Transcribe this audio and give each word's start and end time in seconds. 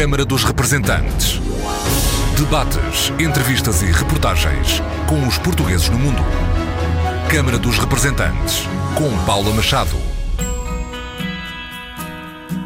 Câmara 0.00 0.24
dos 0.24 0.44
Representantes. 0.44 1.38
Debates, 2.34 3.12
entrevistas 3.20 3.82
e 3.82 3.92
reportagens 3.92 4.80
com 5.06 5.28
os 5.28 5.36
portugueses 5.36 5.90
no 5.90 5.98
mundo. 5.98 6.22
Câmara 7.30 7.58
dos 7.58 7.76
Representantes, 7.76 8.62
com 8.96 9.26
Paula 9.26 9.52
Machado. 9.52 9.94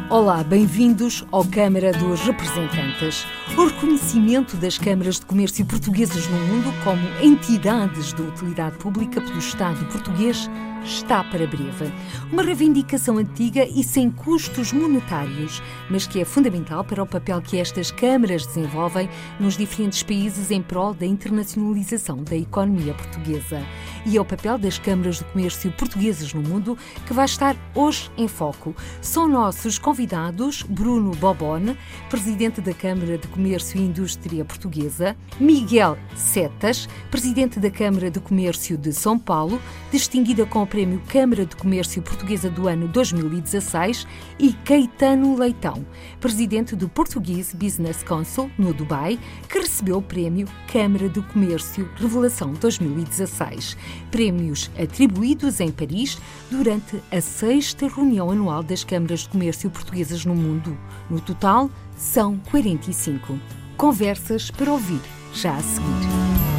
Olá, 0.09 0.45
bem-vindos 0.45 1.25
ao 1.29 1.43
Câmara 1.43 1.91
dos 1.91 2.21
Representantes. 2.21 3.27
O 3.57 3.65
reconhecimento 3.65 4.55
das 4.55 4.77
câmaras 4.77 5.19
de 5.19 5.25
comércio 5.25 5.65
portuguesas 5.65 6.25
no 6.29 6.37
mundo 6.37 6.73
como 6.85 7.05
entidades 7.21 8.13
de 8.13 8.21
utilidade 8.21 8.77
pública 8.77 9.19
pelo 9.19 9.39
Estado 9.39 9.83
português 9.87 10.49
está 10.85 11.23
para 11.23 11.47
breve. 11.47 11.91
Uma 12.31 12.43
reivindicação 12.43 13.17
antiga 13.17 13.65
e 13.65 13.83
sem 13.83 14.09
custos 14.09 14.71
monetários, 14.71 15.61
mas 15.89 16.05
que 16.05 16.21
é 16.21 16.25
fundamental 16.25 16.83
para 16.83 17.01
o 17.01 17.07
papel 17.07 17.41
que 17.41 17.57
estas 17.57 17.91
câmaras 17.91 18.45
desenvolvem 18.45 19.09
nos 19.39 19.57
diferentes 19.57 20.03
países 20.03 20.51
em 20.51 20.61
prol 20.61 20.93
da 20.93 21.05
internacionalização 21.05 22.23
da 22.23 22.35
economia 22.35 22.93
portuguesa. 22.93 23.61
E 24.05 24.15
é 24.17 24.21
o 24.21 24.25
papel 24.25 24.57
das 24.57 24.77
câmaras 24.77 25.17
de 25.17 25.23
comércio 25.25 25.71
portuguesas 25.71 26.33
no 26.33 26.41
mundo 26.41 26.77
que 27.07 27.13
vai 27.13 27.25
estar 27.25 27.55
hoje 27.73 28.11
em 28.15 28.27
foco. 28.27 28.75
São 29.01 29.27
nossos 29.27 29.79
convidados 29.79 30.61
Bruno 30.63 31.11
Bobone, 31.15 31.75
presidente 32.09 32.61
da 32.61 32.73
Câmara 32.73 33.17
de 33.17 33.27
Comércio 33.27 33.79
e 33.79 33.85
Indústria 33.85 34.45
Portuguesa, 34.45 35.15
Miguel 35.39 35.97
Setas, 36.15 36.87
presidente 37.09 37.59
da 37.59 37.71
Câmara 37.71 38.11
de 38.11 38.19
Comércio 38.19 38.77
de 38.77 38.93
São 38.93 39.17
Paulo, 39.17 39.59
distinguida 39.91 40.45
com 40.45 40.61
Prémio 40.75 41.01
Câmara 41.07 41.45
de 41.45 41.55
Comércio 41.55 42.01
Portuguesa 42.01 42.49
do 42.49 42.67
ano 42.67 42.89
2016, 42.89 44.05
e 44.37 44.51
Caetano 44.51 45.33
Leitão, 45.37 45.85
presidente 46.19 46.75
do 46.75 46.89
Portuguese 46.89 47.55
Business 47.55 48.03
Council, 48.03 48.51
no 48.57 48.73
Dubai, 48.73 49.17
que 49.47 49.57
recebeu 49.57 49.99
o 49.99 50.01
Prémio 50.01 50.45
Câmara 50.69 51.07
de 51.07 51.21
Comércio 51.21 51.89
Revelação 51.95 52.51
2016. 52.51 53.77
Prémios 54.11 54.69
atribuídos 54.77 55.61
em 55.61 55.71
Paris 55.71 56.17
durante 56.51 57.01
a 57.09 57.21
sexta 57.21 57.87
reunião 57.87 58.29
anual 58.29 58.61
das 58.61 58.83
Câmaras 58.83 59.21
de 59.21 59.29
Comércio 59.29 59.69
Portuguesas 59.69 60.25
no 60.25 60.35
mundo. 60.35 60.77
No 61.09 61.21
total, 61.21 61.71
são 61.95 62.37
45. 62.51 63.39
Conversas 63.77 64.51
para 64.51 64.73
ouvir 64.73 64.99
já 65.31 65.55
a 65.55 65.61
seguir. 65.61 66.54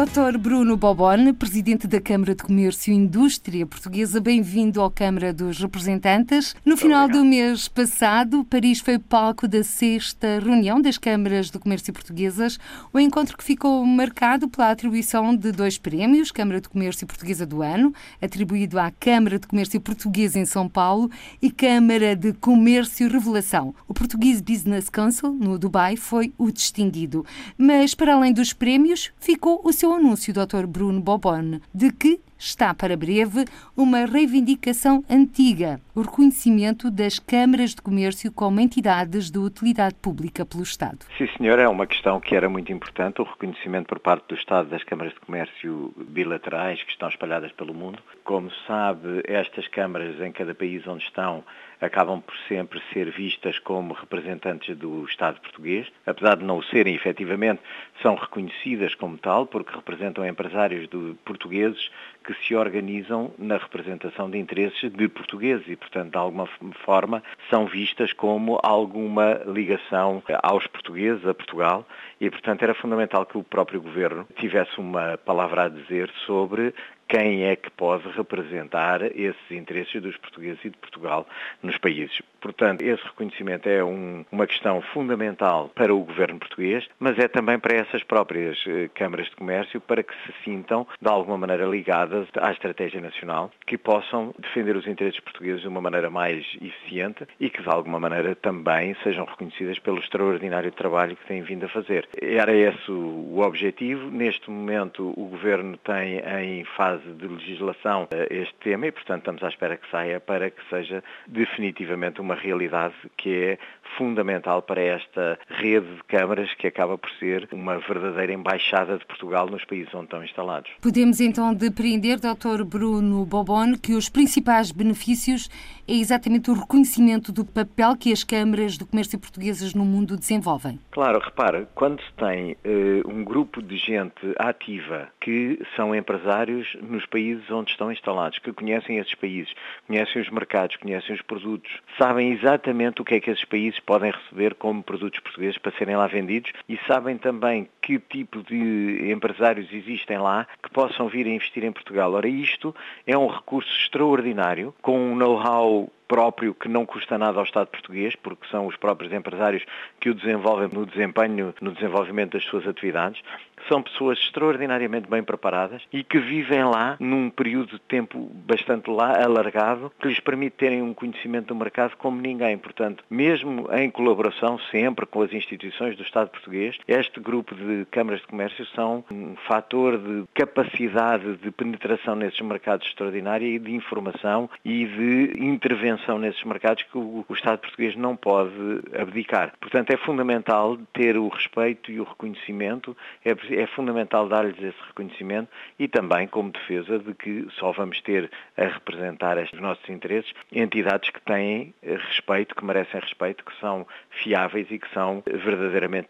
Dr. 0.00 0.38
Bruno 0.38 0.78
Bobone, 0.78 1.30
presidente 1.34 1.86
da 1.86 2.00
Câmara 2.00 2.34
de 2.34 2.42
Comércio 2.42 2.90
e 2.90 2.96
Indústria 2.96 3.66
Portuguesa, 3.66 4.18
bem-vindo 4.18 4.82
à 4.82 4.90
Câmara 4.90 5.30
dos 5.30 5.60
Representantes. 5.60 6.56
No 6.64 6.74
final 6.74 7.06
do 7.06 7.22
mês 7.22 7.68
passado, 7.68 8.42
Paris 8.46 8.80
foi 8.80 8.98
palco 8.98 9.46
da 9.46 9.62
sexta 9.62 10.40
reunião 10.42 10.80
das 10.80 10.96
Câmaras 10.96 11.50
de 11.50 11.58
Comércio 11.58 11.92
Portuguesas, 11.92 12.58
o 12.94 12.98
encontro 12.98 13.36
que 13.36 13.44
ficou 13.44 13.84
marcado 13.84 14.48
pela 14.48 14.70
atribuição 14.70 15.36
de 15.36 15.52
dois 15.52 15.76
prémios, 15.76 16.32
Câmara 16.32 16.62
de 16.62 16.70
Comércio 16.70 17.06
Portuguesa 17.06 17.44
do 17.44 17.60
Ano, 17.60 17.92
atribuído 18.22 18.78
à 18.78 18.90
Câmara 18.90 19.38
de 19.38 19.46
Comércio 19.46 19.78
Portuguesa 19.82 20.38
em 20.38 20.46
São 20.46 20.66
Paulo, 20.66 21.10
e 21.42 21.50
Câmara 21.50 22.16
de 22.16 22.32
Comércio 22.32 23.06
Revelação. 23.06 23.74
O 23.86 23.92
Portuguese 23.92 24.42
Business 24.42 24.88
Council, 24.88 25.32
no 25.32 25.58
Dubai, 25.58 25.96
foi 25.96 26.32
o 26.38 26.50
distinguido. 26.50 27.22
Mas, 27.58 27.94
para 27.94 28.14
além 28.14 28.32
dos 28.32 28.54
prémios, 28.54 29.10
ficou 29.20 29.60
o 29.62 29.70
seu 29.70 29.89
o 29.90 29.96
anúncio, 29.96 30.32
Dr. 30.32 30.66
Bruno 30.66 31.00
Bobone, 31.00 31.60
de 31.74 31.90
que 31.92 32.20
está 32.38 32.72
para 32.72 32.96
breve 32.96 33.44
uma 33.76 34.06
reivindicação 34.06 35.04
antiga, 35.10 35.80
o 35.94 36.00
reconhecimento 36.00 36.90
das 36.90 37.18
câmaras 37.18 37.74
de 37.74 37.82
comércio 37.82 38.32
como 38.32 38.60
entidades 38.60 39.30
de 39.30 39.38
utilidade 39.38 39.94
pública 39.96 40.46
pelo 40.46 40.62
Estado. 40.62 40.98
Sim, 41.18 41.28
senhor, 41.36 41.58
é 41.58 41.68
uma 41.68 41.86
questão 41.86 42.18
que 42.18 42.34
era 42.34 42.48
muito 42.48 42.72
importante, 42.72 43.20
o 43.20 43.24
reconhecimento 43.24 43.86
por 43.86 44.00
parte 44.00 44.26
do 44.28 44.34
Estado 44.34 44.70
das 44.70 44.82
câmaras 44.84 45.12
de 45.12 45.20
comércio 45.20 45.92
bilaterais 46.08 46.82
que 46.82 46.90
estão 46.92 47.08
espalhadas 47.08 47.52
pelo 47.52 47.74
mundo. 47.74 47.98
Como 48.24 48.50
sabe, 48.66 49.22
estas 49.24 49.68
câmaras 49.68 50.18
em 50.20 50.32
cada 50.32 50.54
país 50.54 50.86
onde 50.86 51.04
estão 51.04 51.44
acabam 51.80 52.20
por 52.20 52.36
sempre 52.48 52.80
ser 52.92 53.10
vistas 53.10 53.58
como 53.58 53.94
representantes 53.94 54.76
do 54.76 55.04
Estado 55.04 55.40
português, 55.40 55.86
apesar 56.06 56.36
de 56.36 56.44
não 56.44 56.58
o 56.58 56.62
serem 56.64 56.94
efetivamente, 56.94 57.60
são 58.02 58.14
reconhecidas 58.14 58.94
como 58.94 59.16
tal, 59.18 59.46
porque 59.46 59.74
representam 59.74 60.26
empresários 60.26 60.88
do, 60.88 61.16
portugueses 61.24 61.90
que 62.24 62.34
se 62.44 62.54
organizam 62.54 63.32
na 63.38 63.56
representação 63.56 64.30
de 64.30 64.38
interesses 64.38 64.90
de 64.92 65.08
portugueses 65.08 65.66
e, 65.68 65.76
portanto, 65.76 66.12
de 66.12 66.18
alguma 66.18 66.46
forma, 66.84 67.22
são 67.48 67.66
vistas 67.66 68.12
como 68.12 68.58
alguma 68.62 69.40
ligação 69.46 70.22
aos 70.42 70.66
portugueses, 70.66 71.26
a 71.26 71.34
Portugal, 71.34 71.86
e, 72.20 72.28
portanto, 72.30 72.62
era 72.62 72.74
fundamental 72.74 73.24
que 73.24 73.38
o 73.38 73.42
próprio 73.42 73.80
governo 73.80 74.26
tivesse 74.36 74.78
uma 74.78 75.16
palavra 75.18 75.64
a 75.64 75.68
dizer 75.68 76.10
sobre 76.26 76.74
quem 77.10 77.44
é 77.44 77.56
que 77.56 77.68
pode 77.72 78.08
representar 78.10 79.02
esses 79.02 79.50
interesses 79.50 80.00
dos 80.00 80.16
portugueses 80.16 80.64
e 80.64 80.70
de 80.70 80.76
Portugal 80.78 81.26
nos 81.60 81.76
países. 81.78 82.22
Portanto, 82.40 82.82
esse 82.82 83.02
reconhecimento 83.02 83.68
é 83.68 83.84
um, 83.84 84.24
uma 84.30 84.46
questão 84.46 84.80
fundamental 84.80 85.70
para 85.74 85.94
o 85.94 86.04
governo 86.04 86.38
português, 86.38 86.88
mas 86.98 87.18
é 87.18 87.28
também 87.28 87.58
para 87.58 87.76
essas 87.76 88.02
próprias 88.04 88.56
eh, 88.66 88.88
câmaras 88.94 89.26
de 89.26 89.36
comércio 89.36 89.80
para 89.80 90.02
que 90.02 90.14
se 90.24 90.32
sintam, 90.44 90.86
de 91.00 91.08
alguma 91.08 91.36
maneira, 91.36 91.66
ligadas 91.66 92.28
à 92.38 92.50
estratégia 92.52 93.00
nacional, 93.00 93.50
que 93.66 93.76
possam 93.76 94.32
defender 94.38 94.76
os 94.76 94.86
interesses 94.86 95.20
portugueses 95.20 95.62
de 95.62 95.68
uma 95.68 95.80
maneira 95.80 96.08
mais 96.08 96.46
eficiente 96.62 97.26
e 97.38 97.50
que, 97.50 97.60
de 97.60 97.68
alguma 97.68 98.00
maneira, 98.00 98.34
também 98.36 98.96
sejam 99.02 99.24
reconhecidas 99.24 99.78
pelo 99.80 99.98
extraordinário 99.98 100.72
trabalho 100.72 101.16
que 101.16 101.26
têm 101.26 101.42
vindo 101.42 101.66
a 101.66 101.68
fazer. 101.68 102.08
Era 102.22 102.54
esse 102.54 102.90
o 102.90 103.40
objetivo. 103.40 104.10
Neste 104.10 104.48
momento, 104.48 105.12
o 105.16 105.24
governo 105.26 105.76
tem 105.78 106.20
em 106.20 106.64
fase 106.76 106.99
fase 107.00 107.12
de 107.14 107.26
legislação 107.26 108.08
eh, 108.10 108.28
este 108.30 108.54
tema 108.62 108.86
e, 108.86 108.92
portanto, 108.92 109.20
estamos 109.20 109.42
à 109.42 109.48
espera 109.48 109.76
que 109.76 109.90
saia 109.90 110.20
para 110.20 110.50
que 110.50 110.60
seja 110.68 111.02
definitivamente 111.26 112.20
uma 112.20 112.34
realidade 112.34 112.94
que 113.16 113.34
é 113.34 113.58
fundamental 113.96 114.62
para 114.62 114.80
esta 114.80 115.38
rede 115.48 115.86
de 115.96 116.02
câmaras 116.04 116.52
que 116.54 116.66
acaba 116.66 116.96
por 116.96 117.10
ser 117.18 117.48
uma 117.52 117.78
verdadeira 117.78 118.32
embaixada 118.32 118.98
de 118.98 119.04
Portugal 119.04 119.46
nos 119.46 119.64
países 119.64 119.92
onde 119.94 120.04
estão 120.04 120.24
instalados. 120.24 120.70
Podemos 120.80 121.20
então 121.20 121.52
depreender, 121.54 122.18
Dr. 122.18 122.64
Bruno 122.64 123.24
Bobone, 123.24 123.78
que 123.78 123.94
os 123.94 124.08
principais 124.08 124.70
benefícios 124.70 125.48
é 125.88 125.94
exatamente 125.94 126.50
o 126.50 126.54
reconhecimento 126.54 127.32
do 127.32 127.44
papel 127.44 127.96
que 127.96 128.12
as 128.12 128.22
câmaras 128.22 128.78
de 128.78 128.84
comércio 128.84 129.18
portuguesas 129.18 129.74
no 129.74 129.84
mundo 129.84 130.16
desenvolvem. 130.16 130.78
Claro, 130.92 131.18
repara, 131.18 131.68
quando 131.74 132.00
se 132.00 132.12
tem 132.12 132.52
uh, 132.52 133.08
um 133.08 133.24
grupo 133.24 133.60
de 133.60 133.76
gente 133.76 134.34
ativa 134.38 135.08
que 135.20 135.60
são 135.74 135.94
empresários 135.94 136.76
nos 136.90 137.06
países 137.06 137.50
onde 137.50 137.70
estão 137.70 137.90
instalados, 137.90 138.38
que 138.38 138.52
conhecem 138.52 138.98
esses 138.98 139.14
países, 139.14 139.54
conhecem 139.86 140.22
os 140.22 140.30
mercados, 140.30 140.76
conhecem 140.76 141.14
os 141.14 141.22
produtos, 141.22 141.70
sabem 141.98 142.32
exatamente 142.32 143.00
o 143.00 143.04
que 143.04 143.14
é 143.14 143.20
que 143.20 143.30
esses 143.30 143.44
países 143.44 143.80
podem 143.80 144.10
receber 144.10 144.54
como 144.54 144.82
produtos 144.82 145.20
portugueses 145.20 145.58
para 145.58 145.72
serem 145.72 145.96
lá 145.96 146.06
vendidos 146.06 146.52
e 146.68 146.78
sabem 146.86 147.16
também 147.16 147.68
que 147.80 147.98
tipo 147.98 148.42
de 148.42 149.10
empresários 149.10 149.72
existem 149.72 150.18
lá 150.18 150.46
que 150.62 150.70
possam 150.70 151.08
vir 151.08 151.26
a 151.26 151.30
investir 151.30 151.64
em 151.64 151.72
Portugal. 151.72 152.12
Ora, 152.12 152.28
isto 152.28 152.74
é 153.06 153.16
um 153.16 153.26
recurso 153.26 153.70
extraordinário, 153.82 154.74
com 154.82 154.98
um 154.98 155.14
know-how 155.14 155.90
próprio 156.10 156.52
que 156.52 156.68
não 156.68 156.84
custa 156.84 157.16
nada 157.16 157.38
ao 157.38 157.44
Estado 157.44 157.68
português, 157.68 158.16
porque 158.16 158.44
são 158.50 158.66
os 158.66 158.74
próprios 158.74 159.12
empresários 159.12 159.64
que 160.00 160.10
o 160.10 160.14
desenvolvem 160.14 160.68
no 160.72 160.84
desempenho, 160.84 161.54
no 161.60 161.70
desenvolvimento 161.70 162.32
das 162.32 162.44
suas 162.46 162.66
atividades. 162.66 163.22
São 163.68 163.80
pessoas 163.80 164.18
extraordinariamente 164.18 165.08
bem 165.08 165.22
preparadas 165.22 165.82
e 165.92 166.02
que 166.02 166.18
vivem 166.18 166.64
lá 166.64 166.96
num 166.98 167.30
período 167.30 167.74
de 167.74 167.80
tempo 167.82 168.28
bastante 168.44 168.90
lá, 168.90 169.22
alargado, 169.22 169.92
que 170.00 170.08
lhes 170.08 170.18
permite 170.18 170.56
terem 170.56 170.82
um 170.82 170.92
conhecimento 170.92 171.48
do 171.48 171.54
mercado 171.54 171.94
como 171.96 172.20
ninguém. 172.20 172.58
Portanto, 172.58 173.04
mesmo 173.08 173.68
em 173.72 173.88
colaboração 173.88 174.58
sempre 174.72 175.06
com 175.06 175.22
as 175.22 175.32
instituições 175.32 175.96
do 175.96 176.02
Estado 176.02 176.30
português, 176.30 176.76
este 176.88 177.20
grupo 177.20 177.54
de 177.54 177.86
câmaras 177.90 178.20
de 178.20 178.26
comércio 178.26 178.66
são 178.74 179.04
um 179.12 179.36
fator 179.46 179.96
de 179.96 180.24
capacidade 180.34 181.36
de 181.36 181.50
penetração 181.52 182.16
nesses 182.16 182.40
mercados 182.40 182.88
extraordinária 182.88 183.46
e 183.46 183.60
de 183.60 183.72
informação 183.72 184.50
e 184.64 184.86
de 184.86 185.44
intervenção 185.44 185.99
expansão 186.00 186.18
nesses 186.18 186.42
mercados 186.44 186.82
que 186.84 186.98
o, 186.98 187.24
o 187.28 187.34
Estado 187.34 187.60
português 187.60 187.94
não 187.96 188.16
pode 188.16 188.50
abdicar. 188.98 189.52
Portanto, 189.60 189.90
é 189.90 189.96
fundamental 189.96 190.78
ter 190.92 191.16
o 191.16 191.28
respeito 191.28 191.90
e 191.90 192.00
o 192.00 192.04
reconhecimento, 192.04 192.96
é, 193.24 193.30
é 193.30 193.66
fundamental 193.68 194.28
dar-lhes 194.28 194.58
esse 194.58 194.78
reconhecimento 194.88 195.48
e 195.78 195.86
também 195.86 196.26
como 196.26 196.50
defesa 196.50 196.98
de 196.98 197.14
que 197.14 197.46
só 197.58 197.72
vamos 197.72 198.00
ter 198.02 198.30
a 198.56 198.64
representar 198.64 199.38
estes 199.38 199.60
nossos 199.60 199.88
interesses 199.88 200.32
entidades 200.52 201.10
que 201.10 201.20
têm 201.22 201.74
respeito, 201.82 202.54
que 202.54 202.64
merecem 202.64 203.00
respeito, 203.00 203.44
que 203.44 203.58
são 203.60 203.86
fiáveis 204.22 204.66
e 204.70 204.78
que 204.78 204.92
são 204.92 205.22
verdadeiramente 205.26 206.08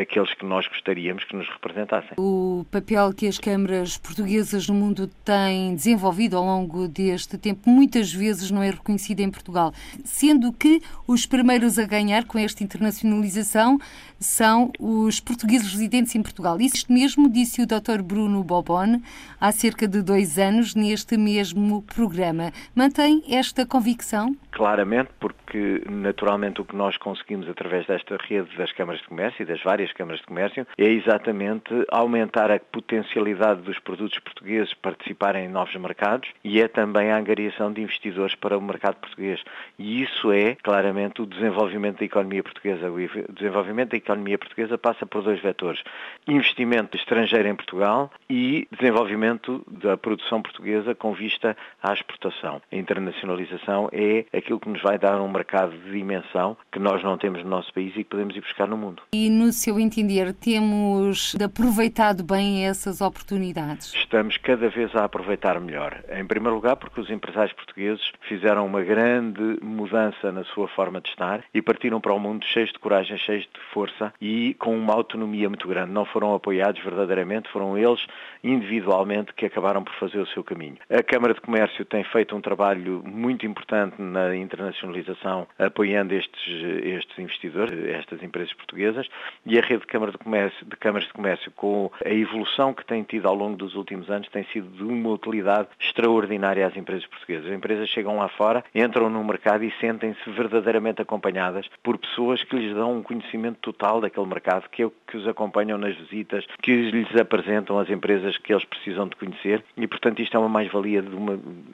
aqueles 0.00 0.32
que 0.34 0.44
nós 0.44 0.66
gostaríamos 0.66 1.24
que 1.24 1.36
nos 1.36 1.48
representassem. 1.48 2.12
O 2.16 2.66
papel 2.70 3.12
que 3.14 3.26
as 3.26 3.38
câmaras 3.38 3.98
portuguesas 3.98 4.68
no 4.68 4.74
mundo 4.74 5.06
têm 5.24 5.74
desenvolvido 5.74 6.36
ao 6.36 6.44
longo 6.44 6.88
deste 6.88 7.38
tempo 7.38 7.68
muitas 7.68 8.12
vezes 8.12 8.50
não 8.50 8.62
é 8.62 8.70
reconhecido 8.70 9.20
em 9.26 9.30
Portugal, 9.30 9.72
sendo 10.04 10.52
que 10.52 10.80
os 11.06 11.26
primeiros 11.26 11.78
a 11.78 11.84
ganhar 11.84 12.24
com 12.24 12.38
esta 12.38 12.62
internacionalização 12.62 13.78
são 14.18 14.70
os 14.78 15.20
portugueses 15.20 15.70
residentes 15.70 16.14
em 16.14 16.22
Portugal. 16.22 16.60
Isto 16.60 16.92
mesmo 16.92 17.28
disse 17.28 17.60
o 17.60 17.66
Dr. 17.66 18.02
Bruno 18.02 18.42
Bobone 18.42 19.02
há 19.40 19.52
cerca 19.52 19.86
de 19.86 20.00
dois 20.00 20.38
anos 20.38 20.74
neste 20.74 21.16
mesmo 21.16 21.82
programa. 21.82 22.52
Mantém 22.74 23.22
esta 23.28 23.66
convicção? 23.66 24.36
Claramente, 24.56 25.10
porque 25.20 25.82
naturalmente 25.86 26.62
o 26.62 26.64
que 26.64 26.74
nós 26.74 26.96
conseguimos 26.96 27.46
através 27.46 27.86
desta 27.86 28.16
rede 28.16 28.56
das 28.56 28.72
câmaras 28.72 29.02
de 29.02 29.06
comércio 29.06 29.42
e 29.42 29.44
das 29.44 29.62
várias 29.62 29.92
câmaras 29.92 30.20
de 30.20 30.26
comércio 30.26 30.66
é 30.78 30.84
exatamente 30.84 31.74
aumentar 31.90 32.50
a 32.50 32.58
potencialidade 32.58 33.60
dos 33.60 33.78
produtos 33.78 34.18
portugueses 34.18 34.72
participarem 34.72 35.44
em 35.44 35.48
novos 35.48 35.76
mercados 35.76 36.30
e 36.42 36.58
é 36.58 36.68
também 36.68 37.10
a 37.10 37.18
angariação 37.18 37.70
de 37.70 37.82
investidores 37.82 38.34
para 38.34 38.56
o 38.56 38.62
mercado 38.62 38.94
português. 38.94 39.44
E 39.78 40.00
isso 40.02 40.32
é 40.32 40.54
claramente 40.54 41.20
o 41.20 41.26
desenvolvimento 41.26 41.98
da 41.98 42.06
economia 42.06 42.42
portuguesa. 42.42 42.90
O 42.90 43.32
desenvolvimento 43.34 43.90
da 43.90 43.98
economia 43.98 44.38
portuguesa 44.38 44.78
passa 44.78 45.04
por 45.04 45.22
dois 45.22 45.38
vetores: 45.42 45.82
investimento 46.26 46.96
estrangeiro 46.96 47.46
em 47.46 47.54
Portugal 47.54 48.10
e 48.30 48.66
desenvolvimento 48.72 49.62
da 49.70 49.98
produção 49.98 50.40
portuguesa 50.40 50.94
com 50.94 51.12
vista 51.12 51.54
à 51.82 51.92
exportação. 51.92 52.62
A 52.72 52.76
internacionalização 52.76 53.90
é 53.92 54.24
aquilo 54.46 54.60
que 54.60 54.68
nos 54.68 54.80
vai 54.80 54.96
dar 54.96 55.20
um 55.20 55.28
mercado 55.28 55.76
de 55.76 55.90
dimensão 55.90 56.56
que 56.70 56.78
nós 56.78 57.02
não 57.02 57.18
temos 57.18 57.42
no 57.42 57.50
nosso 57.50 57.72
país 57.74 57.92
e 57.96 58.04
que 58.04 58.10
podemos 58.10 58.36
ir 58.36 58.40
buscar 58.40 58.68
no 58.68 58.76
mundo. 58.76 59.02
E 59.12 59.28
no 59.28 59.52
seu 59.52 59.80
entender, 59.80 60.32
temos 60.32 61.34
aproveitado 61.42 62.22
bem 62.22 62.64
essas 62.64 63.00
oportunidades? 63.00 63.92
Estamos 63.92 64.36
cada 64.36 64.68
vez 64.68 64.94
a 64.94 65.04
aproveitar 65.04 65.60
melhor. 65.60 66.00
Em 66.08 66.24
primeiro 66.24 66.54
lugar, 66.54 66.76
porque 66.76 67.00
os 67.00 67.10
empresários 67.10 67.52
portugueses 67.54 68.12
fizeram 68.28 68.64
uma 68.64 68.82
grande 68.82 69.58
mudança 69.60 70.30
na 70.30 70.44
sua 70.44 70.68
forma 70.68 71.00
de 71.00 71.08
estar 71.08 71.42
e 71.52 71.60
partiram 71.60 72.00
para 72.00 72.14
o 72.14 72.20
mundo 72.20 72.44
cheios 72.46 72.70
de 72.70 72.78
coragem, 72.78 73.18
cheios 73.18 73.42
de 73.42 73.60
força 73.72 74.12
e 74.20 74.54
com 74.60 74.76
uma 74.76 74.94
autonomia 74.94 75.48
muito 75.48 75.66
grande. 75.66 75.90
Não 75.90 76.04
foram 76.04 76.34
apoiados 76.34 76.82
verdadeiramente, 76.84 77.50
foram 77.50 77.76
eles 77.76 78.00
individualmente 78.44 79.32
que 79.34 79.46
acabaram 79.46 79.82
por 79.82 79.94
fazer 79.94 80.18
o 80.18 80.26
seu 80.28 80.44
caminho. 80.44 80.76
A 80.88 81.02
Câmara 81.02 81.34
de 81.34 81.40
Comércio 81.40 81.84
tem 81.84 82.04
feito 82.04 82.36
um 82.36 82.40
trabalho 82.40 83.02
muito 83.04 83.44
importante 83.44 84.00
na 84.00 84.35
internacionalização, 84.36 85.46
apoiando 85.58 86.14
estes, 86.14 86.46
estes 86.82 87.18
investidores, 87.18 87.72
estas 87.88 88.22
empresas 88.22 88.52
portuguesas, 88.54 89.08
e 89.44 89.58
a 89.58 89.62
rede 89.62 89.80
de, 89.80 89.86
Câmara 89.86 90.12
de, 90.12 90.18
Comércio, 90.18 90.66
de 90.66 90.76
Câmaras 90.76 91.06
de 91.06 91.12
Comércio, 91.12 91.50
com 91.52 91.90
a 92.04 92.10
evolução 92.10 92.74
que 92.74 92.84
tem 92.84 93.02
tido 93.02 93.26
ao 93.26 93.34
longo 93.34 93.56
dos 93.56 93.74
últimos 93.74 94.10
anos, 94.10 94.28
tem 94.28 94.44
sido 94.52 94.68
de 94.68 94.82
uma 94.82 95.10
utilidade 95.10 95.68
extraordinária 95.80 96.66
às 96.66 96.76
empresas 96.76 97.06
portuguesas. 97.06 97.46
As 97.46 97.56
empresas 97.56 97.88
chegam 97.88 98.16
lá 98.16 98.28
fora, 98.28 98.64
entram 98.74 99.08
no 99.08 99.22
mercado 99.24 99.64
e 99.64 99.72
sentem-se 99.80 100.30
verdadeiramente 100.30 101.02
acompanhadas 101.02 101.66
por 101.82 101.98
pessoas 101.98 102.42
que 102.42 102.56
lhes 102.56 102.74
dão 102.74 102.98
um 102.98 103.02
conhecimento 103.02 103.58
total 103.60 104.00
daquele 104.00 104.26
mercado, 104.26 104.68
que, 104.70 104.82
é 104.82 104.86
o 104.86 104.92
que 105.06 105.16
os 105.16 105.26
acompanham 105.26 105.78
nas 105.78 105.96
visitas, 105.96 106.44
que 106.62 106.90
lhes 106.90 107.14
apresentam 107.16 107.78
as 107.78 107.88
empresas 107.90 108.36
que 108.38 108.52
eles 108.52 108.64
precisam 108.64 109.08
de 109.08 109.16
conhecer 109.16 109.64
e, 109.76 109.86
portanto, 109.86 110.20
isto 110.20 110.36
é 110.36 110.40
uma 110.40 110.48
mais-valia 110.48 111.02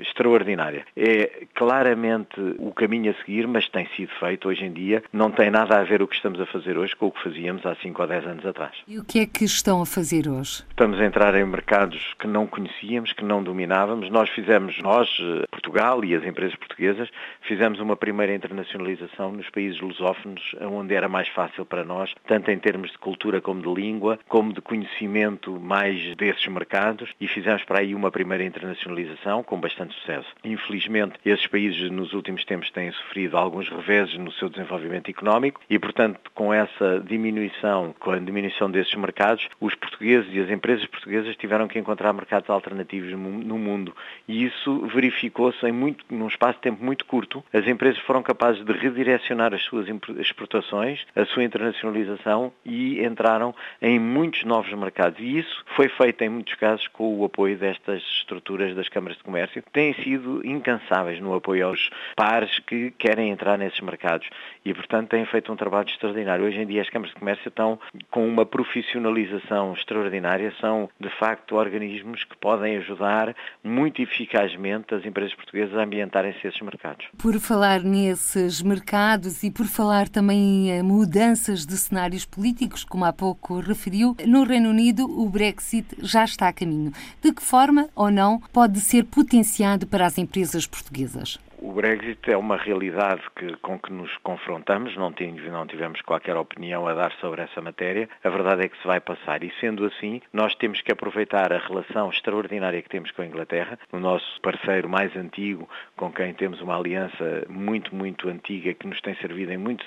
extraordinária. 0.00 0.84
É 0.96 1.46
claramente 1.54 2.40
o 2.58 2.72
caminho 2.72 3.10
a 3.10 3.14
seguir, 3.14 3.46
mas 3.46 3.68
tem 3.68 3.86
sido 3.96 4.12
feito 4.18 4.48
hoje 4.48 4.64
em 4.64 4.72
dia. 4.72 5.02
Não 5.12 5.30
tem 5.30 5.50
nada 5.50 5.78
a 5.78 5.84
ver 5.84 6.02
o 6.02 6.08
que 6.08 6.16
estamos 6.16 6.40
a 6.40 6.46
fazer 6.46 6.76
hoje 6.76 6.94
com 6.96 7.06
o 7.06 7.10
que 7.10 7.22
fazíamos 7.22 7.64
há 7.66 7.74
5 7.74 8.02
ou 8.02 8.08
10 8.08 8.26
anos 8.26 8.46
atrás. 8.46 8.74
E 8.86 8.98
o 8.98 9.04
que 9.04 9.20
é 9.20 9.26
que 9.26 9.44
estão 9.44 9.80
a 9.80 9.86
fazer 9.86 10.28
hoje? 10.28 10.64
Estamos 10.70 11.00
a 11.00 11.04
entrar 11.04 11.34
em 11.34 11.44
mercados 11.44 12.14
que 12.18 12.26
não 12.26 12.46
conhecíamos, 12.46 13.12
que 13.12 13.24
não 13.24 13.42
dominávamos. 13.42 14.10
Nós 14.10 14.28
fizemos, 14.30 14.78
nós, 14.80 15.08
Portugal 15.50 16.04
e 16.04 16.14
as 16.14 16.24
empresas 16.24 16.56
portuguesas, 16.56 17.08
fizemos 17.42 17.80
uma 17.80 17.96
primeira 17.96 18.34
internacionalização 18.34 19.32
nos 19.32 19.48
países 19.50 19.80
lusófonos, 19.80 20.54
onde 20.60 20.94
era 20.94 21.08
mais 21.08 21.28
fácil 21.28 21.64
para 21.64 21.84
nós, 21.84 22.14
tanto 22.26 22.50
em 22.50 22.58
termos 22.58 22.90
de 22.90 22.98
cultura 22.98 23.40
como 23.40 23.62
de 23.62 23.80
língua, 23.80 24.18
como 24.28 24.52
de 24.52 24.60
conhecimento 24.60 25.58
mais 25.60 26.14
desses 26.16 26.46
mercados, 26.46 27.10
e 27.20 27.28
fizemos 27.28 27.64
para 27.64 27.80
aí 27.80 27.94
uma 27.94 28.10
primeira 28.10 28.44
internacionalização 28.44 29.42
com 29.42 29.60
bastante 29.60 29.94
sucesso. 29.94 30.28
Infelizmente, 30.44 31.14
esses 31.24 31.46
países 31.46 31.90
nos 31.90 32.12
últimos 32.12 32.41
tempos 32.44 32.70
têm 32.70 32.90
sofrido 32.92 33.36
alguns 33.36 33.68
reveses 33.68 34.18
no 34.18 34.32
seu 34.32 34.48
desenvolvimento 34.48 35.10
económico 35.10 35.60
e, 35.68 35.78
portanto, 35.78 36.20
com 36.34 36.52
essa 36.52 37.00
diminuição, 37.04 37.94
com 37.98 38.10
a 38.10 38.18
diminuição 38.18 38.70
desses 38.70 38.94
mercados, 38.94 39.48
os 39.60 39.74
portugueses 39.74 40.32
e 40.32 40.40
as 40.40 40.50
empresas 40.50 40.86
portuguesas 40.86 41.36
tiveram 41.36 41.68
que 41.68 41.78
encontrar 41.78 42.12
mercados 42.12 42.48
alternativos 42.50 43.12
no 43.12 43.58
mundo 43.58 43.94
e 44.28 44.44
isso 44.44 44.86
verificou-se 44.86 45.64
em 45.66 45.72
muito, 45.72 46.04
num 46.10 46.28
espaço 46.28 46.54
de 46.54 46.62
tempo 46.62 46.84
muito 46.84 47.04
curto. 47.04 47.44
As 47.52 47.66
empresas 47.66 48.00
foram 48.02 48.22
capazes 48.22 48.64
de 48.64 48.72
redirecionar 48.72 49.54
as 49.54 49.62
suas 49.62 49.86
exportações, 50.18 51.04
a 51.14 51.24
sua 51.26 51.44
internacionalização 51.44 52.52
e 52.64 53.04
entraram 53.04 53.54
em 53.80 53.98
muitos 53.98 54.44
novos 54.44 54.72
mercados. 54.72 55.18
E 55.20 55.38
isso 55.38 55.64
foi 55.76 55.88
feito 55.88 56.22
em 56.22 56.28
muitos 56.28 56.54
casos 56.54 56.86
com 56.88 57.18
o 57.18 57.24
apoio 57.24 57.56
destas 57.56 58.02
estruturas 58.02 58.74
das 58.74 58.88
câmaras 58.88 59.16
de 59.16 59.24
comércio, 59.24 59.62
que 59.62 59.70
têm 59.70 59.94
sido 59.94 60.44
incansáveis 60.46 61.20
no 61.20 61.34
apoio 61.34 61.66
aos 61.66 61.90
pares 62.22 62.56
que 62.60 62.92
querem 62.92 63.30
entrar 63.30 63.58
nesses 63.58 63.80
mercados 63.80 64.28
e, 64.64 64.72
portanto, 64.72 65.08
têm 65.08 65.26
feito 65.26 65.52
um 65.52 65.56
trabalho 65.56 65.88
extraordinário. 65.88 66.44
Hoje 66.44 66.60
em 66.60 66.66
dia 66.68 66.80
as 66.80 66.88
câmaras 66.88 67.12
de 67.12 67.18
comércio 67.18 67.48
estão 67.48 67.80
com 68.12 68.24
uma 68.28 68.46
profissionalização 68.46 69.72
extraordinária, 69.72 70.54
são, 70.60 70.88
de 71.00 71.10
facto, 71.18 71.56
organismos 71.56 72.22
que 72.22 72.36
podem 72.36 72.76
ajudar 72.76 73.34
muito 73.64 74.00
eficazmente 74.00 74.94
as 74.94 75.04
empresas 75.04 75.34
portuguesas 75.34 75.76
a 75.76 75.82
ambientarem-se 75.82 76.46
esses 76.46 76.60
mercados. 76.60 77.08
Por 77.18 77.40
falar 77.40 77.80
nesses 77.80 78.62
mercados 78.62 79.42
e 79.42 79.50
por 79.50 79.66
falar 79.66 80.08
também 80.08 80.70
em 80.70 80.80
mudanças 80.80 81.66
de 81.66 81.76
cenários 81.76 82.24
políticos, 82.24 82.84
como 82.84 83.04
há 83.04 83.12
pouco 83.12 83.58
referiu, 83.58 84.16
no 84.24 84.44
Reino 84.44 84.70
Unido 84.70 85.06
o 85.06 85.28
Brexit 85.28 85.88
já 85.98 86.22
está 86.22 86.46
a 86.46 86.52
caminho. 86.52 86.92
De 87.20 87.32
que 87.32 87.42
forma 87.42 87.88
ou 87.96 88.12
não 88.12 88.38
pode 88.52 88.78
ser 88.78 89.06
potenciado 89.06 89.88
para 89.88 90.06
as 90.06 90.18
empresas 90.18 90.68
portuguesas? 90.68 91.40
O 91.64 91.70
Brexit 91.70 92.28
é 92.28 92.36
uma 92.36 92.56
realidade 92.56 93.22
que, 93.36 93.56
com 93.58 93.78
que 93.78 93.92
nos 93.92 94.10
confrontamos, 94.24 94.96
não, 94.96 95.12
tivemos 95.12 96.02
qualquer 96.02 96.36
opinião 96.36 96.88
a 96.88 96.92
dar 96.92 97.12
sobre 97.20 97.40
essa 97.40 97.60
matéria. 97.60 98.08
A 98.24 98.28
verdade 98.28 98.64
é 98.64 98.68
que 98.68 98.76
se 98.78 98.84
vai 98.84 98.98
passar 98.98 99.44
e, 99.44 99.52
sendo 99.60 99.84
assim, 99.84 100.20
nós 100.32 100.56
temos 100.56 100.80
que 100.80 100.90
aproveitar 100.90 101.52
a 101.52 101.58
relação 101.58 102.10
extraordinária 102.10 102.82
que 102.82 102.88
temos 102.88 103.12
com 103.12 103.22
a 103.22 103.26
Inglaterra, 103.26 103.78
o 103.92 104.00
nosso 104.00 104.40
parceiro 104.40 104.88
mais 104.88 105.14
antigo, 105.16 105.68
com 105.96 106.10
quem 106.10 106.34
temos 106.34 106.60
uma 106.60 106.76
aliança 106.76 107.46
muito, 107.48 107.94
muito 107.94 108.28
antiga 108.28 108.74
que 108.74 108.88
nos 108.88 109.00
tem 109.00 109.14
servido 109.18 109.52
em, 109.52 109.56
muitos, 109.56 109.86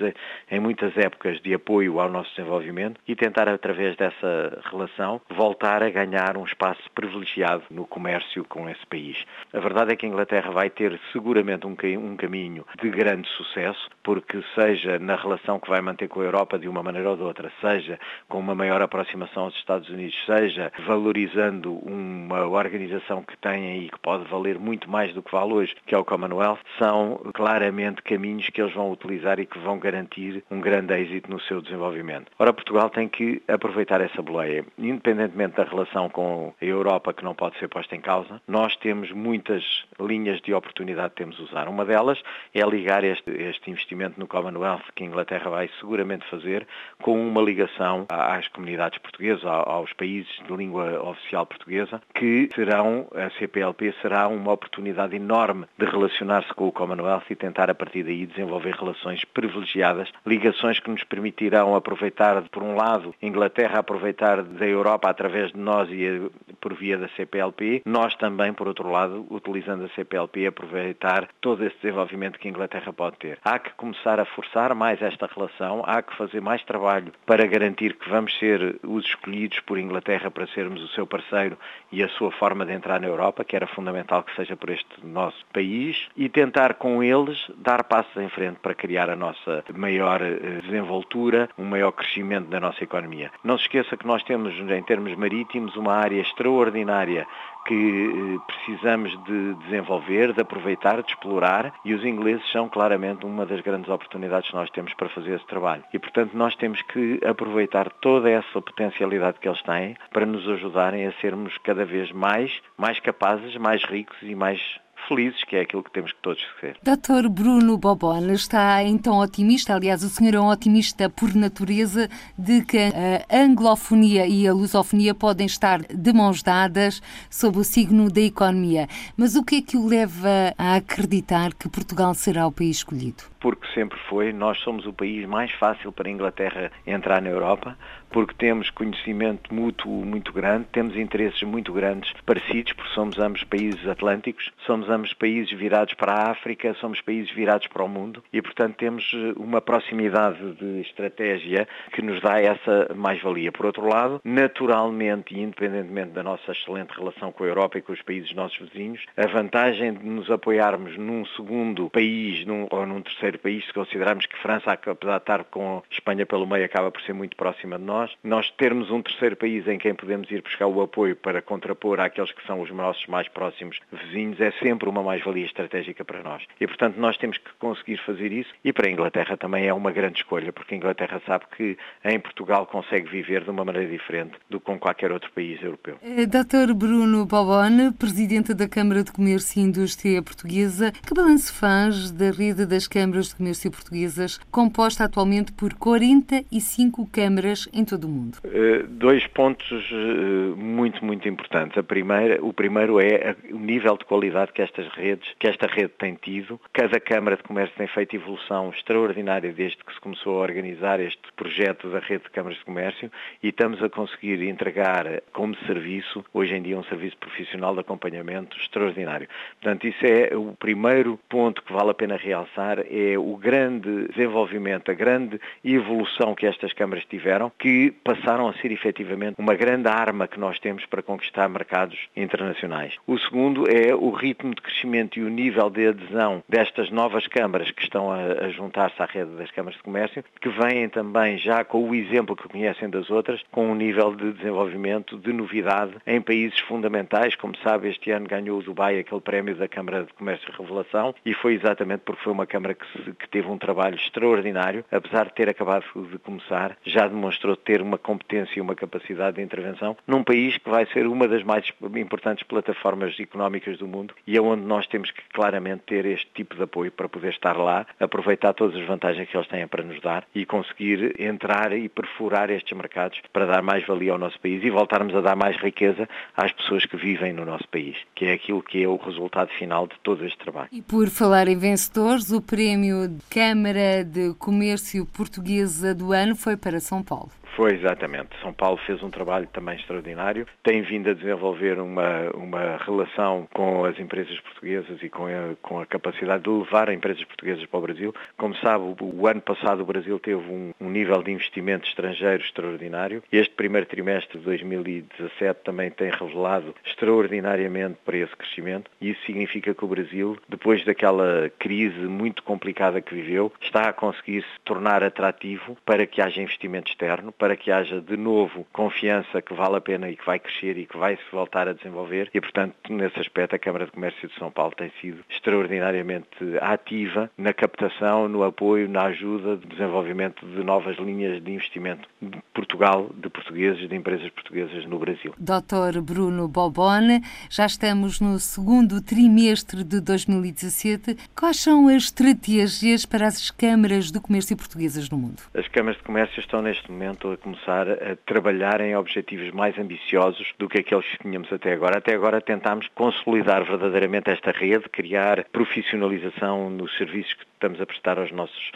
em 0.49 0.61
muitas 0.61 0.95
épocas 0.95 1.41
de 1.41 1.53
apoio 1.53 1.99
ao 1.99 2.09
nosso 2.09 2.29
desenvolvimento 2.37 3.01
e 3.05 3.17
tentar, 3.17 3.49
através 3.49 3.97
dessa 3.97 4.61
relação, 4.71 5.19
voltar 5.29 5.83
a 5.83 5.89
ganhar 5.89 6.37
um 6.37 6.45
espaço 6.45 6.89
privilegiado 6.95 7.63
no 7.69 7.85
comércio 7.85 8.45
com 8.45 8.69
esse 8.69 8.85
país. 8.85 9.21
A 9.51 9.59
verdade 9.59 9.91
é 9.91 9.97
que 9.97 10.05
a 10.05 10.09
Inglaterra 10.09 10.51
vai 10.51 10.69
ter 10.69 10.97
seguramente 11.11 11.64
um, 11.65 11.75
um 11.99 12.15
caminho 12.15 12.65
de 12.81 12.89
grande 12.89 13.27
sucesso, 13.29 13.89
porque 14.03 14.41
seja 14.53 14.99
na 14.99 15.15
relação 15.15 15.59
que 15.59 15.69
vai 15.69 15.81
manter 15.81 16.07
com 16.07 16.21
a 16.21 16.23
Europa 16.23 16.59
de 16.59 16.67
uma 16.67 16.83
maneira 16.83 17.09
ou 17.09 17.17
de 17.17 17.23
outra, 17.23 17.51
seja 17.59 17.99
com 18.27 18.39
uma 18.39 18.53
maior 18.53 18.81
aproximação 18.81 19.43
aos 19.45 19.55
Estados 19.55 19.89
Unidos, 19.89 20.15
seja 20.25 20.71
valorizando 20.85 21.73
uma 21.73 22.45
organização 22.45 23.23
que 23.23 23.35
tem 23.37 23.85
e 23.85 23.89
que 23.89 23.99
pode 23.99 24.29
valer 24.29 24.59
muito 24.59 24.89
mais 24.89 25.13
do 25.13 25.23
que 25.23 25.31
vale 25.31 25.53
hoje, 25.53 25.75
que 25.85 25.95
é 25.95 25.97
o 25.97 26.05
Commonwealth, 26.05 26.59
são 26.77 27.19
claramente 27.33 28.01
caminhos 28.03 28.49
que 28.49 28.61
eles 28.61 28.73
vão 28.73 28.91
utilizar 28.91 29.39
e 29.39 29.45
que 29.45 29.57
vão 29.59 29.79
garantir 29.79 30.43
um 30.51 30.59
grande 30.59 30.93
êxito 30.93 31.29
no 31.29 31.39
seu 31.41 31.61
desenvolvimento. 31.61 32.31
Ora, 32.37 32.53
Portugal 32.53 32.89
tem 32.89 33.07
que 33.07 33.41
aproveitar 33.47 34.01
essa 34.01 34.21
boleia. 34.21 34.65
Independentemente 34.77 35.55
da 35.55 35.63
relação 35.63 36.09
com 36.09 36.53
a 36.61 36.65
Europa, 36.65 37.13
que 37.13 37.23
não 37.23 37.33
pode 37.33 37.57
ser 37.57 37.67
posta 37.67 37.95
em 37.95 38.01
causa, 38.01 38.41
nós 38.47 38.75
temos 38.77 39.11
muitas 39.11 39.63
linhas 39.99 40.39
de 40.41 40.53
oportunidade 40.53 41.09
que 41.09 41.23
temos 41.23 41.39
usado 41.39 41.54
Uma 41.63 41.85
delas 41.85 42.21
é 42.53 42.61
ligar 42.65 43.03
este, 43.03 43.31
este 43.31 43.71
investimento 43.71 44.19
no 44.19 44.27
Commonwealth 44.27 44.83
que 44.93 45.03
a 45.03 45.07
Inglaterra 45.07 45.49
vai 45.49 45.69
seguramente 45.79 46.25
fazer 46.29 46.67
com 47.01 47.19
uma 47.19 47.41
ligação 47.41 48.05
às 48.09 48.47
comunidades 48.49 48.99
portuguesas, 48.99 49.45
aos 49.45 49.91
países 49.93 50.31
de 50.47 50.55
língua 50.55 51.01
oficial 51.01 51.45
portuguesa, 51.45 52.01
que 52.13 52.49
serão, 52.53 53.07
a 53.15 53.29
CPLP 53.31 53.93
será 54.01 54.27
uma 54.27 54.51
oportunidade 54.51 55.15
enorme 55.15 55.65
de 55.77 55.85
relacionar-se 55.85 56.53
com 56.53 56.67
o 56.67 56.71
Commonwealth 56.71 57.23
e 57.29 57.35
tentar 57.35 57.69
a 57.69 57.75
partir 57.75 58.03
daí 58.03 58.25
desenvolver 58.25 58.75
relações 58.75 59.23
privilegiadas, 59.25 60.09
ligações 60.25 60.79
que 60.79 60.89
nos 60.89 61.03
permitirão 61.03 61.75
aproveitar, 61.75 62.41
por 62.49 62.63
um 62.63 62.75
lado, 62.75 63.13
Inglaterra 63.21 63.79
aproveitar 63.79 64.43
da 64.43 64.65
Europa 64.65 65.09
através 65.09 65.51
de 65.51 65.57
nós 65.57 65.89
e 65.89 66.29
por 66.59 66.73
via 66.73 66.97
da 66.97 67.07
CPLP, 67.09 67.83
nós 67.85 68.15
também, 68.15 68.53
por 68.53 68.67
outro 68.67 68.89
lado, 68.89 69.25
utilizando 69.29 69.85
a 69.85 69.89
CPLP, 69.89 70.47
aproveitar 70.47 71.27
todo 71.45 71.63
esse 71.63 71.75
desenvolvimento 71.75 72.39
que 72.39 72.47
a 72.47 72.51
Inglaterra 72.51 72.91
pode 72.91 73.17
ter. 73.17 73.37
Há 73.45 73.59
que 73.59 73.71
começar 73.75 74.19
a 74.19 74.25
forçar 74.25 74.73
mais 74.73 74.99
esta 74.99 75.27
relação, 75.27 75.83
há 75.85 76.01
que 76.01 76.17
fazer 76.17 76.41
mais 76.41 76.63
trabalho 76.63 77.13
para 77.23 77.45
garantir 77.45 77.93
que 77.93 78.09
vamos 78.09 78.35
ser 78.39 78.79
os 78.81 79.05
escolhidos 79.05 79.59
por 79.59 79.77
Inglaterra 79.77 80.31
para 80.31 80.47
sermos 80.47 80.81
o 80.81 80.87
seu 80.87 81.05
parceiro 81.05 81.55
e 81.91 82.01
a 82.01 82.09
sua 82.09 82.31
forma 82.31 82.65
de 82.65 82.73
entrar 82.73 82.99
na 82.99 83.05
Europa, 83.05 83.43
que 83.43 83.55
era 83.55 83.67
fundamental 83.67 84.23
que 84.23 84.35
seja 84.35 84.57
por 84.57 84.71
este 84.71 85.05
nosso 85.05 85.45
país, 85.53 86.07
e 86.17 86.27
tentar 86.29 86.73
com 86.73 87.03
eles 87.03 87.37
dar 87.57 87.83
passos 87.83 88.17
em 88.17 88.29
frente 88.29 88.57
para 88.59 88.73
criar 88.73 89.11
a 89.11 89.15
nossa 89.15 89.63
maior 89.75 90.23
eh, 90.23 90.61
desenvoltura, 90.63 91.47
um 91.59 91.65
maior 91.65 91.91
crescimento 91.91 92.47
da 92.47 92.59
nossa 92.59 92.83
economia. 92.83 93.29
Não 93.43 93.55
se 93.55 93.65
esqueça 93.65 93.95
que 93.95 94.07
nós 94.07 94.23
temos, 94.23 94.51
em 94.55 94.83
termos 94.83 95.13
marítimos, 95.13 95.75
uma 95.75 95.93
área 95.93 96.21
extraordinária 96.21 97.27
que 97.65 97.73
eh, 97.73 98.39
precisamos 98.47 99.11
de 99.25 99.55
desenvolver, 99.65 100.33
de 100.33 100.41
aproveitar, 100.41 101.01
de 101.01 101.09
explorar 101.09 101.73
e 101.83 101.93
os 101.93 102.03
ingleses 102.05 102.49
são 102.51 102.69
claramente 102.69 103.25
uma 103.25 103.45
das 103.45 103.61
grandes 103.61 103.89
oportunidades 103.89 104.49
que 104.49 104.55
nós 104.55 104.69
temos 104.69 104.93
para 104.93 105.09
fazer 105.09 105.35
esse 105.35 105.45
trabalho. 105.47 105.83
E, 105.93 105.99
portanto, 105.99 106.33
nós 106.33 106.55
temos 106.55 106.81
que 106.83 107.19
aproveitar 107.25 107.89
toda 108.01 108.29
essa 108.29 108.61
potencialidade 108.61 109.39
que 109.39 109.47
eles 109.47 109.61
têm 109.63 109.95
para 110.11 110.25
nos 110.25 110.47
ajudarem 110.47 111.07
a 111.07 111.11
sermos 111.13 111.57
cada 111.59 111.85
vez 111.85 112.11
mais, 112.11 112.51
mais 112.77 112.99
capazes, 112.99 113.55
mais 113.57 113.83
ricos 113.83 114.17
e 114.21 114.35
mais 114.35 114.59
felizes, 115.07 115.43
que 115.45 115.55
é 115.55 115.61
aquilo 115.61 115.83
que 115.83 115.91
temos 115.91 116.11
que 116.11 116.19
todos 116.21 116.41
ser. 116.59 116.77
Dr. 116.81 117.29
Bruno 117.29 117.77
Bobon 117.77 118.31
está 118.31 118.83
então 118.83 119.19
otimista, 119.19 119.75
aliás, 119.75 120.03
o 120.03 120.09
senhor 120.09 120.35
é 120.35 120.39
um 120.39 120.49
otimista 120.49 121.09
por 121.09 121.33
natureza, 121.35 122.09
de 122.37 122.63
que 122.63 122.77
a 122.77 123.37
anglofonia 123.37 124.27
e 124.27 124.47
a 124.47 124.53
lusofonia 124.53 125.13
podem 125.13 125.45
estar 125.45 125.81
de 125.81 126.13
mãos 126.13 126.41
dadas 126.41 127.01
sob 127.29 127.59
o 127.59 127.63
signo 127.63 128.11
da 128.11 128.21
economia. 128.21 128.87
Mas 129.17 129.35
o 129.35 129.43
que 129.43 129.57
é 129.57 129.61
que 129.61 129.77
o 129.77 129.87
leva 129.87 130.53
a 130.57 130.75
acreditar 130.75 131.53
que 131.53 131.69
Portugal 131.69 132.13
será 132.13 132.47
o 132.47 132.51
país 132.51 132.77
escolhido? 132.77 133.23
Porque 133.39 133.67
sempre 133.73 133.97
foi, 134.09 134.33
nós 134.33 134.57
somos 134.59 134.85
o 134.87 134.93
país 134.93 135.27
mais 135.27 135.51
fácil 135.53 135.91
para 135.91 136.09
a 136.09 136.11
Inglaterra 136.11 136.71
entrar 136.85 137.21
na 137.21 137.29
Europa, 137.29 137.77
porque 138.15 138.33
temos 138.33 138.69
conhecimento 138.69 139.53
mútuo 139.53 140.05
muito 140.05 140.31
grande, 140.31 140.67
temos 140.71 140.95
interesses 140.95 141.43
muito 141.43 141.73
grandes 141.73 142.13
parecidos, 142.25 142.71
porque 142.71 142.93
somos 142.93 143.19
ambos 143.19 143.43
países 143.43 143.85
atlânticos, 143.85 144.53
somos 144.65 144.89
ambos 144.89 145.13
países 145.13 145.51
virados 145.51 145.95
para 145.95 146.13
a 146.13 146.31
África, 146.31 146.73
somos 146.75 147.01
países 147.01 147.29
virados 147.35 147.67
para 147.67 147.83
o 147.83 147.89
mundo 147.89 148.23
e, 148.31 148.41
portanto, 148.41 148.77
temos 148.77 149.11
eh, 149.13 149.33
uma 149.35 149.59
proximidade 149.59 150.39
de 150.53 150.79
estratégia 150.79 151.67
que 151.91 152.01
nos 152.01 152.21
dá 152.21 152.39
essa 152.39 152.89
mais-valia. 152.95 153.51
Por 153.51 153.65
outro 153.65 153.85
lado, 153.85 154.21
naturalmente 154.23 155.35
e 155.35 155.41
independentemente 155.41 156.11
da 156.11 156.23
nossa 156.23 156.53
excelente 156.53 156.97
relação 156.97 157.33
com 157.33 157.43
a 157.43 157.47
Europa 157.47 157.79
e 157.79 157.81
com 157.81 157.91
os 157.91 158.01
países 158.01 158.33
nossos 158.33 158.57
vizinhos, 158.69 159.05
a 159.17 159.27
vantagem 159.27 159.93
de 159.93 160.05
nos 160.05 160.31
apoiarmos 160.31 160.97
num 160.97 161.25
segundo 161.35 161.89
país 161.89 162.45
num, 162.45 162.65
ou 162.71 162.85
num 162.85 163.01
terceiro 163.01 163.39
país, 163.39 163.65
se 163.65 163.73
considerarmos 163.73 164.25
que 164.25 164.37
França, 164.37 164.71
apesar 164.71 165.17
de 165.17 165.23
estar 165.23 165.43
com 165.43 165.83
Espanha 165.91 166.25
pelo 166.25 166.47
meio, 166.47 166.63
acaba 166.63 166.89
por 166.89 167.01
ser 167.01 167.11
muito 167.11 167.35
próxima 167.35 167.77
de 167.77 167.83
nós, 167.83 168.04
nós, 168.05 168.17
nós 168.23 168.51
termos 168.51 168.91
um 168.91 169.01
terceiro 169.01 169.35
país 169.35 169.67
em 169.67 169.77
quem 169.77 169.95
podemos 169.95 170.29
ir 170.29 170.41
buscar 170.41 170.67
o 170.67 170.81
apoio 170.81 171.15
para 171.15 171.41
contrapor 171.41 171.99
àqueles 171.99 172.31
que 172.31 172.45
são 172.45 172.61
os 172.61 172.69
nossos 172.71 173.05
mais 173.07 173.27
próximos 173.27 173.79
vizinhos 173.91 174.39
é 174.39 174.51
sempre 174.51 174.87
uma 174.87 175.01
mais-valia 175.01 175.45
estratégica 175.45 176.03
para 176.03 176.21
nós. 176.21 176.43
E, 176.59 176.67
portanto, 176.67 176.97
nós 176.97 177.17
temos 177.17 177.37
que 177.37 177.49
conseguir 177.59 177.97
fazer 178.05 178.31
isso 178.31 178.53
e 178.63 178.71
para 178.71 178.87
a 178.87 178.91
Inglaterra 178.91 179.37
também 179.37 179.65
é 179.65 179.73
uma 179.73 179.91
grande 179.91 180.19
escolha, 180.19 180.51
porque 180.51 180.75
a 180.75 180.77
Inglaterra 180.77 181.21
sabe 181.25 181.45
que 181.55 181.77
em 182.03 182.19
Portugal 182.19 182.65
consegue 182.65 183.09
viver 183.09 183.43
de 183.43 183.49
uma 183.49 183.65
maneira 183.65 183.89
diferente 183.89 184.33
do 184.49 184.59
que 184.59 184.65
com 184.65 184.77
qualquer 184.77 185.11
outro 185.11 185.31
país 185.31 185.61
europeu. 185.61 185.97
Eh, 186.01 186.25
Dr. 186.25 186.73
Bruno 186.73 187.25
Bobone, 187.25 187.91
Presidente 187.93 188.53
da 188.53 188.67
Câmara 188.67 189.03
de 189.03 189.11
Comércio 189.11 189.59
e 189.59 189.63
Indústria 189.63 190.21
Portuguesa, 190.21 190.91
que 190.91 191.13
balanço 191.13 191.53
faz 191.53 192.11
da 192.11 192.31
rede 192.31 192.65
das 192.65 192.87
câmaras 192.87 193.29
de 193.29 193.35
comércio 193.35 193.71
portuguesas, 193.71 194.39
composta 194.51 195.03
atualmente 195.03 195.51
por 195.53 195.73
45 195.73 197.07
câmaras 197.07 197.67
em 197.73 197.84
todo 197.85 198.05
o 198.05 198.09
mundo? 198.09 198.37
Uh, 198.43 198.87
dois 198.87 199.25
pontos 199.27 199.91
uh, 199.91 200.55
muito, 200.57 201.03
muito 201.03 201.27
importantes. 201.27 201.77
A 201.77 201.83
primeira, 201.83 202.43
o 202.43 202.53
primeiro 202.53 202.99
é 202.99 203.35
o 203.51 203.57
nível 203.59 203.97
de 203.97 204.05
qualidade 204.05 204.51
que 204.51 204.61
estas 204.61 204.87
redes, 204.93 205.27
que 205.39 205.47
esta 205.47 205.67
rede 205.67 205.91
tem 205.97 206.15
tido. 206.15 206.59
Cada 206.73 206.99
Câmara 206.99 207.37
de 207.37 207.43
Comércio 207.43 207.75
tem 207.77 207.87
feito 207.87 208.15
evolução 208.15 208.69
extraordinária 208.69 209.51
desde 209.51 209.77
que 209.77 209.93
se 209.93 209.99
começou 209.99 210.37
a 210.37 210.41
organizar 210.41 210.99
este 210.99 211.21
projeto 211.35 211.89
da 211.89 211.99
rede 211.99 212.23
de 212.23 212.29
câmaras 212.29 212.57
de 212.57 212.65
comércio 212.65 213.11
e 213.41 213.49
estamos 213.49 213.81
a 213.81 213.89
conseguir 213.89 214.41
entregar 214.43 215.21
como 215.33 215.55
serviço, 215.65 216.23
hoje 216.33 216.55
em 216.55 216.61
dia, 216.61 216.77
um 216.77 216.83
serviço 216.83 217.17
profissional 217.17 217.73
de 217.73 217.81
acompanhamento 217.81 218.57
extraordinário. 218.57 219.27
Portanto, 219.61 219.87
isso 219.87 220.05
é 220.05 220.35
o 220.35 220.53
primeiro 220.53 221.19
ponto 221.29 221.61
que 221.61 221.73
vale 221.73 221.91
a 221.91 221.93
pena 221.93 222.17
realçar, 222.17 222.79
é 222.89 223.17
o 223.17 223.35
grande 223.37 224.07
desenvolvimento, 224.09 224.91
a 224.91 224.93
grande 224.93 225.39
evolução 225.63 226.35
que 226.35 226.45
estas 226.45 226.73
câmaras 226.73 227.05
tiveram, 227.05 227.51
que 227.57 227.74
passaram 228.03 228.47
a 228.47 228.53
ser 228.53 228.71
efetivamente 228.71 229.35
uma 229.37 229.55
grande 229.55 229.87
arma 229.87 230.27
que 230.27 230.39
nós 230.39 230.59
temos 230.59 230.85
para 230.85 231.01
conquistar 231.01 231.47
mercados 231.47 231.97
internacionais. 232.15 232.95
O 233.07 233.17
segundo 233.19 233.65
é 233.69 233.93
o 233.93 234.09
ritmo 234.11 234.53
de 234.53 234.61
crescimento 234.61 235.19
e 235.19 235.23
o 235.23 235.29
nível 235.29 235.69
de 235.69 235.87
adesão 235.87 236.43
destas 236.47 236.89
novas 236.89 237.27
câmaras 237.27 237.71
que 237.71 237.83
estão 237.83 238.11
a, 238.11 238.49
juntar-se 238.49 239.01
à 239.01 239.05
rede 239.05 239.31
das 239.31 239.51
câmaras 239.51 239.77
de 239.77 239.83
comércio, 239.83 240.23
que 240.41 240.49
vêm 240.49 240.89
também 240.89 241.37
já 241.37 241.63
com 241.63 241.89
o 241.89 241.95
exemplo 241.95 242.35
que 242.35 242.47
conhecem 242.47 242.89
das 242.89 243.09
outras, 243.09 243.41
com 243.51 243.67
um 243.67 243.75
nível 243.75 244.15
de 244.15 244.31
desenvolvimento, 244.33 245.17
de 245.17 245.33
novidade 245.33 245.93
em 246.05 246.21
países 246.21 246.59
fundamentais. 246.59 247.35
Como 247.35 247.55
sabe, 247.57 247.89
este 247.89 248.11
ano 248.11 248.27
ganhou 248.27 248.59
o 248.59 248.63
Dubai 248.63 248.99
aquele 248.99 249.21
prémio 249.21 249.55
da 249.55 249.67
Câmara 249.67 250.03
de 250.03 250.13
Comércio 250.13 250.49
e 250.49 250.61
Revelação 250.61 251.13
e 251.25 251.33
foi 251.33 251.53
exatamente 251.53 252.01
porque 252.05 252.23
foi 252.23 252.33
uma 252.33 252.45
Câmara 252.45 252.73
que, 252.73 253.13
que 253.13 253.27
teve 253.29 253.47
um 253.47 253.57
trabalho 253.57 253.95
extraordinário, 253.95 254.85
apesar 254.91 255.25
de 255.25 255.33
ter 255.33 255.49
acabado 255.49 255.83
de 256.09 256.17
começar, 256.19 256.77
já 256.85 257.07
demonstrou 257.07 257.55
ter 257.65 257.81
uma 257.81 257.97
competência 257.97 258.59
e 258.59 258.61
uma 258.61 258.75
capacidade 258.75 259.37
de 259.37 259.41
intervenção 259.41 259.97
num 260.07 260.23
país 260.23 260.57
que 260.57 260.69
vai 260.69 260.85
ser 260.87 261.07
uma 261.07 261.27
das 261.27 261.43
mais 261.43 261.65
importantes 261.95 262.43
plataformas 262.43 263.19
económicas 263.19 263.77
do 263.77 263.87
mundo 263.87 264.13
e 264.25 264.37
é 264.37 264.41
onde 264.41 264.63
nós 264.63 264.87
temos 264.87 265.11
que 265.11 265.21
claramente 265.33 265.83
ter 265.87 266.05
este 266.05 266.27
tipo 266.33 266.55
de 266.55 266.63
apoio 266.63 266.91
para 266.91 267.09
poder 267.09 267.33
estar 267.33 267.57
lá, 267.57 267.85
aproveitar 267.99 268.53
todas 268.53 268.75
as 268.75 268.87
vantagens 268.87 269.29
que 269.29 269.35
eles 269.35 269.47
têm 269.47 269.67
para 269.67 269.83
nos 269.83 269.99
dar 270.01 270.25
e 270.33 270.45
conseguir 270.45 271.19
entrar 271.19 271.73
e 271.73 271.89
perfurar 271.89 272.49
estes 272.49 272.77
mercados 272.77 273.19
para 273.33 273.45
dar 273.45 273.61
mais 273.61 273.85
valia 273.85 274.11
ao 274.11 274.17
nosso 274.17 274.39
país 274.39 274.63
e 274.63 274.69
voltarmos 274.69 275.15
a 275.15 275.21
dar 275.21 275.35
mais 275.35 275.57
riqueza 275.57 276.07
às 276.35 276.51
pessoas 276.51 276.85
que 276.85 276.97
vivem 276.97 277.33
no 277.33 277.45
nosso 277.45 277.67
país, 277.69 277.97
que 278.13 278.25
é 278.25 278.33
aquilo 278.33 278.61
que 278.61 278.83
é 278.83 278.87
o 278.87 278.97
resultado 278.97 279.49
final 279.57 279.87
de 279.87 279.95
todo 280.03 280.25
este 280.25 280.37
trabalho. 280.37 280.69
E 280.71 280.81
por 280.81 281.07
falar 281.09 281.47
em 281.47 281.57
vencedores, 281.57 282.31
o 282.31 282.41
prémio 282.41 283.17
Câmara 283.29 284.03
de 284.03 284.33
Comércio 284.35 285.05
Portuguesa 285.05 285.93
do 285.93 286.11
ano 286.11 286.35
foi 286.35 286.55
para 286.57 286.79
São 286.79 287.03
Paulo. 287.03 287.31
Foi, 287.55 287.71
exatamente. 287.73 288.29
São 288.41 288.51
Paulo 288.51 288.77
fez 288.85 289.01
um 289.01 289.09
trabalho 289.09 289.47
também 289.47 289.77
extraordinário. 289.77 290.45
Tem 290.61 290.81
vindo 290.81 291.09
a 291.09 291.13
desenvolver 291.13 291.79
uma, 291.79 292.29
uma 292.31 292.77
relação 292.77 293.47
com 293.53 293.85
as 293.85 293.97
empresas 293.97 294.37
portuguesas 294.41 295.01
e 295.01 295.09
com 295.09 295.25
a, 295.25 295.55
com 295.61 295.79
a 295.79 295.85
capacidade 295.85 296.43
de 296.43 296.49
levar 296.49 296.89
empresas 296.89 297.23
portuguesas 297.23 297.65
para 297.65 297.79
o 297.79 297.81
Brasil. 297.81 298.15
Como 298.35 298.53
sabe, 298.57 298.83
o, 298.83 299.21
o 299.21 299.25
ano 299.25 299.39
passado 299.39 299.81
o 299.81 299.85
Brasil 299.85 300.19
teve 300.19 300.41
um, 300.41 300.73
um, 300.81 300.89
nível 300.89 301.23
de 301.23 301.31
investimento 301.31 301.87
estrangeiro 301.87 302.43
extraordinário. 302.43 303.23
Este 303.31 303.55
primeiro 303.55 303.87
trimestre 303.87 304.37
de 304.37 304.43
2017 304.43 305.61
também 305.63 305.89
tem 305.89 306.11
revelado 306.11 306.75
extraordinariamente 306.85 307.97
para 308.03 308.17
esse 308.17 308.35
crescimento. 308.35 308.91
E 308.99 309.11
isso 309.11 309.25
significa 309.25 309.73
que 309.73 309.85
o 309.85 309.87
Brasil, 309.87 310.37
depois 310.49 310.83
daquela 310.83 311.49
crise 311.57 311.99
muito 311.99 312.43
complicada 312.43 312.99
que 312.99 313.15
viveu, 313.15 313.49
está 313.61 313.87
a 313.87 313.93
conseguir 313.93 314.41
se 314.41 314.59
tornar 314.65 315.03
atrativo 315.03 315.77
para 315.85 316.05
que 316.05 316.21
haja 316.21 316.41
investimento 316.41 316.91
externo, 316.91 317.31
para 317.31 317.44
que 317.53 317.69
haja 317.69 317.99
de 317.99 318.15
novo 318.15 318.65
confiança 318.71 319.41
que 319.41 319.53
vale 319.53 319.75
a 319.75 319.81
pena 319.81 320.09
e 320.09 320.15
que 320.15 320.25
vai 320.25 320.39
crescer 320.39 320.77
e 320.77 320.85
que 320.85 320.97
vai 320.97 321.17
se 321.17 321.23
voltar 321.31 321.67
a 321.67 321.73
desenvolver 321.73 322.29
e, 322.33 322.39
portanto, 322.39 322.75
nesse 322.89 323.19
aspecto 323.19 323.55
a 323.55 323.59
Câmara 323.59 323.85
de 323.85 323.91
Comércio 323.91 324.29
de 324.29 324.35
São 324.35 324.49
Paulo 324.49 324.73
tem 324.75 324.91
sido 325.01 325.19
extraordinariamente 325.29 326.27
ativa 326.61 327.29
na 327.37 327.51
captação, 327.51 328.29
no 328.29 328.43
apoio, 328.43 328.87
na 328.87 329.03
ajuda 329.03 329.57
de 329.57 329.67
desenvolvimento 329.67 330.45
de 330.45 330.63
novas 330.63 330.97
linhas 330.97 331.43
de 331.43 331.51
investimento 331.51 332.07
de 332.21 332.39
Portugal, 332.53 333.09
de 333.15 333.29
portugueses, 333.29 333.89
de 333.89 333.95
empresas 333.95 334.29
portuguesas 334.29 334.85
no 334.85 334.97
Brasil. 334.97 335.33
Dr. 335.37 335.99
Bruno 336.01 336.47
Bobone, 336.47 337.21
já 337.49 337.65
estamos 337.65 338.21
no 338.21 338.39
segundo 338.39 339.01
trimestre 339.01 339.83
de 339.83 339.99
2017. 339.99 341.17
Quais 341.35 341.59
são 341.59 341.87
as 341.87 342.03
estratégias 342.03 343.05
para 343.05 343.27
as 343.27 343.51
câmaras 343.51 344.11
de 344.11 344.19
comércio 344.19 344.55
portuguesas 344.55 345.09
no 345.09 345.17
mundo? 345.17 345.41
As 345.53 345.67
câmaras 345.67 345.97
de 345.97 346.03
comércio 346.03 346.39
estão 346.39 346.61
neste 346.61 346.89
momento 346.91 347.34
a 347.35 347.37
começar 347.37 347.87
a 347.89 348.15
trabalhar 348.25 348.81
em 348.81 348.95
objetivos 348.95 349.51
mais 349.51 349.77
ambiciosos 349.77 350.53
do 350.57 350.67
que 350.67 350.79
aqueles 350.79 351.05
que 351.05 351.19
tínhamos 351.19 351.51
até 351.51 351.73
agora. 351.73 351.99
Até 351.99 352.13
agora 352.13 352.41
tentámos 352.41 352.87
consolidar 352.95 353.63
verdadeiramente 353.63 354.29
esta 354.29 354.51
rede, 354.51 354.89
criar 354.89 355.43
profissionalização 355.51 356.69
nos 356.69 356.95
serviços 356.97 357.33
que 357.33 357.45
estamos 357.53 357.81
a 357.81 357.85
prestar 357.85 358.19
aos 358.19 358.31
nossos, 358.31 358.71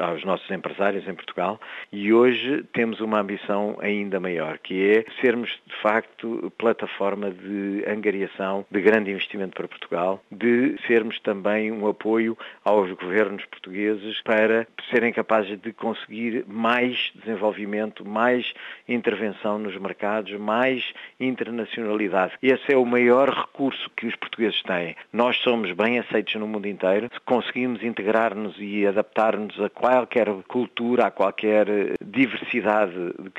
aos 0.00 0.24
nossos 0.24 0.50
empresários 0.50 1.08
em 1.08 1.14
Portugal 1.14 1.60
e 1.92 2.12
hoje 2.12 2.64
temos 2.72 3.00
uma 3.00 3.20
ambição 3.20 3.78
ainda 3.80 4.20
maior, 4.20 4.58
que 4.58 4.90
é 4.90 5.04
sermos 5.20 5.50
de 5.66 5.74
facto 5.82 6.52
plataforma 6.58 7.30
de 7.30 7.84
angariação 7.86 8.66
de 8.70 8.80
grande 8.80 9.10
investimento 9.10 9.54
para 9.54 9.68
Portugal, 9.68 10.22
de 10.30 10.76
sermos 10.86 11.18
também 11.20 11.72
um 11.72 11.88
apoio 11.88 12.36
aos 12.64 12.90
governos 12.92 13.44
portugueses 13.46 14.20
para 14.22 14.66
serem 14.90 15.12
capazes 15.12 15.58
de 15.60 15.72
conseguir 15.72 16.44
mais 16.46 17.12
desenvolvimento, 17.14 17.95
mais 18.04 18.52
intervenção 18.88 19.58
nos 19.58 19.76
mercados, 19.76 20.32
mais 20.38 20.92
internacionalidade. 21.18 22.32
Esse 22.42 22.72
é 22.72 22.76
o 22.76 22.84
maior 22.84 23.28
recurso 23.30 23.90
que 23.96 24.06
os 24.06 24.16
portugueses 24.16 24.62
têm. 24.62 24.96
Nós 25.12 25.36
somos 25.38 25.72
bem 25.72 25.98
aceitos 25.98 26.34
no 26.34 26.46
mundo 26.46 26.66
inteiro, 26.66 27.10
conseguimos 27.24 27.82
integrar-nos 27.82 28.56
e 28.58 28.86
adaptar-nos 28.86 29.60
a 29.60 29.68
qualquer 29.68 30.28
cultura, 30.48 31.06
a 31.06 31.10
qualquer 31.10 31.66
diversidade 32.04 32.94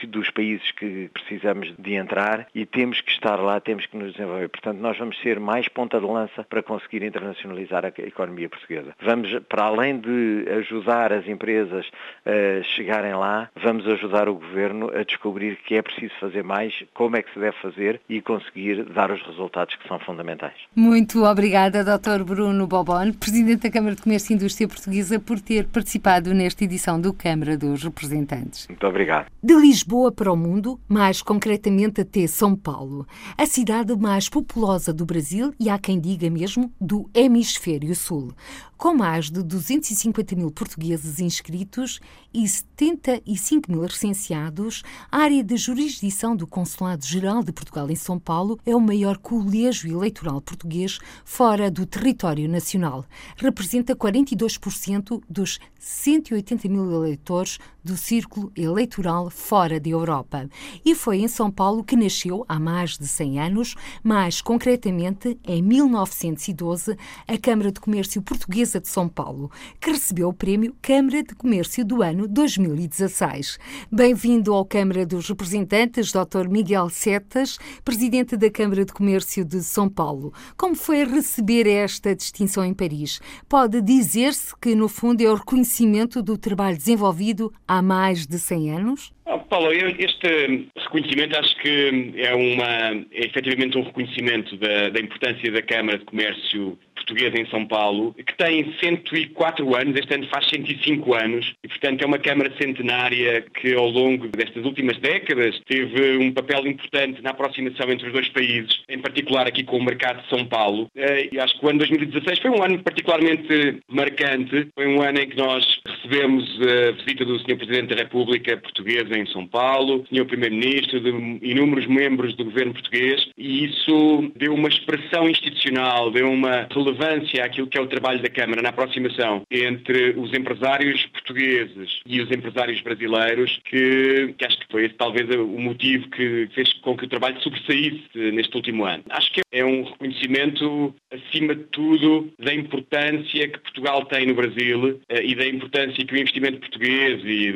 dos 0.08 0.30
países 0.30 0.72
que 0.72 1.10
precisamos 1.14 1.74
de 1.78 1.94
entrar 1.94 2.48
e 2.54 2.66
temos 2.66 3.02
que 3.02 3.12
estar 3.12 3.36
lá, 3.38 3.60
temos 3.60 3.86
que 3.86 3.98
nos 3.98 4.14
desenvolver. 4.14 4.50
Portanto, 4.50 4.80
nós 4.80 4.98
vamos 4.98 5.20
ser 5.22 5.40
mais 5.40 5.68
ponta 5.68 6.00
de 6.00 6.06
lança 6.06 6.44
para 6.44 6.64
conseguir 6.64 7.04
internacionalizar 7.04 7.86
a 7.86 7.90
economia 8.00 8.50
portuguesa. 8.50 8.96
Vamos, 9.02 9.38
para 9.48 9.64
além 9.64 10.00
de 10.00 10.46
ajudar 10.60 11.14
as 11.14 11.28
empresas 11.28 11.90
a 12.26 12.64
chegarem 12.64 13.14
lá, 13.14 13.50
vamos 13.56 13.88
ajudar 13.88 14.28
o 14.30 14.34
governo 14.36 14.47
a 14.94 15.04
descobrir 15.04 15.58
que 15.68 15.75
é 15.75 15.82
preciso 15.82 16.13
fazer 16.20 16.44
mais, 16.44 16.74
como 16.94 17.16
é 17.16 17.22
que 17.22 17.34
se 17.34 17.39
deve 17.39 17.56
fazer 17.62 18.01
e 18.10 18.22
conseguir 18.22 18.84
dar 18.86 19.12
os 19.12 19.22
resultados 19.25 19.75
que 19.75 19.88
são 19.88 20.00
fundamentais. 20.00 20.56
Muito 20.75 21.24
obrigada, 21.24 21.84
Dr. 21.84 22.24
Bruno 22.24 22.68
Bobon, 22.68 23.13
Presidente 23.13 23.63
da 23.63 23.72
Câmara 23.72 23.96
de 23.96 24.01
Comércio 24.01 24.34
e 24.34 24.36
Indústria 24.36 24.68
Portuguesa, 24.68 25.20
por 25.20 25.39
ter 25.39 25.68
participado 25.68 26.34
nesta 26.34 26.63
edição 26.63 27.00
do 27.00 27.13
Câmara 27.13 27.58
dos 27.58 27.84
Representantes. 27.84 28.68
Muito 28.68 28.88
obrigado. 28.88 29.27
De 29.42 29.54
Lisboa 29.56 30.12
para 30.12 30.32
o 30.32 30.36
mundo, 30.36 30.80
mais 30.88 31.22
concretamente 31.22 32.01
até 32.01 32.27
São 32.27 32.56
Paulo, 32.56 33.06
a 33.38 33.46
cidade 33.46 33.96
mais 33.98 34.30
populosa 34.30 34.94
do 34.94 35.06
Brasil 35.06 35.54
e 35.60 35.70
há 35.70 35.77
quem 35.77 36.00
diga 36.00 36.30
mesmo 36.30 36.72
do 36.80 37.10
Hemisfério 37.13 37.96
Sul. 37.96 38.34
Com 38.77 38.93
mais 38.93 39.31
de 39.31 39.41
250 39.41 40.36
mil 40.36 40.51
portugueses 40.51 41.19
inscritos 41.19 42.00
e 42.31 42.48
75 42.48 43.72
mil 43.72 43.81
recenseados, 43.81 44.84
a 45.12 45.17
área 45.17 45.43
de 45.43 45.57
jurisdição 45.57 46.36
do 46.36 46.46
Consulado-Geral 46.46 47.43
de 47.43 47.51
Portugal 47.51 47.89
em 47.89 47.96
São 47.96 48.19
Paulo 48.19 48.60
é 48.63 48.75
o 48.75 48.79
maior 48.79 49.17
colégio 49.17 49.91
eleitoral 49.91 50.39
português 50.39 51.00
fora 51.25 51.72
do 51.72 51.88
território 51.88 52.48
nacional. 52.48 53.03
Representa 53.36 53.96
42% 53.96 55.24
dos 55.27 55.57
180 55.79 56.69
mil 56.69 56.93
eleitores 56.93 57.57
do 57.88 57.96
círculo 57.96 58.51
eleitoral 58.53 59.29
fora 59.29 59.79
da 59.79 59.89
Europa. 59.89 60.50
E 60.84 60.94
foi 60.94 61.20
em 61.20 61.27
São 61.29 61.50
Paulo 61.50 61.86
que 61.86 61.96
nasceu, 61.96 62.46
há 62.48 62.60
mais 62.60 62.98
de 62.98 63.08
100 63.08 63.39
anos, 63.39 63.75
mais 64.03 64.41
concretamente 64.41 65.39
em 65.48 65.62
1912, 65.62 66.98
a 67.25 67.38
Câmara 67.38 67.72
de 67.72 67.79
Comércio 67.79 68.22
Portuguesa 68.22 68.82
de 68.82 68.89
São 68.89 69.08
Paulo, 69.08 69.50
que 69.79 69.89
recebeu 69.89 70.27
o 70.27 70.34
prémio 70.34 70.75
Câmara 70.82 71.24
de 71.24 71.34
Comércio 71.34 71.86
do 71.86 72.01
ano 72.01 72.27
2016. 72.27 73.58
Bem-vindo 73.89 74.53
ao 74.53 74.65
Câmara 74.65 75.06
dos 75.06 75.29
Representantes, 75.29 76.12
Dr. 76.12 76.50
Miguel 76.50 76.89
Setas, 76.89 77.58
Presidente 77.86 78.36
da 78.36 78.51
Câmara 78.51 78.84
de 78.84 78.91
Comércio 78.91 79.46
de 79.46 79.63
São 79.63 79.88
Paulo. 79.88 80.34
Como 80.58 80.75
foi 80.75 81.06
receber 81.06 81.65
esta 81.65 82.13
distinção 82.13 82.65
em 82.65 82.74
Paris? 82.74 83.22
Pode 83.48 83.82
dizer-se 83.82 84.53
que, 84.60 84.75
no 84.75 84.89
fundo, 84.89 85.22
é 85.22 85.32
o 85.32 85.36
reconhecimento 85.36 86.22
do 86.22 86.38
trabalho 86.38 86.75
desenvolvido 86.75 87.53
há 87.65 87.76
mais 87.81 88.25
de 88.25 88.38
100 88.38 88.72
anos? 88.72 89.13
Oh, 89.25 89.39
Paulo, 89.39 89.72
este 89.72 90.69
reconhecimento 90.77 91.38
acho 91.38 91.55
que 91.57 92.13
é, 92.17 92.34
uma, 92.34 93.05
é 93.12 93.25
efetivamente 93.25 93.77
um 93.77 93.84
reconhecimento 93.84 94.55
da, 94.57 94.89
da 94.89 95.00
importância 95.00 95.51
da 95.51 95.62
Câmara 95.62 95.98
de 95.98 96.05
Comércio 96.05 96.77
portuguesa 97.08 97.40
em 97.40 97.46
São 97.48 97.66
Paulo, 97.66 98.14
que 98.14 98.36
tem 98.36 98.74
104 98.80 99.76
anos, 99.76 99.96
este 99.96 100.14
ano 100.14 100.28
faz 100.28 100.50
105 100.50 101.14
anos, 101.14 101.54
e 101.64 101.68
portanto 101.68 102.02
é 102.02 102.06
uma 102.06 102.20
Câmara 102.20 102.52
centenária 102.62 103.46
que 103.62 103.74
ao 103.74 103.88
longo 103.88 104.28
destas 104.28 104.66
últimas 104.66 104.98
décadas 104.98 105.60
teve 105.66 106.18
um 106.18 106.34
papel 106.34 106.68
importante 106.68 107.22
na 107.22 107.30
aproximação 107.30 107.90
entre 107.90 108.08
os 108.08 108.14
dois 108.14 108.28
países, 108.30 108.82
em 108.90 109.00
particular 109.00 109.48
aqui 109.48 109.64
com 109.64 109.78
o 109.78 109.84
mercado 109.84 110.22
de 110.24 110.30
São 110.30 110.46
Paulo. 110.46 110.88
Eh, 110.96 111.30
e 111.32 111.40
acho 111.40 111.58
que 111.58 111.66
o 111.66 111.70
ano 111.70 111.80
2016 111.80 112.40
foi 112.40 112.52
um 112.52 112.62
ano 112.62 112.80
particularmente 112.80 113.82
marcante, 113.88 114.67
foi 114.76 114.88
um 114.88 115.02
ano 115.02 115.20
em 115.20 115.30
que 115.30 115.38
nós 115.38 115.80
recebemos 115.88 116.43
a 116.62 116.91
visita 116.91 117.24
do 117.24 117.39
Sr. 117.39 117.56
Presidente 117.56 117.96
da 117.96 118.04
República 118.04 118.58
Portuguesa 118.58 119.17
em 119.17 119.26
São 119.28 119.48
Paulo, 119.48 120.06
Sr. 120.12 120.26
Primeiro-Ministro, 120.26 121.00
de 121.00 121.10
inúmeros 121.48 121.88
membros 121.88 122.36
do 122.36 122.43
governo 122.46 122.74
português, 122.74 123.26
e 123.38 123.65
isso 123.65 124.32
deu 124.36 124.54
uma 124.54 124.67
expressão 124.67 125.30
institucional, 125.30 126.12
deu 126.12 126.30
uma 126.30 126.67
relevância 126.74 126.96
àquilo 127.41 127.67
que 127.67 127.77
é 127.77 127.81
o 127.81 127.88
trabalho 127.88 128.21
da 128.21 128.29
Câmara 128.29 128.62
na 128.62 128.69
aproximação 128.69 129.43
entre 129.49 130.12
os 130.17 130.33
empresários 130.33 131.05
portugueses 131.07 131.99
e 132.05 132.21
os 132.21 132.31
empresários 132.31 132.81
brasileiros, 132.81 133.60
que, 133.65 134.33
que 134.38 134.45
acho 134.45 134.60
que 134.60 134.71
foi 134.71 134.86
esse 134.86 134.95
talvez 134.95 135.29
o 135.29 135.60
motivo 135.60 136.10
que 136.10 136.49
fez 136.53 136.73
com 136.81 136.95
que 136.97 137.05
o 137.05 137.10
trabalho 137.10 137.41
sobressaísse 137.41 138.31
neste 138.31 138.55
último 138.55 138.86
ano. 138.86 139.03
Acho 139.10 139.31
que 139.31 139.41
é 139.51 139.63
um 139.63 139.83
reconhecimento, 139.83 140.93
acima 141.12 141.55
de 141.55 141.63
tudo, 141.65 142.31
da 142.39 142.53
importância 142.53 143.47
que 143.47 143.60
Portugal 143.60 144.05
tem 144.05 144.27
no 144.27 144.36
Brasil 144.36 144.99
eh, 145.10 145.25
e 145.25 145.36
da 145.36 145.47
importância 145.47 146.05
que 146.05 146.13
o 146.13 146.17
investimento 146.17 146.60
português 146.60 147.21
e, 147.23 147.53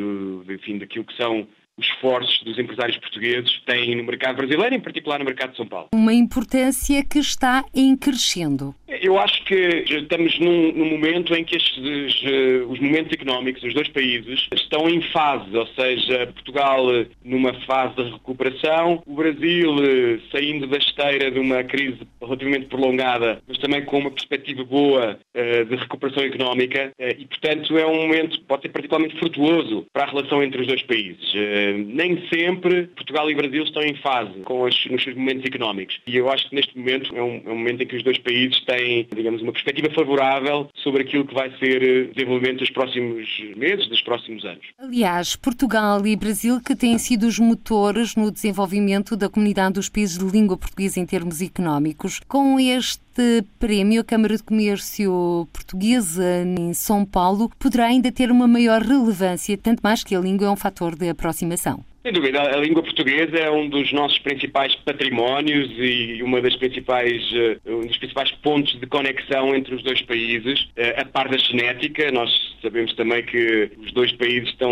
enfim, 0.53 0.77
daquilo 0.77 1.05
que 1.05 1.15
são 1.15 1.47
esforços 1.87 2.43
dos 2.43 2.57
empresários 2.57 2.97
portugueses 2.97 3.59
têm 3.65 3.95
no 3.95 4.03
mercado 4.03 4.37
brasileiro, 4.37 4.75
em 4.75 4.79
particular 4.79 5.19
no 5.19 5.25
mercado 5.25 5.51
de 5.51 5.57
São 5.57 5.65
Paulo. 5.65 5.89
Uma 5.93 6.13
importância 6.13 7.03
que 7.03 7.19
está 7.19 7.63
em 7.73 7.95
crescendo. 7.95 8.75
Eu 8.87 9.17
acho 9.17 9.43
que 9.45 9.85
estamos 9.87 10.37
num, 10.39 10.73
num 10.73 10.89
momento 10.89 11.33
em 11.33 11.43
que 11.43 11.55
estes, 11.55 11.77
uh, 11.77 12.69
os 12.69 12.79
momentos 12.79 13.13
económicos 13.13 13.61
dos 13.61 13.73
dois 13.73 13.87
países 13.87 14.47
estão 14.53 14.89
em 14.89 15.01
fase, 15.01 15.55
ou 15.55 15.65
seja, 15.67 16.27
Portugal 16.27 16.85
numa 17.23 17.53
fase 17.61 17.95
de 17.95 18.11
recuperação, 18.11 19.01
o 19.05 19.15
Brasil 19.15 19.73
uh, 19.75 20.21
saindo 20.31 20.67
da 20.67 20.77
esteira 20.77 21.31
de 21.31 21.39
uma 21.39 21.63
crise 21.63 21.99
relativamente 22.21 22.65
prolongada, 22.65 23.41
mas 23.47 23.57
também 23.57 23.83
com 23.85 23.97
uma 23.97 24.11
perspectiva 24.11 24.63
boa 24.63 25.19
de 25.33 25.75
recuperação 25.75 26.23
económica 26.23 26.91
e, 26.99 27.25
portanto, 27.25 27.77
é 27.77 27.85
um 27.85 27.95
momento 27.95 28.37
que 28.37 28.45
pode 28.45 28.63
ser 28.63 28.69
particularmente 28.69 29.17
frutuoso 29.17 29.85
para 29.91 30.03
a 30.03 30.09
relação 30.09 30.43
entre 30.43 30.61
os 30.61 30.67
dois 30.67 30.81
países. 30.83 31.33
Nem 31.73 32.27
sempre 32.27 32.87
Portugal 32.95 33.29
e 33.29 33.35
Brasil 33.35 33.63
estão 33.63 33.81
em 33.83 33.95
fase 33.95 34.39
com 34.43 34.63
os, 34.63 34.85
nos 34.87 35.03
seus 35.03 35.15
momentos 35.15 35.45
económicos 35.45 35.99
e 36.07 36.17
eu 36.17 36.29
acho 36.29 36.49
que 36.49 36.55
neste 36.55 36.77
momento 36.77 37.15
é 37.15 37.21
um, 37.21 37.41
é 37.45 37.49
um 37.49 37.57
momento 37.57 37.83
em 37.83 37.87
que 37.87 37.95
os 37.95 38.03
dois 38.03 38.17
países 38.17 38.59
têm 38.65 39.07
digamos, 39.13 39.41
uma 39.41 39.51
perspectiva 39.51 39.89
favorável 39.93 40.69
sobre 40.75 41.03
aquilo 41.03 41.25
que 41.25 41.33
vai 41.33 41.51
ser 41.57 41.81
o 41.81 41.85
eh, 41.85 42.13
desenvolvimento 42.13 42.59
dos 42.59 42.69
próximos 42.69 43.27
meses, 43.55 43.87
dos 43.87 44.01
próximos 44.01 44.43
anos. 44.45 44.65
Aliás, 44.79 45.35
Portugal 45.35 46.05
e 46.05 46.15
Brasil 46.15 46.59
que 46.61 46.75
têm 46.75 46.97
sido 46.97 47.27
os 47.27 47.39
motores 47.39 48.15
no 48.15 48.31
desenvolvimento 48.31 49.15
da 49.15 49.29
comunidade 49.29 49.75
dos 49.75 49.89
países 49.89 50.17
de 50.17 50.25
língua 50.25 50.57
portuguesa 50.57 50.99
em 50.99 51.05
termos 51.05 51.41
económicos. 51.41 52.19
Com 52.27 52.59
este 52.59 53.43
prémio, 53.59 54.01
a 54.01 54.03
Câmara 54.03 54.37
de 54.37 54.43
Comércio 54.43 55.47
Portuguesa 55.51 56.43
em 56.45 56.73
São 56.73 57.05
Paulo 57.05 57.51
poderá 57.59 57.87
ainda 57.87 58.11
ter 58.11 58.31
uma 58.31 58.47
maior 58.47 58.81
relevância, 58.81 59.57
tanto 59.57 59.81
mais 59.81 60.03
que 60.03 60.15
a 60.15 60.19
língua 60.19 60.47
é 60.47 60.49
um 60.49 60.55
fator 60.55 60.95
de 60.95 61.09
aproximação 61.09 61.50
transmissão. 61.51 61.90
Sem 62.03 62.13
dúvida, 62.13 62.41
a 62.41 62.57
língua 62.57 62.81
portuguesa 62.81 63.37
é 63.37 63.51
um 63.51 63.69
dos 63.69 63.93
nossos 63.93 64.17
principais 64.19 64.73
patrimónios 64.77 65.69
e 65.77 66.23
uma 66.23 66.41
das 66.41 66.55
principais, 66.55 67.21
eh, 67.31 67.59
um 67.67 67.85
dos 67.85 67.97
principais 67.97 68.31
pontos 68.43 68.79
de 68.79 68.87
conexão 68.87 69.55
entre 69.55 69.75
os 69.75 69.83
dois 69.83 70.01
países. 70.01 70.67
Eh, 70.75 70.99
a 70.99 71.05
par 71.05 71.29
da 71.29 71.37
genética, 71.37 72.11
nós 72.11 72.31
Sabemos 72.61 72.93
também 72.93 73.23
que 73.23 73.71
os 73.79 73.91
dois 73.91 74.11
países 74.13 74.49
estão 74.49 74.71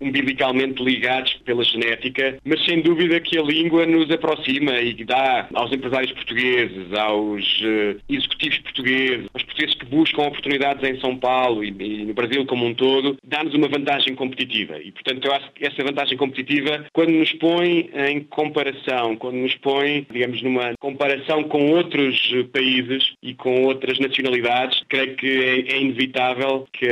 umbilicalmente 0.00 0.82
ligados 0.82 1.32
pela 1.44 1.64
genética, 1.64 2.38
mas 2.44 2.62
sem 2.64 2.82
dúvida 2.82 3.18
que 3.20 3.38
a 3.38 3.42
língua 3.42 3.86
nos 3.86 4.10
aproxima 4.10 4.78
e 4.80 4.92
dá 5.04 5.48
aos 5.54 5.72
empresários 5.72 6.12
portugueses, 6.12 6.92
aos 6.92 7.42
uh, 7.62 8.00
executivos 8.08 8.58
portugueses, 8.58 9.26
aos 9.32 9.42
portugueses 9.42 9.74
que 9.74 9.86
buscam 9.86 10.22
oportunidades 10.22 10.84
em 10.84 11.00
São 11.00 11.16
Paulo 11.16 11.64
e 11.64 12.04
no 12.04 12.12
Brasil 12.12 12.44
como 12.44 12.66
um 12.66 12.74
todo, 12.74 13.16
dá-nos 13.24 13.54
uma 13.54 13.68
vantagem 13.68 14.14
competitiva. 14.14 14.78
E, 14.78 14.92
portanto, 14.92 15.24
eu 15.24 15.32
acho 15.32 15.50
que 15.52 15.66
essa 15.66 15.82
vantagem 15.82 16.18
competitiva, 16.18 16.53
quando 16.92 17.10
nos 17.10 17.32
põe 17.32 17.90
em 17.94 18.20
comparação, 18.20 19.16
quando 19.16 19.36
nos 19.36 19.54
põe, 19.56 20.06
digamos, 20.10 20.42
numa 20.42 20.74
comparação 20.78 21.44
com 21.44 21.70
outros 21.70 22.32
países 22.52 23.12
e 23.22 23.34
com 23.34 23.62
outras 23.64 23.98
nacionalidades, 23.98 24.82
creio 24.88 25.16
que 25.16 25.26
é, 25.26 25.74
é 25.74 25.80
inevitável 25.80 26.66
que 26.72 26.88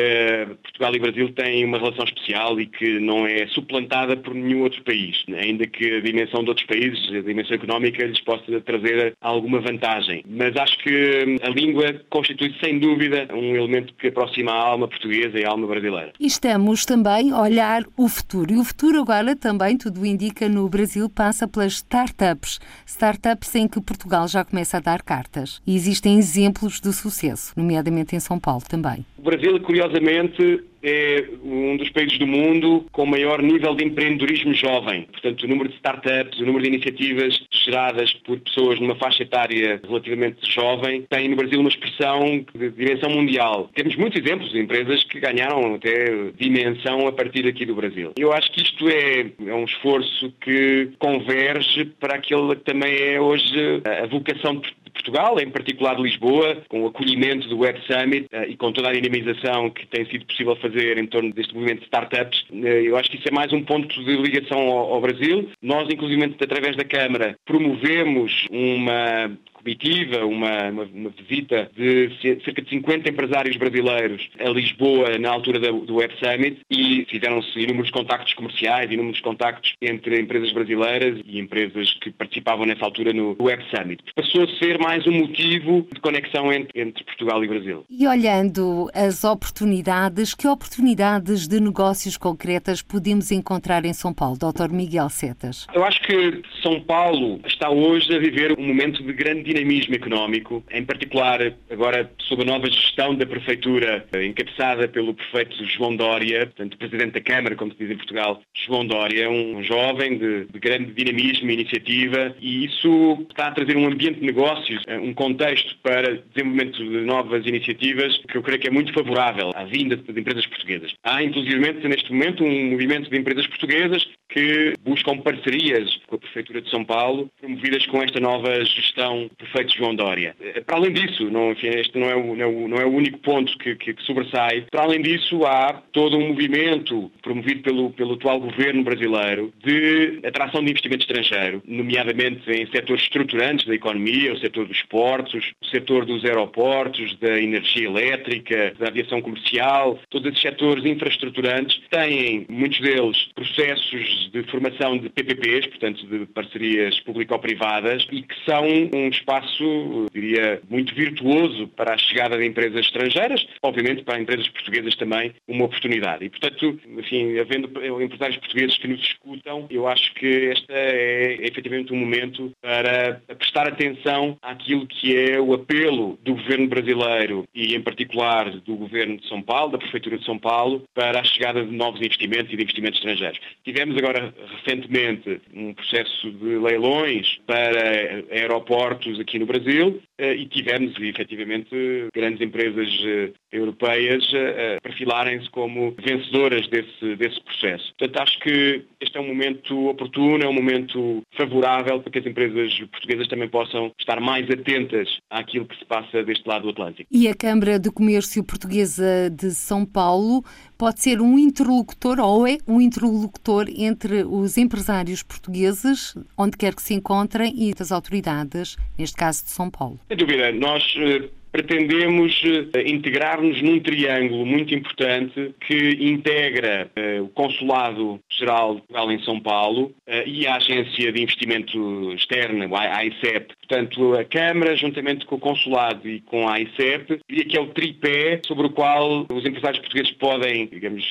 Portugal 0.63 0.95
e 0.95 0.99
Brasil 0.99 1.33
têm 1.33 1.65
uma 1.65 1.79
relação 1.79 2.05
especial 2.05 2.61
e 2.61 2.67
que 2.67 2.99
não 2.99 3.27
é 3.27 3.47
suplantada 3.49 4.17
por 4.17 4.35
nenhum 4.35 4.63
outro 4.63 4.83
país, 4.83 5.23
ainda 5.29 5.67
que 5.67 5.97
a 5.97 6.01
dimensão 6.01 6.43
de 6.43 6.51
outros 6.51 6.67
países, 6.67 7.09
a 7.15 7.21
dimensão 7.21 7.57
económica, 7.57 8.05
lhes 8.05 8.21
possa 8.21 8.61
trazer 8.61 9.15
alguma 9.21 9.61
vantagem. 9.61 10.25
Mas 10.29 10.57
acho 10.57 10.79
que 10.79 11.39
a 11.43 11.49
língua 11.49 11.95
constitui, 12.11 12.55
sem 12.63 12.79
dúvida, 12.79 13.29
um 13.33 13.55
elemento 13.55 13.95
que 13.95 14.09
aproxima 14.09 14.53
a 14.53 14.67
alma 14.69 14.89
portuguesa 14.89 15.39
e 15.39 15.45
a 15.45 15.51
alma 15.51 15.67
brasileira. 15.67 16.13
E 16.19 16.27
estamos 16.27 16.85
também 16.85 17.31
a 17.31 17.41
olhar 17.41 17.83
o 17.97 18.09
futuro. 18.09 18.53
E 18.53 18.57
o 18.57 18.65
futuro 18.65 19.01
agora 19.01 19.35
também, 19.37 19.52
tudo 19.77 20.05
indica, 20.05 20.49
no 20.49 20.69
Brasil 20.69 21.09
passa 21.09 21.47
pelas 21.47 21.75
startups. 21.75 22.59
Startups 22.87 23.55
em 23.55 23.69
que 23.69 23.81
Portugal 23.81 24.27
já 24.29 24.45
começa 24.45 24.77
a 24.77 24.81
dar 24.81 25.03
cartas. 25.03 25.61
E 25.67 25.75
existem 25.75 26.19
exemplos 26.19 26.81
de 26.81 26.93
sucesso, 26.93 27.53
nomeadamente 27.57 28.17
em 28.17 28.21
São 28.21 28.39
Paulo 28.39 28.63
também. 28.69 29.05
O 29.19 29.23
Brasil, 29.23 29.61
curiosamente, 29.61 30.65
é 30.83 31.25
um 31.45 31.77
dos 31.77 31.91
países 31.91 32.19
do 32.19 32.27
mundo 32.27 32.85
com 32.93 33.07
maior 33.07 33.43
nível 33.43 33.75
de 33.75 33.85
empreendedorismo 33.85 34.55
jovem. 34.55 35.03
Portanto, 35.13 35.43
o 35.45 35.49
número 35.49 35.69
de 35.69 35.77
startups, 35.77 36.41
o 36.41 36.45
número 36.45 36.65
de 36.65 36.69
iniciativas 36.71 37.39
geradas 37.65 38.13
por 38.25 38.39
pessoas 38.41 38.81
numa 38.81 38.97
faixa 38.97 39.23
etária 39.23 39.81
relativamente 39.87 40.51
jovem 40.51 41.03
tem 41.09 41.29
no 41.29 41.37
Brasil 41.37 41.61
uma 41.61 41.69
expressão 41.69 42.45
de 42.55 42.71
dimensão 42.71 43.11
mundial. 43.11 43.71
Temos 43.75 43.97
muitos 43.97 44.21
exemplos 44.21 44.51
de 44.51 44.59
empresas 44.59 45.05
que 45.05 45.21
ganharam 45.21 45.75
até 45.75 46.31
dimensão 46.39 47.07
a 47.07 47.13
partir 47.13 47.47
aqui 47.47 47.65
do 47.65 47.75
Brasil. 47.75 48.13
Eu 48.19 48.33
acho 48.33 48.51
que 48.53 48.63
isto 48.63 48.89
é, 48.89 49.27
é 49.47 49.55
um 49.55 49.65
esforço 49.65 50.33
que 50.41 50.91
converge 50.99 51.85
para 52.01 52.17
aquilo 52.17 52.55
que 52.57 52.65
também 52.65 52.95
é 52.95 53.21
hoje 53.21 53.83
a 53.85 54.07
vocação 54.07 54.61
Portugal, 55.03 55.39
em 55.41 55.51
particular 55.51 55.97
de 55.97 56.03
Lisboa, 56.03 56.63
com 56.69 56.83
o 56.83 56.87
acolhimento 56.87 57.49
do 57.49 57.59
Web 57.59 57.81
Summit 57.87 58.27
uh, 58.33 58.49
e 58.49 58.57
com 58.57 58.73
toda 58.73 58.89
a 58.89 58.93
dinamização 58.93 59.69
que 59.71 59.87
tem 59.87 60.07
sido 60.07 60.25
possível 60.25 60.55
fazer 60.57 60.97
em 60.99 61.07
torno 61.07 61.33
deste 61.33 61.55
movimento 61.55 61.81
de 61.81 61.87
startups. 61.87 62.45
Uh, 62.51 62.67
eu 62.67 62.97
acho 62.97 63.11
que 63.11 63.17
isso 63.17 63.29
é 63.29 63.33
mais 63.33 63.53
um 63.53 63.63
ponto 63.63 63.89
de 63.89 64.17
ligação 64.17 64.59
ao, 64.59 64.95
ao 64.95 65.01
Brasil. 65.01 65.51
Nós, 65.61 65.93
inclusive, 65.93 66.37
através 66.41 66.77
da 66.77 66.85
Câmara, 66.85 67.37
promovemos 67.45 68.47
uma 68.51 69.37
comitiva, 69.63 70.27
uma, 70.27 70.71
uma, 70.71 70.83
uma, 70.85 71.11
visita 71.11 71.71
de 71.77 72.11
cerca 72.45 72.63
de 72.63 72.69
50 72.69 73.09
empresários 73.09 73.57
brasileiros 73.57 74.29
a 74.39 74.49
Lisboa 74.51 75.19
na 75.19 75.31
altura 75.31 75.59
do 75.61 75.95
Web 75.95 76.15
Summit 76.19 76.61
e 76.71 77.07
fizeram-se 77.09 77.59
inúmeros 77.59 77.91
contactos 77.91 78.35
comerciais, 78.35 78.91
inúmeros 78.91 79.21
contactos 79.21 79.75
entre 79.81 80.21
empresas 80.21 80.53
brasileiras 80.53 81.21
e 81.25 81.39
empresas 81.39 81.95
que 82.01 82.11
participavam 82.11 82.67
nessa 82.67 82.85
altura 82.85 83.13
no 83.13 83.37
Web 83.41 83.63
Summit. 83.71 84.03
Passou 84.15 84.45
a 84.45 84.49
ser 84.59 84.79
mais 84.79 85.07
um 85.07 85.13
motivo 85.13 85.87
de 85.93 86.01
conexão 86.01 86.53
entre, 86.53 86.81
entre 86.81 87.05
Portugal 87.05 87.45
e 87.45 87.49
Brasil. 87.49 87.85
E 87.89 88.07
olhando 88.07 88.91
as 88.95 89.25
oportunidades, 89.25 90.35
que 90.35 90.49
oportunidades 90.49 91.47
de 91.47 91.61
negócios 91.61 92.17
concretas 92.17 92.83
podemos 92.83 93.31
encontrar 93.31 93.85
em 93.85 93.93
São 93.93 94.13
Paulo, 94.13 94.37
Dr. 94.37 94.71
Miguel 94.71 95.09
Setas? 95.09 95.67
Eu 95.73 95.85
acho 95.85 96.01
que 96.03 96.43
São 96.63 96.81
Paulo 96.81 97.41
está 97.47 97.71
hoje 97.71 98.15
a 98.15 98.19
viver 98.19 98.59
um 98.59 98.67
momento 98.67 99.03
de 99.03 99.13
grande 99.13 99.52
dinamismo 99.53 99.95
económico, 99.95 100.65
em 100.71 100.85
particular 100.85 101.53
agora 101.71 102.11
sob 102.19 102.43
a 102.43 102.47
nova 102.47 102.71
gestão 102.71 103.15
da 103.15 103.27
Prefeitura, 103.27 104.07
encabeçada 104.25 104.89
pelo 104.89 105.15
prefeito 105.15 105.65
João 105.67 105.95
Dória, 105.95 106.47
portanto, 106.47 106.79
Presidente 106.79 107.13
da 107.13 107.21
Câmara, 107.21 107.55
como 107.55 107.73
se 107.73 107.79
diz 107.79 107.91
em 107.91 107.97
Portugal, 107.97 108.41
João 108.67 108.87
Dória, 108.87 109.31
um 109.31 109.63
jovem 109.63 110.19
de, 110.19 110.47
de 110.47 110.59
grande 110.59 110.93
dinamismo 110.93 111.51
e 111.51 111.55
iniciativa, 111.55 112.35
e 112.41 112.65
isso 112.65 113.27
está 113.31 113.49
a 113.49 113.53
trazer 113.53 113.77
um 113.77 113.87
ambiente 113.87 114.21
de 114.21 114.27
negócios, 114.27 114.83
um 115.03 115.13
contexto 115.13 115.77
para 115.83 116.23
desenvolvimento 116.35 116.79
de 116.79 117.01
novas 117.03 117.47
iniciativas 117.47 118.19
que 118.29 118.37
eu 118.37 118.43
creio 118.43 118.61
que 118.61 118.69
é 118.69 118.71
muito 118.71 118.93
favorável 118.93 119.51
à 119.55 119.65
vinda 119.65 119.97
de 119.97 120.21
empresas 120.21 120.47
portuguesas. 120.47 120.93
Há, 121.03 121.23
inclusivamente, 121.23 121.87
neste 121.87 122.13
momento, 122.13 122.45
um 122.45 122.71
movimento 122.71 123.11
de 123.11 123.19
empresas 123.19 123.47
portuguesas 123.47 124.07
que 124.29 124.73
buscam 124.83 125.19
parcerias 125.19 126.01
com 126.07 126.17
a 126.17 126.19
Prefeitura 126.19 126.63
de 126.63 126.71
São 126.71 126.85
Paulo, 126.85 127.31
promovidas 127.41 127.87
com 127.87 128.03
esta 128.03 128.19
nova 128.19 128.65
gestão 128.65 129.31
prefeito 129.43 129.77
João 129.77 129.95
Dória. 129.95 130.35
Eh, 130.41 130.61
para 130.61 130.77
além 130.77 130.93
disso, 130.93 131.31
não, 131.31 131.53
enfim, 131.53 131.69
este 131.69 131.99
não 131.99 132.09
é, 132.09 132.15
o, 132.15 132.35
não, 132.35 132.43
é 132.43 132.47
o, 132.47 132.69
não 132.69 132.77
é 132.79 132.85
o 132.85 132.91
único 132.91 133.19
ponto 133.19 133.57
que, 133.59 133.75
que, 133.77 133.95
que, 133.95 134.03
sobressai, 134.05 134.67
para 134.71 134.83
além 134.83 135.03
disso 135.03 135.45
há 135.45 135.83
todo 135.93 136.17
um 136.17 136.29
movimento 136.29 137.11
promovido 137.23 137.63
pelo, 137.63 137.91
pelo 137.91 138.15
atual 138.15 138.41
governo 138.41 138.83
brasileiro 138.83 139.53
de 139.65 140.21
atração 140.25 140.63
de 140.63 140.71
investimento 140.71 141.03
estrangeiro, 141.03 141.63
nomeadamente 141.67 142.51
em 142.51 142.67
setores 142.67 143.03
estruturantes 143.03 143.67
da 143.67 143.75
economia, 143.75 144.33
o 144.33 144.39
setor 144.39 144.67
dos 144.67 144.83
portos, 144.83 145.53
o 145.61 145.67
setor 145.67 146.05
dos 146.05 146.25
aeroportos, 146.25 147.17
da 147.19 147.41
energia 147.41 147.87
elétrica, 147.87 148.75
da 148.79 148.89
aviação 148.89 149.21
comercial, 149.21 149.99
todos 150.11 150.29
esses 150.29 150.41
setores 150.41 150.85
infraestruturantes 150.85 151.81
têm, 151.91 152.47
muitos 152.49 152.81
deles, 152.81 153.29
processos 153.35 154.31
de 154.33 154.43
formação 154.45 154.99
de 154.99 155.09
PPPs, 155.09 155.67
portanto 155.67 156.07
de 156.07 156.27
parcerias 156.27 156.99
público-privadas, 157.01 158.07
e 158.11 158.23
que 158.23 158.35
são 158.45 158.65
um 158.95 159.09
espaço 159.09 159.32
espaço, 159.33 160.07
diria, 160.13 160.61
muito 160.69 160.95
virtuoso 160.95 161.69
para 161.69 161.95
a 161.95 161.99
chegada 161.99 162.37
de 162.37 162.45
empresas 162.45 162.81
estrangeiras, 162.81 163.47
obviamente 163.63 164.03
para 164.03 164.21
empresas 164.21 164.49
portuguesas 164.49 164.95
também 164.97 165.33
uma 165.49 165.65
oportunidade. 165.65 166.25
E, 166.25 166.31
portanto, 166.31 166.79
enfim, 166.99 167.39
havendo 167.39 167.69
empresários 168.03 168.39
portugueses 168.39 168.77
que 168.79 168.89
nos 168.89 169.01
escutam, 169.01 169.67
eu 169.71 169.89
acho 169.89 170.13
que 170.15 170.27
este 170.27 170.67
é, 170.71 171.37
é 171.41 171.47
efetivamente 171.47 171.93
um 171.93 171.97
momento 171.97 172.53
para 172.61 173.21
prestar 173.39 173.69
atenção 173.69 174.37
àquilo 174.43 174.87
que 174.87 175.17
é 175.17 175.41
o 175.41 175.55
apelo 175.55 176.19
do 176.23 176.35
governo 176.35 176.69
brasileiro 176.69 177.45
e, 177.55 177.75
em 177.75 177.81
particular, 177.81 178.51
do 178.51 178.77
governo 178.77 179.17
de 179.17 179.29
São 179.29 179.41
Paulo, 179.41 179.73
da 179.73 179.79
Prefeitura 179.79 180.19
de 180.19 180.25
São 180.25 180.39
Paulo, 180.39 180.85
para 180.95 181.21
a 181.21 181.25
chegada 181.25 181.65
de 181.65 181.73
novos 181.73 182.01
investimentos 182.01 182.53
e 182.53 182.57
de 182.57 182.63
investimentos 182.63 182.99
estrangeiros. 182.99 183.41
Tivemos 183.65 183.97
agora, 183.97 184.35
recentemente, 184.57 185.41
um 185.55 185.73
processo 185.73 186.31
de 186.31 186.59
leilões 186.59 187.39
para 187.47 188.25
aeroportos 188.31 189.19
aqui 189.23 189.39
no 189.39 189.47
Brasil 189.47 190.03
e 190.19 190.47
tivemos 190.47 190.95
efetivamente 191.01 192.09
grandes 192.15 192.41
empresas 192.41 192.89
eh, 193.05 193.33
europeias 193.51 194.25
a 194.35 194.81
perfilarem-se 194.81 195.49
como 195.51 195.95
vencedoras 195.99 196.69
desse, 196.69 197.17
desse 197.17 197.41
processo. 197.43 197.93
Portanto, 197.99 198.23
acho 198.23 198.39
que 198.41 198.85
este 199.01 199.17
é 199.17 199.21
um 199.21 199.27
momento 199.27 199.89
oportuno, 199.89 200.45
é 200.45 200.49
um 200.49 200.53
momento 200.53 201.23
favorável 201.37 202.01
para 202.01 202.13
que 202.13 202.19
as 202.19 202.27
empresas 202.27 202.79
portuguesas 202.91 203.29
também 203.29 203.49
possam 203.49 203.93
estar 203.99 204.21
mais 204.21 204.49
atentas 204.51 205.09
àquilo 205.31 205.67
que 205.67 205.77
se 205.77 205.85
passa 205.85 206.23
deste 206.23 206.47
lado 206.49 206.63
do 206.63 206.71
Atlântico. 206.71 207.09
E 207.11 207.29
a 207.29 207.35
Câmara 207.35 207.79
de 207.79 207.91
Comércio 207.91 208.45
Portuguesa 208.45 209.31
de 209.31 209.51
São 209.51 209.85
Paulo 209.85 210.45
pode 210.77 211.01
ser 211.01 211.21
um 211.21 211.39
interlocutor 211.39 212.19
ou 212.19 212.47
é 212.47 212.59
um 212.67 212.81
interlocutor 212.81 213.67
entre 213.69 214.25
os 214.25 214.59
empresários 214.59 215.23
portugueses, 215.23 216.15
onde 216.37 216.57
quer 216.57 216.75
que 216.75 216.83
se 216.83 216.95
encontrem, 216.95 217.53
e 217.57 217.73
as 217.79 217.93
autoridades, 217.93 218.77
neste 218.99 219.17
caso 219.17 219.45
de 219.45 219.51
São 219.51 219.71
Paulo? 219.71 219.99
Sem 220.13 220.17
dúvida. 220.19 220.53
Nós 220.53 220.95
eh, 220.99 221.31
pretendemos 221.51 222.39
uh, 222.43 222.79
integrar-nos 222.85 223.63
num 223.63 223.81
triângulo 223.81 224.45
muito 224.45 224.75
importante 224.75 225.55
que 225.67 225.97
integra 226.05 226.91
uh, 226.95 227.23
o 227.23 227.29
Consulado 227.29 228.21
Geral 228.29 228.75
de 228.75 228.81
Portugal 228.83 229.11
em 229.11 229.25
São 229.25 229.41
Paulo 229.41 229.95
e 230.27 230.47
a 230.47 230.57
Agência 230.57 231.11
de 231.11 231.23
Investimento 231.23 232.13
Externa, 232.13 232.69
a 232.77 232.99
AICEP. 232.99 233.55
Portanto, 233.73 234.13
a 234.13 234.23
Câmara, 234.23 234.77
juntamente 234.77 235.25
com 235.25 235.37
o 235.37 235.41
Consulado 235.41 236.07
e 236.07 236.21
com 236.21 236.47
a 236.47 236.57
AICEP, 236.57 237.21
diria 237.27 237.45
que 237.47 237.57
é 237.57 237.61
o 237.61 237.69
tripé 237.69 238.39
sobre 238.47 238.67
o 238.67 238.71
qual 238.71 239.27
os 239.33 239.47
empresários 239.47 239.81
portugueses 239.81 240.13
podem, 240.13 240.67
digamos, 240.67 241.03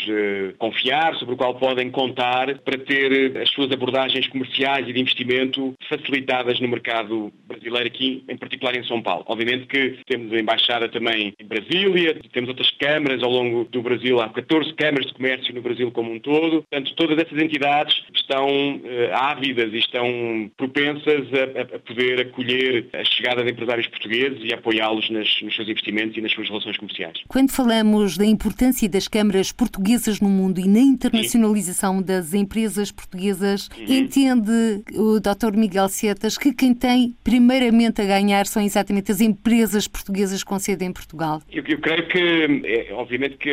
confiar, 0.59 1.15
sobre 1.15 1.33
o 1.33 1.37
qual 1.37 1.55
podem 1.55 1.89
contar 1.89 2.59
para 2.59 2.77
ter 2.77 3.35
as 3.41 3.49
suas 3.49 3.71
abordagens 3.71 4.27
comerciais 4.27 4.87
e 4.87 4.93
de 4.93 5.01
investimento 5.01 5.73
facilitadas 5.89 6.59
no 6.59 6.67
mercado 6.67 7.33
brasileiro 7.47 7.87
aqui, 7.87 8.23
em 8.29 8.37
particular 8.37 8.75
em 8.75 8.83
São 8.83 9.01
Paulo. 9.01 9.23
Obviamente 9.25 9.65
que 9.65 9.97
temos 10.05 10.31
a 10.31 10.39
embaixada 10.39 10.87
também 10.87 11.33
em 11.39 11.45
Brasília, 11.45 12.15
temos 12.31 12.49
outras 12.49 12.69
câmaras 12.77 13.23
ao 13.23 13.31
longo 13.31 13.63
do 13.63 13.81
Brasil, 13.81 14.21
há 14.21 14.29
14 14.29 14.71
câmaras 14.75 15.07
de 15.07 15.13
comércio 15.15 15.55
no 15.55 15.63
Brasil 15.63 15.89
como 15.89 16.13
um 16.13 16.19
todo. 16.19 16.63
Portanto, 16.69 16.93
todas 16.95 17.17
essas 17.17 17.41
entidades 17.41 18.03
estão 18.13 18.75
uh, 18.75 19.13
ávidas 19.13 19.73
e 19.73 19.77
estão 19.77 20.51
propensas 20.55 21.27
a, 21.33 21.75
a 21.75 21.79
poder 21.79 22.21
acolher 22.21 22.50
acolher 22.51 22.85
a 22.93 23.03
chegada 23.03 23.43
de 23.43 23.51
empresários 23.51 23.87
portugueses 23.87 24.39
e 24.43 24.53
apoiá-los 24.53 25.09
nos 25.09 25.37
seus 25.55 25.67
investimentos 25.67 26.17
e 26.17 26.21
nas 26.21 26.31
suas 26.31 26.47
relações 26.47 26.77
comerciais. 26.77 27.17
Quando 27.27 27.51
falamos 27.51 28.17
da 28.17 28.25
importância 28.25 28.87
das 28.89 29.07
câmaras 29.07 29.51
portuguesas 29.51 30.19
no 30.19 30.29
mundo 30.29 30.59
e 30.59 30.67
na 30.67 30.79
internacionalização 30.79 31.99
Sim. 31.99 32.05
das 32.05 32.33
empresas 32.33 32.91
portuguesas, 32.91 33.69
uhum. 33.77 33.93
entende 33.93 34.83
o 34.93 35.19
Dr. 35.19 35.55
Miguel 35.55 35.89
Setas 35.89 36.37
que 36.37 36.53
quem 36.53 36.73
tem 36.73 37.15
primeiramente 37.23 38.01
a 38.01 38.05
ganhar 38.05 38.45
são 38.45 38.61
exatamente 38.61 39.11
as 39.11 39.21
empresas 39.21 39.87
portuguesas 39.87 40.43
com 40.43 40.57
sede 40.59 40.85
em 40.85 40.91
Portugal? 40.91 41.41
Eu, 41.51 41.63
eu 41.67 41.79
creio 41.79 42.07
que, 42.07 42.61
é, 42.65 42.93
obviamente, 42.93 43.37
que 43.37 43.51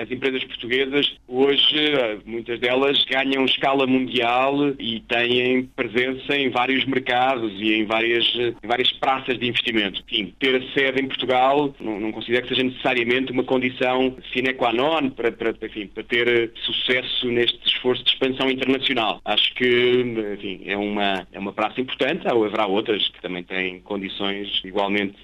as 0.00 0.10
empresas 0.10 0.42
portuguesas 0.44 1.16
hoje, 1.28 1.92
muitas 2.24 2.58
delas 2.60 3.04
ganham 3.04 3.44
escala 3.44 3.86
mundial 3.86 4.70
e 4.78 5.00
têm 5.00 5.64
presença 5.76 6.36
em 6.36 6.50
vários 6.50 6.84
mercados 6.84 7.52
e 7.60 7.74
em 7.74 7.84
várias, 7.84 8.29
várias 8.64 8.92
praças 8.92 9.38
de 9.38 9.46
investimento. 9.46 10.02
Ter 10.38 10.56
a 10.56 10.72
sede 10.72 11.02
em 11.02 11.08
Portugal 11.08 11.74
não, 11.80 12.00
não 12.00 12.12
considero 12.12 12.42
que 12.42 12.54
seja 12.54 12.62
necessariamente 12.62 13.32
uma 13.32 13.44
condição 13.44 14.16
sine 14.32 14.54
qua 14.54 14.72
non 14.72 15.10
para, 15.10 15.32
para, 15.32 15.54
enfim, 15.62 15.86
para 15.86 16.02
ter 16.04 16.52
sucesso 16.64 17.26
neste 17.26 17.58
esforço 17.66 18.04
de 18.04 18.10
expansão 18.10 18.50
internacional. 18.50 19.20
Acho 19.24 19.54
que 19.54 20.00
enfim, 20.34 20.62
é, 20.66 20.76
uma, 20.76 21.26
é 21.32 21.38
uma 21.38 21.52
praça 21.52 21.80
importante, 21.80 22.26
ou 22.28 22.44
haverá 22.44 22.66
outras 22.66 23.08
que 23.08 23.20
também 23.22 23.42
têm 23.42 23.80
condições 23.80 24.60
igualmente 24.64 25.18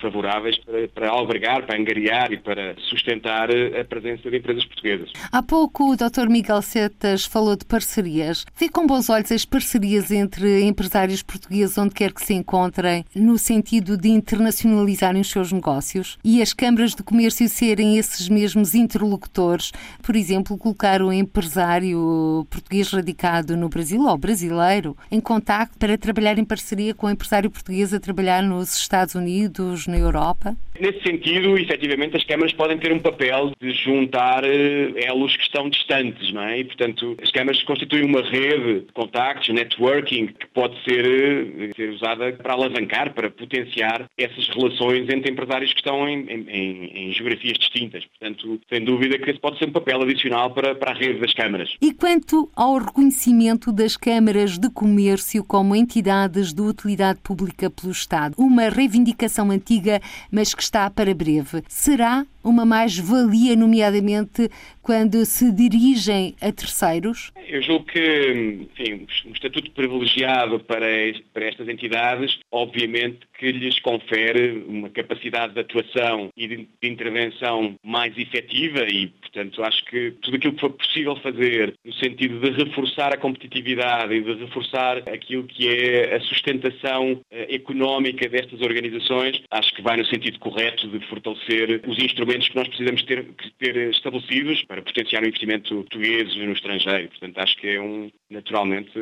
favoráveis 0.00 0.58
para, 0.58 0.88
para 0.88 1.10
albergar, 1.10 1.66
para 1.66 1.78
angariar 1.78 2.32
e 2.32 2.36
para 2.36 2.74
sustentar 2.88 3.48
a 3.50 3.84
presença 3.84 4.30
de 4.30 4.36
empresas 4.36 4.64
portuguesas. 4.64 5.10
Há 5.32 5.42
pouco 5.42 5.92
o 5.92 5.96
Dr. 5.96 6.28
Miguel 6.28 6.62
Setas 6.62 7.24
falou 7.24 7.56
de 7.56 7.64
parcerias. 7.64 8.44
Vê 8.56 8.68
com 8.68 8.86
bons 8.86 9.08
olhos 9.08 9.32
as 9.32 9.44
parcerias 9.44 10.10
entre 10.10 10.62
empresários 10.62 11.22
portugueses 11.22 11.76
onde 11.78 11.94
quer 11.94 12.09
que 12.12 12.24
se 12.24 12.34
encontrem, 12.34 13.04
no 13.14 13.38
sentido 13.38 13.96
de 13.96 14.08
internacionalizarem 14.08 15.20
os 15.20 15.30
seus 15.30 15.52
negócios 15.52 16.18
e 16.24 16.42
as 16.42 16.52
câmaras 16.52 16.94
de 16.94 17.02
comércio 17.02 17.48
serem 17.48 17.98
esses 17.98 18.28
mesmos 18.28 18.74
interlocutores, 18.74 19.72
por 20.02 20.16
exemplo, 20.16 20.58
colocar 20.58 21.02
o 21.02 21.12
empresário 21.12 22.46
português 22.50 22.90
radicado 22.90 23.56
no 23.56 23.68
Brasil 23.68 24.02
ou 24.02 24.18
brasileiro 24.18 24.96
em 25.10 25.20
contacto 25.20 25.78
para 25.78 25.98
trabalhar 25.98 26.38
em 26.38 26.44
parceria 26.44 26.94
com 26.94 27.06
o 27.06 27.10
empresário 27.10 27.50
português 27.50 27.92
a 27.94 28.00
trabalhar 28.00 28.42
nos 28.42 28.76
Estados 28.76 29.14
Unidos, 29.14 29.86
na 29.86 29.98
Europa? 29.98 30.56
Nesse 30.80 31.02
sentido, 31.02 31.58
efetivamente, 31.58 32.16
as 32.16 32.24
câmaras 32.24 32.54
podem 32.54 32.78
ter 32.78 32.90
um 32.90 32.98
papel 32.98 33.52
de 33.60 33.70
juntar 33.72 34.44
eh, 34.44 34.92
elos 34.96 35.36
que 35.36 35.42
estão 35.42 35.68
distantes, 35.68 36.32
não 36.32 36.42
é? 36.42 36.60
E, 36.60 36.64
portanto, 36.64 37.16
as 37.22 37.30
câmaras 37.30 37.62
constituem 37.64 38.04
uma 38.04 38.22
rede 38.22 38.80
de 38.86 38.92
contactos, 38.94 39.50
networking, 39.50 40.28
que 40.28 40.46
pode 40.54 40.82
ser, 40.82 41.04
eh, 41.04 41.70
ser 41.76 41.92
usada 42.00 42.32
para 42.32 42.54
alavancar, 42.54 43.12
para 43.12 43.30
potenciar 43.30 44.06
essas 44.16 44.48
relações 44.48 45.08
entre 45.08 45.30
empresários 45.30 45.72
que 45.72 45.80
estão 45.80 46.08
em, 46.08 46.26
em, 46.28 47.08
em 47.08 47.12
geografias 47.12 47.58
distintas. 47.58 48.04
Portanto, 48.06 48.60
sem 48.68 48.84
dúvida 48.84 49.18
que 49.18 49.30
esse 49.30 49.40
pode 49.40 49.58
ser 49.58 49.68
um 49.68 49.72
papel 49.72 50.02
adicional 50.02 50.50
para, 50.52 50.74
para 50.74 50.92
a 50.92 50.94
rede 50.94 51.20
das 51.20 51.34
câmaras. 51.34 51.70
E 51.80 51.92
quanto 51.92 52.50
ao 52.56 52.78
reconhecimento 52.78 53.72
das 53.72 53.96
câmaras 53.96 54.58
de 54.58 54.70
comércio 54.70 55.44
como 55.44 55.76
entidades 55.76 56.52
de 56.52 56.62
utilidade 56.62 57.20
pública 57.20 57.70
pelo 57.70 57.92
Estado, 57.92 58.34
uma 58.38 58.68
reivindicação 58.68 59.50
antiga, 59.50 60.00
mas 60.30 60.54
que 60.54 60.62
está 60.62 60.90
para 60.90 61.14
breve. 61.14 61.62
Será 61.68 62.24
uma 62.42 62.64
mais-valia, 62.64 63.54
nomeadamente 63.56 64.48
quando 64.82 65.24
se 65.24 65.52
dirigem 65.52 66.34
a 66.40 66.50
terceiros? 66.50 67.32
Eu 67.48 67.62
julgo 67.62 67.84
que 67.84 68.66
enfim, 68.76 69.06
um 69.26 69.32
estatuto 69.32 69.70
privilegiado 69.72 70.58
para, 70.60 70.86
para 71.32 71.44
estas 71.44 71.68
entidades, 71.68 72.38
obviamente 72.50 73.20
que 73.38 73.52
lhes 73.52 73.78
confere 73.80 74.64
uma 74.68 74.90
capacidade 74.90 75.54
de 75.54 75.60
atuação 75.60 76.28
e 76.36 76.46
de 76.46 76.68
intervenção 76.82 77.74
mais 77.82 78.16
efetiva 78.18 78.84
e, 78.88 79.06
portanto, 79.06 79.62
acho 79.62 79.84
que 79.86 80.12
tudo 80.20 80.36
aquilo 80.36 80.54
que 80.54 80.60
for 80.60 80.70
possível 80.70 81.16
fazer 81.16 81.74
no 81.84 81.92
sentido 81.94 82.38
de 82.38 82.50
reforçar 82.64 83.14
a 83.14 83.16
competitividade 83.16 84.14
e 84.14 84.22
de 84.22 84.34
reforçar 84.34 84.98
aquilo 85.08 85.44
que 85.44 85.68
é 85.68 86.16
a 86.16 86.20
sustentação 86.20 87.20
eh, 87.30 87.54
económica 87.54 88.28
destas 88.28 88.60
organizações, 88.60 89.40
acho 89.50 89.74
que 89.74 89.82
vai 89.82 89.96
no 89.96 90.04
sentido 90.04 90.38
correto 90.38 90.88
de 90.88 91.00
fortalecer 91.06 91.82
os 91.86 91.98
instrumentos 91.98 92.29
que 92.38 92.56
nós 92.56 92.68
precisamos 92.68 93.02
ter, 93.02 93.26
ter 93.58 93.76
estabelecidos 93.90 94.62
para 94.64 94.82
potenciar 94.82 95.22
o 95.22 95.26
investimento 95.26 95.74
português 95.74 96.34
no 96.36 96.52
estrangeiro. 96.52 97.08
Portanto, 97.08 97.38
acho 97.38 97.56
que 97.56 97.68
é 97.68 97.80
um, 97.80 98.10
naturalmente, 98.30 98.92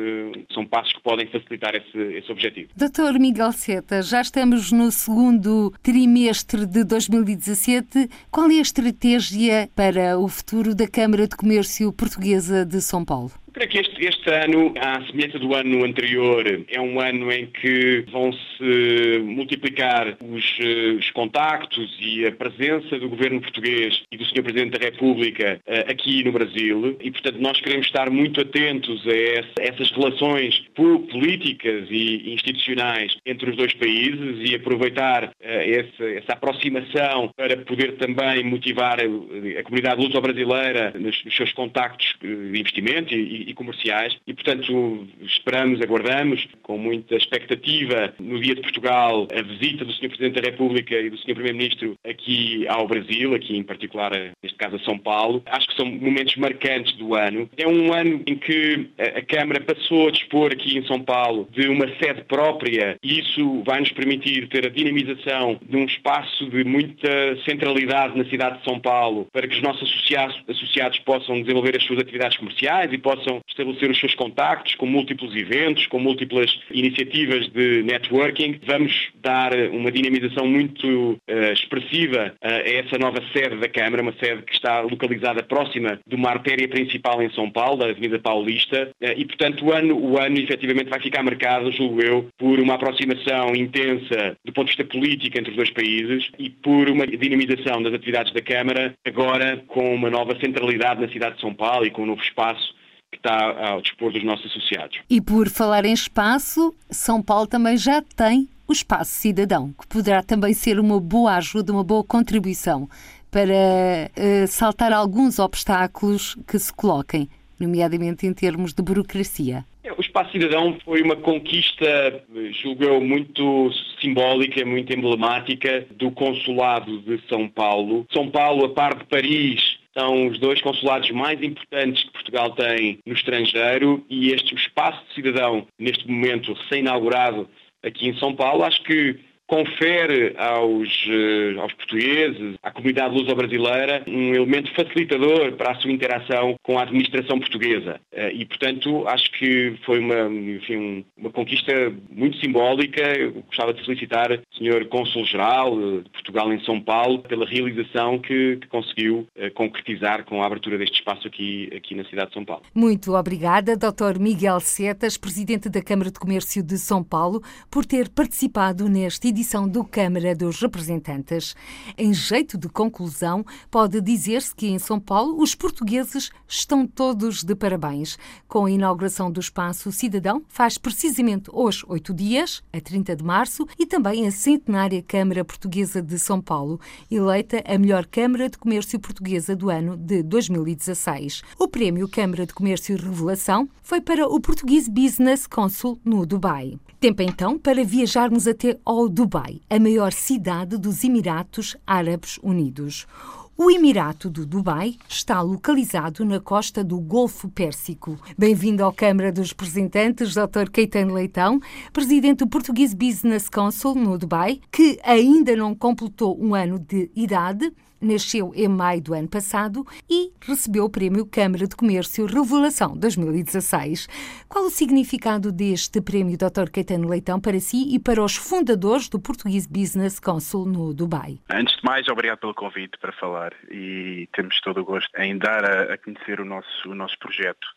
são 0.53 0.65
passos 0.65 0.93
que 0.93 1.01
podem 1.01 1.27
facilitar 1.27 1.75
esse, 1.75 1.97
esse 1.97 2.31
objetivo. 2.31 2.69
Doutor 2.75 3.19
Miguel 3.19 3.51
Seta, 3.51 4.01
já 4.01 4.21
estamos 4.21 4.71
no 4.71 4.91
segundo 4.91 5.73
trimestre 5.83 6.65
de 6.65 6.83
2017. 6.83 8.09
Qual 8.31 8.49
é 8.49 8.55
a 8.55 8.61
estratégia 8.61 9.69
para 9.75 10.17
o 10.17 10.27
futuro 10.27 10.73
da 10.73 10.87
Câmara 10.87 11.27
de 11.27 11.35
Comércio 11.35 11.91
Portuguesa 11.93 12.65
de 12.65 12.81
São 12.81 13.05
Paulo? 13.05 13.31
Creio 13.51 13.69
que 13.69 13.79
este, 13.79 14.05
este 14.05 14.29
ano, 14.29 14.73
à 14.79 15.05
semelhança 15.05 15.39
do 15.39 15.53
ano 15.53 15.83
anterior, 15.83 16.45
é 16.69 16.79
um 16.79 16.99
ano 16.99 17.31
em 17.31 17.47
que 17.47 18.05
vão-se 18.11 19.19
multiplicar 19.23 20.17
os, 20.21 20.57
eh, 20.59 20.91
os, 20.97 21.09
contactos 21.11 21.97
e 21.99 22.25
a 22.25 22.31
presença 22.31 22.97
do 22.99 23.09
governo 23.09 23.41
português 23.41 24.01
e 24.11 24.17
do 24.17 24.25
Sr. 24.25 24.43
Presidente 24.43 24.79
da 24.79 24.85
República 24.85 25.59
uh, 25.67 25.91
aqui 25.91 26.23
no 26.23 26.31
Brasil 26.31 26.97
e, 27.01 27.11
portanto, 27.11 27.37
nós 27.39 27.59
queremos 27.59 27.87
estar 27.87 28.09
muito 28.09 28.41
atentos 28.41 29.05
a, 29.07 29.15
essa, 29.15 29.53
essas 29.59 29.91
relações 29.91 30.63
políticas 30.75 31.87
e 31.89 32.33
institucionais 32.33 33.15
entre 33.25 33.49
os 33.49 33.57
dois 33.57 33.73
países 33.73 34.49
e 34.49 34.55
aproveitar 34.55 35.25
uh, 35.25 35.29
essa, 35.41 36.05
essa, 36.05 36.33
aproximação 36.33 37.31
para 37.35 37.57
poder 37.57 37.97
também 37.97 38.43
motivar 38.43 38.99
a, 38.99 39.59
a 39.59 39.63
comunidade 39.63 40.01
luso-brasileira 40.01 40.93
nos, 40.97 41.23
nos, 41.23 41.35
seus 41.35 41.51
contactos 41.53 42.15
de 42.21 42.59
investimento 42.59 43.13
e, 43.13 43.38
e 43.47 43.53
comerciais 43.53 44.15
e, 44.25 44.33
portanto, 44.33 45.07
esperamos, 45.21 45.81
aguardamos 45.81 46.47
com 46.63 46.77
muita 46.77 47.15
expectativa 47.15 48.13
no 48.19 48.39
Dia 48.39 48.55
de 48.55 48.61
Portugal 48.61 49.27
a 49.33 49.41
visita 49.41 49.85
do 49.85 49.93
Sr. 49.93 50.09
Presidente 50.09 50.41
da 50.41 50.49
República 50.49 50.95
e 50.95 51.09
do 51.09 51.17
Sr. 51.17 51.33
Primeiro-Ministro 51.33 51.95
aqui 52.07 52.67
ao 52.67 52.87
Brasil, 52.87 53.33
aqui 53.35 53.55
em 53.55 53.63
particular, 53.63 54.11
neste 54.41 54.57
caso 54.57 54.75
a 54.75 54.79
São 54.79 54.97
Paulo. 54.97 55.41
Acho 55.45 55.67
que 55.67 55.75
são 55.75 55.85
momentos 55.85 56.35
marcantes 56.35 56.93
do 56.97 57.15
ano. 57.15 57.49
É 57.57 57.67
um 57.67 57.93
ano 57.93 58.21
em 58.25 58.35
que 58.35 58.89
a 58.97 59.21
Câmara 59.21 59.61
passou 59.61 60.07
a 60.07 60.11
dispor 60.11 60.51
aqui 60.51 60.77
em 60.77 60.85
São 60.85 61.01
Paulo 61.01 61.47
de 61.51 61.67
uma 61.67 61.87
sede 61.97 62.23
própria 62.23 62.97
e 63.03 63.19
isso 63.19 63.63
vai 63.63 63.79
nos 63.79 63.91
permitir 63.91 64.47
ter 64.47 64.65
a 64.65 64.69
dinamização 64.69 65.59
de 65.61 65.77
um 65.77 65.85
espaço 65.85 66.49
de 66.49 66.63
muita 66.63 67.09
centralidade 67.45 68.17
na 68.17 68.25
cidade 68.25 68.59
de 68.59 68.63
São 68.63 68.79
Paulo 68.79 69.27
para 69.31 69.47
que 69.47 69.55
os 69.55 69.61
nossos 69.61 69.89
associados, 69.89 70.39
associados 70.47 70.99
possam 70.99 71.41
desenvolver 71.41 71.75
as 71.75 71.83
suas 71.83 71.99
atividades 71.99 72.37
comerciais 72.37 72.91
e 72.91 72.97
possam 72.97 73.28
estabelecer 73.47 73.89
os 73.89 73.99
seus 73.99 74.15
contactos 74.15 74.75
com 74.75 74.85
múltiplos 74.85 75.35
eventos, 75.35 75.87
com 75.87 75.99
múltiplas 75.99 76.59
iniciativas 76.71 77.47
de 77.49 77.83
networking. 77.83 78.59
Vamos 78.65 79.09
dar 79.15 79.53
uma 79.71 79.91
dinamização 79.91 80.47
muito 80.47 81.11
uh, 81.11 81.53
expressiva 81.53 82.33
uh, 82.33 82.47
a 82.47 82.69
essa 82.69 82.97
nova 82.97 83.21
sede 83.33 83.57
da 83.57 83.69
Câmara, 83.69 84.01
uma 84.01 84.13
sede 84.13 84.41
que 84.43 84.53
está 84.53 84.81
localizada 84.81 85.43
próxima 85.43 85.99
de 86.07 86.15
uma 86.15 86.29
artéria 86.29 86.67
principal 86.67 87.21
em 87.21 87.29
São 87.31 87.49
Paulo, 87.49 87.77
da 87.77 87.85
Avenida 87.85 88.19
Paulista, 88.19 88.89
uh, 89.01 89.13
e 89.15 89.25
portanto 89.25 89.65
o 89.65 89.71
ano, 89.71 89.97
o 89.97 90.17
ano 90.17 90.39
efetivamente 90.39 90.89
vai 90.89 91.01
ficar 91.01 91.23
marcado, 91.23 91.71
julgo 91.71 92.01
eu, 92.01 92.29
por 92.37 92.59
uma 92.59 92.75
aproximação 92.75 93.55
intensa 93.55 94.37
do 94.45 94.53
ponto 94.53 94.69
de 94.69 94.77
vista 94.77 94.85
político 94.85 95.37
entre 95.37 95.51
os 95.51 95.57
dois 95.57 95.69
países 95.71 96.29
e 96.37 96.49
por 96.49 96.89
uma 96.89 97.05
dinamização 97.05 97.81
das 97.81 97.93
atividades 97.93 98.33
da 98.33 98.41
Câmara, 98.41 98.93
agora 99.05 99.63
com 99.67 99.93
uma 99.93 100.09
nova 100.09 100.37
centralidade 100.39 101.01
na 101.01 101.09
cidade 101.09 101.35
de 101.35 101.41
São 101.41 101.53
Paulo 101.53 101.85
e 101.85 101.91
com 101.91 102.03
um 102.03 102.07
novo 102.07 102.21
espaço 102.21 102.78
que 103.11 103.17
está 103.17 103.71
ao 103.71 103.81
dispor 103.81 104.11
dos 104.11 104.23
nossos 104.23 104.45
associados. 104.45 104.99
E 105.09 105.19
por 105.19 105.49
falar 105.49 105.85
em 105.85 105.93
espaço, 105.93 106.73
São 106.89 107.21
Paulo 107.21 107.47
também 107.47 107.77
já 107.77 108.01
tem 108.01 108.47
o 108.67 108.71
Espaço 108.71 109.11
Cidadão, 109.11 109.73
que 109.79 109.87
poderá 109.87 110.21
também 110.21 110.53
ser 110.53 110.79
uma 110.79 110.99
boa 110.99 111.35
ajuda, 111.35 111.73
uma 111.73 111.83
boa 111.83 112.03
contribuição 112.03 112.87
para 113.31 113.51
uh, 113.51 114.47
saltar 114.47 114.93
alguns 114.93 115.39
obstáculos 115.39 116.35
que 116.47 116.57
se 116.57 116.71
coloquem, 116.71 117.27
nomeadamente 117.59 118.27
em 118.27 118.33
termos 118.33 118.73
de 118.73 118.83
burocracia. 118.83 119.65
É, 119.81 119.93
o 119.93 120.01
Espaço 120.01 120.31
Cidadão 120.31 120.77
foi 120.83 121.01
uma 121.01 121.15
conquista, 121.15 122.21
julgo 122.61 122.83
eu, 122.83 122.99
muito 122.99 123.71
simbólica, 124.01 124.65
muito 124.65 124.93
emblemática 124.93 125.87
do 125.91 126.11
Consulado 126.11 126.99
de 126.99 127.21
São 127.29 127.47
Paulo. 127.47 128.05
São 128.11 128.29
Paulo, 128.29 128.65
a 128.65 128.69
par 128.69 128.95
de 128.95 129.05
Paris, 129.05 129.79
são 129.97 130.27
os 130.27 130.37
dois 130.37 130.61
consulados 130.61 131.09
mais 131.11 131.41
importantes 131.41 132.03
que 132.03 132.11
Portugal 132.11 132.51
tem 132.51 132.99
no 133.05 133.13
estrangeiro 133.13 134.03
e 134.09 134.31
este 134.31 134.53
espaço 134.53 135.01
cidadão, 135.15 135.65
neste 135.79 136.05
momento 136.09 136.53
recém-inaugurado 136.53 137.49
aqui 137.81 138.09
em 138.09 138.17
São 138.17 138.35
Paulo, 138.35 138.63
acho 138.63 138.83
que 138.83 139.17
confere 139.49 140.35
aos, 140.37 140.87
uh, 141.07 141.59
aos 141.59 141.73
portugueses, 141.73 142.55
à 142.61 142.69
comunidade 142.69 143.15
luso-brasileira, 143.15 144.03
um 144.07 144.35
elemento 144.35 144.71
facilitador 144.75 145.53
para 145.53 145.71
a 145.71 145.75
sua 145.75 145.91
interação 145.91 146.55
com 146.61 146.77
a 146.77 146.83
administração 146.83 147.39
portuguesa. 147.39 147.99
Uh, 148.13 148.29
e, 148.31 148.45
portanto, 148.45 149.07
acho 149.07 149.31
que 149.31 149.75
foi 149.83 149.99
uma, 149.99 150.29
enfim, 150.29 151.03
uma 151.17 151.31
conquista 151.31 151.73
muito 152.11 152.37
simbólica. 152.37 153.01
Eu 153.01 153.43
gostava 153.47 153.73
de 153.73 153.83
felicitar 153.83 154.31
o 154.31 154.55
Sr. 154.55 154.85
Cônsul-Geral 154.87 155.75
de 156.03 156.09
Portugal 156.11 156.53
em 156.53 156.63
São 156.63 156.79
Paulo 156.79 157.19
pela 157.23 157.45
realização 157.45 158.19
que, 158.19 158.57
que 158.57 158.67
conseguiu 158.67 159.27
concretizar 159.55 160.25
com 160.25 160.43
a 160.43 160.45
abertura 160.45 160.77
deste 160.77 160.99
espaço 160.99 161.27
aqui, 161.27 161.69
aqui 161.75 161.95
na 161.95 162.03
cidade 162.05 162.27
de 162.27 162.33
São 162.35 162.45
Paulo. 162.45 162.61
Muito 162.75 163.13
obrigada, 163.15 163.75
Dr. 163.75 164.19
Miguel 164.19 164.59
Setas, 164.59 165.17
Presidente 165.17 165.69
da 165.69 165.81
Câmara 165.81 166.11
de 166.11 166.19
Comércio 166.19 166.61
de 166.61 166.77
São 166.77 167.03
Paulo, 167.03 167.41
por 167.71 167.85
ter 167.85 168.09
participado 168.09 168.87
nesta 168.87 169.27
edição 169.39 169.69
do 169.69 169.85
Câmara 169.85 170.35
dos 170.35 170.59
Representantes. 170.59 171.55
Em 171.97 172.13
jeito 172.13 172.57
de 172.57 172.67
conclusão, 172.67 173.45
pode 173.71 174.01
dizer-se 174.01 174.53
que 174.53 174.67
em 174.67 174.77
São 174.77 174.99
Paulo 174.99 175.41
os 175.41 175.55
portugueses 175.55 176.29
estão 176.45 176.85
todos 176.85 177.41
de 177.41 177.55
parabéns. 177.55 178.17
Com 178.49 178.65
a 178.65 178.71
inauguração 178.71 179.31
do 179.31 179.39
Espaço 179.39 179.93
Cidadão, 179.93 180.43
faz 180.49 180.77
precisamente 180.77 181.49
hoje 181.53 181.85
oito 181.87 182.13
dias, 182.13 182.61
a 182.73 182.81
30 182.81 183.15
de 183.15 183.23
março, 183.23 183.65
e 183.79 183.85
também 183.85 184.27
a 184.27 184.31
centenária 184.31 185.01
Câmara 185.01 185.45
Portuguesa 185.45 186.01
de 186.01 186.19
São 186.19 186.41
Paulo, 186.41 186.77
eleita 187.09 187.63
a 187.65 187.77
melhor 187.77 188.05
Câmara 188.07 188.49
de 188.49 188.57
Comércio 188.57 188.99
Portuguesa 188.99 189.55
do 189.55 189.69
ano 189.69 189.95
de 189.95 190.21
2016. 190.21 191.43
O 191.57 191.65
prémio 191.65 192.09
Câmara 192.09 192.45
de 192.45 192.53
Comércio 192.53 192.97
Revelação 192.97 193.69
foi 193.81 194.01
para 194.01 194.27
o 194.27 194.37
Português 194.41 194.89
Business 194.89 195.47
Consul 195.47 195.97
no 196.03 196.25
Dubai. 196.25 196.77
Tempo 196.99 197.21
então 197.21 197.57
para 197.57 197.81
viajarmos 197.81 198.45
até 198.45 198.77
ao 198.83 199.07
Dubai, 199.07 199.61
a 199.69 199.79
maior 199.79 200.11
cidade 200.11 200.77
dos 200.77 201.01
Emiratos 201.01 201.77
Árabes 201.87 202.37
Unidos. 202.43 203.07
O 203.55 203.71
Emirato 203.71 204.29
do 204.29 204.45
Dubai 204.45 204.97
está 205.07 205.39
localizado 205.39 206.25
na 206.25 206.41
costa 206.41 206.83
do 206.83 206.99
Golfo 206.99 207.47
Pérsico. 207.47 208.19
Bem-vindo 208.37 208.83
à 208.83 208.91
Câmara 208.91 209.31
dos 209.31 209.51
Representantes, 209.51 210.33
Dr. 210.33 210.69
Caetano 210.69 211.13
Leitão, 211.13 211.61
presidente 211.93 212.39
do 212.39 212.47
Português 212.47 212.93
Business 212.93 213.47
Council 213.47 213.95
no 213.95 214.17
Dubai, 214.17 214.59
que 214.69 214.99
ainda 215.01 215.55
não 215.55 215.73
completou 215.73 216.37
um 216.37 216.53
ano 216.53 216.77
de 216.77 217.09
idade 217.15 217.71
nasceu 218.01 218.51
em 218.55 218.67
maio 218.67 219.01
do 219.01 219.13
ano 219.13 219.27
passado 219.27 219.85
e 220.09 220.31
recebeu 220.41 220.85
o 220.85 220.89
Prémio 220.89 221.25
Câmara 221.25 221.67
de 221.67 221.75
Comércio 221.75 222.25
Revelação 222.25 222.97
2016. 222.97 224.07
Qual 224.47 224.65
o 224.65 224.69
significado 224.69 225.51
deste 225.51 226.01
prémio, 226.01 226.37
Dr. 226.37 226.69
Caetano 226.71 227.07
Leitão, 227.09 227.39
para 227.39 227.59
si 227.59 227.93
e 227.93 227.99
para 227.99 228.23
os 228.23 228.35
fundadores 228.35 229.09
do 229.09 229.19
Portuguese 229.19 229.67
Business 229.67 230.19
Council 230.19 230.65
no 230.65 230.93
Dubai? 230.93 231.39
Antes 231.49 231.75
de 231.75 231.83
mais, 231.83 232.07
obrigado 232.07 232.39
pelo 232.39 232.53
convite 232.53 232.97
para 232.99 233.11
falar 233.13 233.53
e 233.69 234.27
temos 234.33 234.59
todo 234.61 234.81
o 234.81 234.85
gosto 234.85 235.09
em 235.19 235.37
dar 235.37 235.63
a, 235.63 235.97
conhecer 235.97 236.39
o 236.39 236.45
nosso, 236.45 236.89
o 236.89 236.95
nosso 236.95 237.17
projeto 237.19 237.67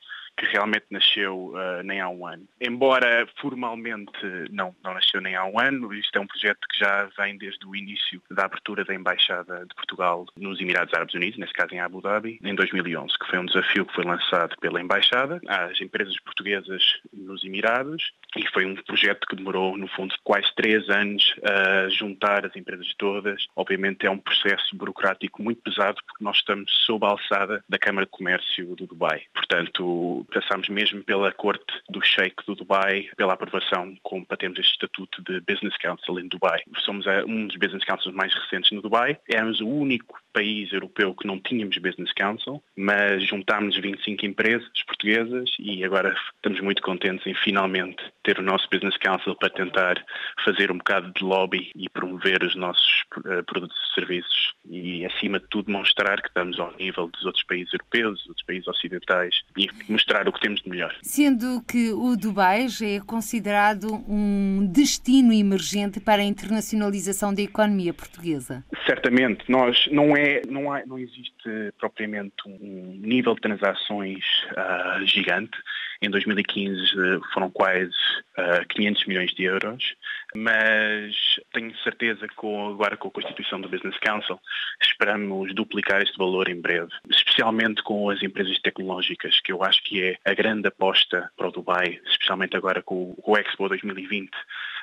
que 0.43 0.53
realmente 0.53 0.87
nasceu 0.91 1.55
uh, 1.55 1.83
nem 1.85 2.01
há 2.01 2.09
um 2.09 2.27
ano. 2.27 2.45
Embora 2.61 3.29
formalmente 3.41 4.11
não, 4.51 4.75
não 4.83 4.95
nasceu 4.95 5.21
nem 5.21 5.37
há 5.37 5.45
um 5.45 5.59
ano, 5.61 5.95
isto 5.95 6.17
é 6.17 6.21
um 6.21 6.27
projeto 6.27 6.67
que 6.69 6.81
já 6.81 7.09
vem 7.17 7.39
desde 7.39 7.65
o 7.65 7.77
início 7.77 8.21
da 8.29 8.47
abertura 8.47 8.85
da 8.85 8.93
Embaixada 8.93 9.65
de 9.65 9.75
Portugal 9.77 10.27
nos 10.37 10.61
Emirados 10.61 10.93
Árabes 10.93 11.15
Unidos, 11.15 11.39
nesse 11.39 11.53
caso 11.53 11.73
em 11.73 11.81
Abu 11.81 12.01
Dhabi, 12.01 12.41
em 12.43 12.55
2011, 12.57 13.17
que 13.19 13.31
foi 13.31 13.39
um 13.39 13.47
desafio 13.47 13.87
que 13.87 13.95
foi 13.95 14.05
lançado 14.05 14.57
pela 14.61 14.81
Embaixada 14.81 15.41
às 15.47 15.81
empresas 15.81 16.19
portuguesas 16.21 16.83
nos 17.13 17.45
Emirados 17.45 18.13
e 18.37 18.47
foi 18.49 18.65
um 18.65 18.75
projeto 18.75 19.27
que 19.27 19.37
demorou, 19.37 19.77
no 19.77 19.87
fundo, 19.89 20.15
quase 20.25 20.53
três 20.57 20.89
anos 20.89 21.35
a 21.45 21.89
juntar 21.89 22.47
as 22.47 22.57
empresas 22.57 22.93
todas. 22.99 23.47
Obviamente 23.55 24.07
é 24.07 24.11
um 24.11 24.19
processo 24.19 24.75
burocrático 24.75 25.43
muito 25.43 25.63
pesado 25.63 25.99
porque 26.07 26.25
nós 26.25 26.39
estamos 26.39 26.73
sob 26.87 27.07
a 27.07 27.11
alçada 27.11 27.63
da 27.69 27.79
Câmara 27.79 28.07
de 28.07 28.11
Comércio 28.11 28.75
do 28.75 28.87
Dubai. 28.87 29.23
Portanto, 29.35 30.27
passámos 30.33 30.68
mesmo 30.68 31.03
pela 31.05 31.33
corte 31.33 31.64
do 31.88 32.01
Sheikh 32.05 32.45
do 32.47 32.55
Dubai, 32.55 33.09
pela 33.16 33.35
aprovação 33.35 33.95
como 34.03 34.25
para 34.27 34.37
termos 34.37 34.59
este 34.59 34.73
estatuto 34.73 35.23
de 35.23 35.40
Business 35.40 35.77
Council 35.79 36.18
em 36.18 36.29
Dubai. 36.29 36.62
Somos 36.85 37.07
eh, 37.07 37.25
um 37.25 37.47
dos 37.47 37.57
Business 37.57 37.85
Councils 37.85 38.14
mais 38.14 38.33
recentes 38.35 38.71
no 38.73 38.83
Dubai. 38.83 39.18
Éramos 39.29 39.61
o 39.61 39.68
único 39.68 40.18
país 40.33 40.73
europeu 40.73 41.14
que 41.14 41.27
não 41.27 41.38
tínhamos 41.38 41.77
Business 41.79 42.12
Council, 42.12 42.62
mas 42.77 43.27
juntámos 43.27 43.77
25 43.77 44.27
empresas 44.27 44.68
portuguesas 44.87 45.51
e 45.59 45.85
agora 45.85 46.14
estamos 46.37 46.61
muito 46.61 46.83
contentes 46.83 47.27
em 47.27 47.35
finalmente 47.35 48.03
ter 48.23 48.38
o 48.38 48.42
nosso 48.42 48.68
Business 48.71 48.97
Council 48.99 49.35
para 49.37 49.51
tentar 49.51 50.05
fazer 50.45 50.71
um 50.71 50.79
bocado 50.79 51.12
de 51.12 51.25
lobby 51.25 51.71
e 51.75 51.88
promover 51.88 52.42
os 52.42 52.55
nossos 52.55 53.05
uh, 53.18 53.42
produtos 53.45 53.77
e 53.77 53.95
serviços 53.95 54.55
e, 54.68 55.05
acima 55.05 55.40
de 55.40 55.47
tudo, 55.49 55.71
mostrar 55.71 56.21
que 56.21 56.29
estamos 56.29 56.59
ao 56.59 56.73
nível 56.77 57.09
dos 57.09 57.25
outros 57.25 57.45
países 57.45 57.73
europeus, 57.73 58.21
dos 58.21 58.29
outros 58.29 58.47
países 58.47 58.68
ocidentais 58.68 59.35
e 59.57 59.68
mostrar 59.88 60.29
o 60.29 60.33
que 60.33 60.40
temos 60.40 60.62
de 60.62 60.68
melhor. 60.68 60.95
Sendo 61.03 61.62
que 61.62 61.90
o 61.92 62.16
Dubai 62.16 62.68
já 62.68 62.87
é 62.87 63.01
considerado 63.01 63.92
um 64.09 64.66
destino 64.71 65.33
emergente 65.33 66.01
para 66.01 66.23
a 66.23 66.25
internacionalização 66.25 67.35
da 67.35 67.42
economia 67.42 67.92
portuguesa. 67.92 68.64
Certamente, 68.87 69.45
nós 69.49 69.88
não 69.90 70.16
é, 70.16 70.22
não, 70.49 70.73
há, 70.73 70.85
não 70.87 70.99
existe 70.99 71.73
propriamente 71.79 72.35
um 72.47 73.01
nível 73.03 73.35
de 73.35 73.41
transações 73.41 74.25
uh, 74.53 75.07
gigante. 75.07 75.59
Em 76.01 76.11
2015 76.11 76.83
foram 77.33 77.49
quase 77.51 77.93
uh, 78.37 78.67
500 78.69 79.07
milhões 79.07 79.33
de 79.35 79.45
euros, 79.45 79.95
mas 80.35 81.15
tenho 81.53 81.77
certeza 81.79 82.27
que 82.27 82.35
agora 82.35 82.97
com 82.97 83.09
a 83.09 83.11
constituição 83.11 83.61
do 83.61 83.69
Business 83.69 83.97
Council 83.99 84.41
esperamos 84.83 85.55
duplicar 85.55 86.03
este 86.03 86.19
valor 86.19 86.49
em 86.49 86.61
breve, 86.61 86.91
especialmente 87.09 87.83
com 87.83 88.11
as 88.11 88.23
empresas 88.23 88.59
tecnológicas, 88.61 89.41
que 89.41 89.53
eu 89.53 89.63
acho 89.63 89.83
que 89.85 90.03
é 90.03 90.19
a 90.25 90.35
grande 90.35 90.69
aposta 90.69 91.31
para 91.37 91.49
o 91.49 91.53
Dubai, 91.53 92.01
especialmente 92.07 92.57
agora 92.57 92.83
com 92.83 93.15
o 93.25 93.37
Expo 93.37 93.69
2020 93.69 94.31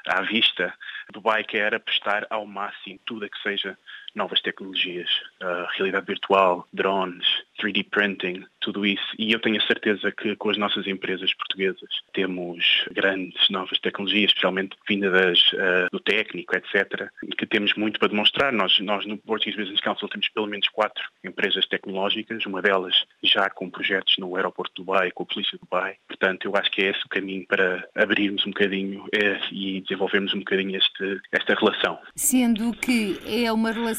à 0.08 0.21
vista. 0.21 0.73
Dubai 1.12 1.43
quer 1.43 1.75
apostar 1.75 2.25
ao 2.30 2.45
máximo 2.45 2.99
tudo 3.06 3.25
a 3.25 3.30
que 3.30 3.41
seja 3.41 3.78
novas 4.15 4.41
tecnologias, 4.41 5.10
uh, 5.41 5.67
realidade 5.78 6.06
virtual, 6.06 6.67
drones, 6.74 7.26
3D 7.62 7.86
printing, 7.89 8.45
tudo 8.60 8.86
isso. 8.86 9.06
E 9.17 9.32
eu 9.32 9.39
tenho 9.39 9.58
a 9.58 9.65
certeza 9.65 10.12
que 10.12 10.36
com 10.36 10.50
as 10.50 10.58
nossas 10.58 10.88
empresas 10.88 11.34
portuguesas 11.34 11.89
temos 12.13 12.86
grandes 12.91 13.50
novas 13.50 13.80
tecnologias, 13.80 14.30
especialmente 14.30 14.76
vindas 14.88 15.39
uh, 15.54 15.89
do 15.91 16.00
técnico, 16.00 16.56
etc., 16.56 17.10
que 17.38 17.45
temos 17.45 17.74
muito 17.76 18.00
para 18.00 18.10
demonstrar. 18.10 18.52
Nós, 18.52 18.80
nós 18.80 19.06
no 19.06 19.17
Portuguese 19.17 19.58
Business 19.58 19.82
Council 19.82 20.08
temos 20.08 20.30
pelo 20.30 20.48
menos 20.48 20.67
quatro 20.69 21.04
empresas 21.24 21.65
tecnológicas, 21.67 22.45
uma 22.45 22.62
delas 22.62 23.06
já 23.24 23.50
com 23.50 23.69
projetos 23.69 24.15
no 24.17 24.36
aeroporto 24.36 24.74
de 24.74 24.86
Dubai, 24.86 25.12
com 25.12 25.24
a 25.24 25.26
polícia 25.26 25.58
de 25.58 25.63
Dubai. 25.63 25.95
Portanto, 26.08 26.45
eu 26.45 26.56
acho 26.56 26.72
que 26.72 26.82
é 26.82 26.89
esse 26.89 27.06
o 27.06 27.10
caminho 27.10 27.45
para 27.48 27.88
abrirmos 27.95 28.45
um 28.45 28.52
bocadinho 28.52 29.06
é, 29.13 29.39
e 29.52 29.82
desenvolvermos 29.82 30.34
um 30.34 30.39
bocadinho 30.39 30.78
este, 30.78 31.22
esta 31.32 31.54
relação. 31.56 32.00
Sendo 32.15 32.72
que 32.74 33.19
é 33.26 33.52
uma 33.52 33.72
relação 33.72 33.98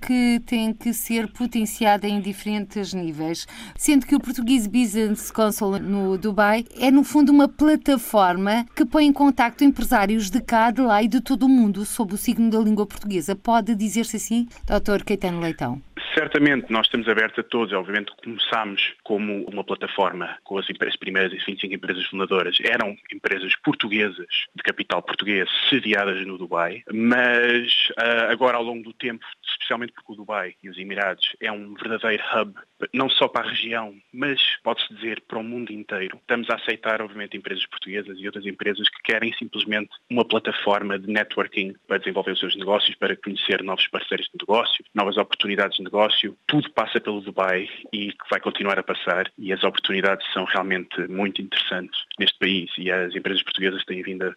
que 0.00 0.40
tem 0.46 0.72
que 0.72 0.92
ser 0.94 1.26
potenciada 1.32 2.06
em 2.06 2.20
diferentes 2.20 2.94
níveis, 2.94 3.46
sendo 3.76 4.06
que 4.06 4.14
o 4.14 4.20
Portuguese 4.20 4.68
Business 4.68 5.30
Council 5.30 5.78
no 5.80 6.16
Dubai 6.16 6.64
é, 6.78 6.90
no 6.90 7.02
fundo, 7.02 7.32
uma 7.32 7.48
plataforma 7.48 8.64
que 8.76 8.84
põe 8.84 9.06
em 9.06 9.12
contacto 9.12 9.64
empresários 9.64 10.30
de 10.30 10.40
cá, 10.40 10.70
de 10.70 10.80
lá 10.80 11.02
e 11.02 11.08
de 11.08 11.20
todo 11.20 11.46
o 11.46 11.48
mundo 11.48 11.84
sob 11.84 12.14
o 12.14 12.18
signo 12.18 12.48
da 12.50 12.60
língua 12.60 12.86
portuguesa. 12.86 13.34
Pode 13.34 13.74
dizer-se 13.74 14.16
assim, 14.16 14.48
Dr. 14.66 15.02
Caetano 15.04 15.40
Leitão? 15.40 15.80
Certamente, 16.14 16.72
nós 16.72 16.86
estamos 16.86 17.08
abertos 17.08 17.38
a 17.38 17.42
todos. 17.42 17.72
Obviamente 17.72 18.12
começámos 18.22 18.94
como 19.02 19.44
uma 19.44 19.64
plataforma 19.64 20.36
com 20.44 20.58
as, 20.58 20.66
as 20.86 20.96
primeiras 20.96 21.32
25 21.32 21.74
empresas 21.74 22.04
fundadoras. 22.06 22.56
Eram 22.62 22.96
empresas 23.12 23.54
portuguesas, 23.56 24.26
de 24.54 24.62
capital 24.62 25.02
português, 25.02 25.48
sediadas 25.68 26.26
no 26.26 26.38
Dubai, 26.38 26.82
mas 26.92 27.88
uh, 27.90 28.30
agora 28.30 28.56
ao 28.56 28.62
longo 28.62 28.82
do 28.82 28.92
tempo, 28.92 29.24
especialmente 29.42 29.92
porque 29.92 30.12
o 30.12 30.16
Dubai 30.16 30.54
e 30.62 30.68
os 30.68 30.78
Emirados 30.78 31.36
é 31.40 31.50
um 31.50 31.74
verdadeiro 31.74 32.22
hub, 32.34 32.54
não 32.92 33.08
só 33.08 33.28
para 33.28 33.46
a 33.46 33.50
região, 33.50 33.94
mas 34.12 34.40
pode-se 34.62 34.92
dizer 34.94 35.22
para 35.28 35.38
o 35.38 35.44
mundo 35.44 35.72
inteiro. 35.72 36.16
Estamos 36.20 36.48
a 36.50 36.54
aceitar, 36.56 37.00
obviamente, 37.00 37.36
empresas 37.36 37.66
portuguesas 37.66 38.18
e 38.18 38.26
outras 38.26 38.46
empresas 38.46 38.88
que 38.88 39.02
querem 39.02 39.32
simplesmente 39.34 39.90
uma 40.08 40.24
plataforma 40.24 40.98
de 40.98 41.10
networking 41.10 41.74
para 41.86 41.98
desenvolver 41.98 42.32
os 42.32 42.40
seus 42.40 42.56
negócios, 42.56 42.94
para 42.96 43.16
conhecer 43.16 43.62
novos 43.62 43.86
parceiros 43.88 44.26
de 44.26 44.38
negócio, 44.40 44.84
novas 44.94 45.16
oportunidades 45.16 45.76
de 45.76 45.84
negócio. 45.90 46.36
Tudo 46.46 46.70
passa 46.70 47.00
pelo 47.00 47.20
Dubai 47.20 47.68
e 47.92 48.14
vai 48.30 48.40
continuar 48.40 48.78
a 48.78 48.82
passar 48.82 49.30
e 49.36 49.52
as 49.52 49.62
oportunidades 49.64 50.26
são 50.32 50.44
realmente 50.44 51.00
muito 51.08 51.42
interessantes 51.42 51.98
neste 52.18 52.38
país 52.38 52.70
e 52.78 52.90
as 52.90 53.14
empresas 53.14 53.42
portuguesas 53.42 53.84
têm 53.84 54.02
vindo, 54.02 54.28
uh, 54.28 54.34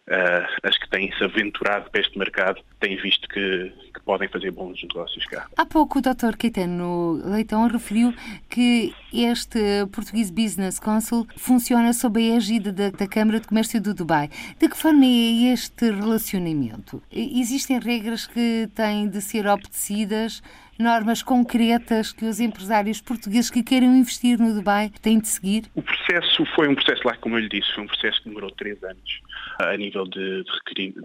as 0.63 0.77
que 0.77 0.89
têm 0.89 1.11
se 1.15 1.23
aventurado 1.23 1.89
para 1.91 2.01
este 2.01 2.17
mercado, 2.17 2.61
têm 2.79 2.97
visto 2.97 3.27
que, 3.29 3.71
que 3.93 3.99
podem 4.03 4.27
fazer 4.27 4.51
bons 4.51 4.81
negócios 4.81 5.25
cá. 5.25 5.47
Há 5.55 5.65
pouco 5.65 5.99
o 5.99 6.01
Dr. 6.01 6.35
Caetano 6.37 7.21
Leitão 7.25 7.67
referiu 7.67 8.13
que 8.49 8.93
este 9.13 9.85
Portuguese 9.91 10.31
Business 10.31 10.79
Council 10.79 11.27
funciona 11.37 11.93
sob 11.93 12.19
a 12.19 12.37
égide 12.37 12.71
da, 12.71 12.89
da 12.89 13.07
Câmara 13.07 13.39
de 13.39 13.47
Comércio 13.47 13.79
do 13.79 13.93
Dubai. 13.93 14.29
De 14.59 14.67
que 14.67 14.77
forma 14.77 15.05
é 15.05 15.53
este 15.53 15.91
relacionamento? 15.91 17.01
Existem 17.11 17.79
regras 17.79 18.25
que 18.25 18.69
têm 18.73 19.07
de 19.07 19.21
ser 19.21 19.45
obedecidas? 19.47 20.41
Normas 20.83 21.23
concretas 21.23 22.11
que 22.11 22.25
os 22.25 22.39
empresários 22.39 23.01
portugueses 23.01 23.49
que 23.49 23.63
queiram 23.63 23.95
investir 23.95 24.37
no 24.37 24.53
Dubai 24.53 24.91
têm 25.01 25.17
de 25.19 25.27
seguir? 25.27 25.63
O 25.73 25.81
processo 25.81 26.45
foi 26.53 26.67
um 26.67 26.75
processo 26.75 27.01
lá, 27.07 27.15
como 27.15 27.37
eu 27.37 27.39
lhe 27.39 27.49
disse, 27.49 27.73
foi 27.73 27.83
um 27.83 27.87
processo 27.87 28.21
que 28.21 28.27
demorou 28.27 28.51
três 28.51 28.83
anos 28.83 29.21
a 29.59 29.75
nível 29.77 30.05
de, 30.05 30.43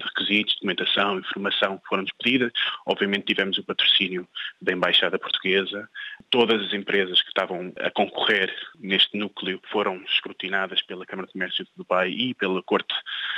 requisitos, 0.05 0.55
documentação, 0.55 1.19
informação 1.19 1.79
que 1.79 1.88
foram-nos 1.88 2.12
pedidas. 2.12 2.53
Obviamente 2.87 3.27
tivemos 3.27 3.57
o 3.59 3.64
patrocínio 3.64 4.29
da 4.61 4.73
Embaixada 4.73 5.19
Portuguesa. 5.19 5.88
Todas 6.31 6.67
as 6.67 6.73
empresas 6.73 7.23
que 7.23 7.29
estavam 7.29 7.73
a 7.79 7.91
concorrer 7.91 8.53
neste 8.79 9.17
núcleo 9.17 9.61
foram 9.71 10.03
escrutinadas 10.05 10.83
pela 10.83 11.07
Câmara 11.07 11.27
de 11.27 11.33
Comércio 11.33 11.64
de 11.64 11.71
Dubai 11.77 12.11
e 12.11 12.35
pela 12.35 12.62
Corte 12.62 12.95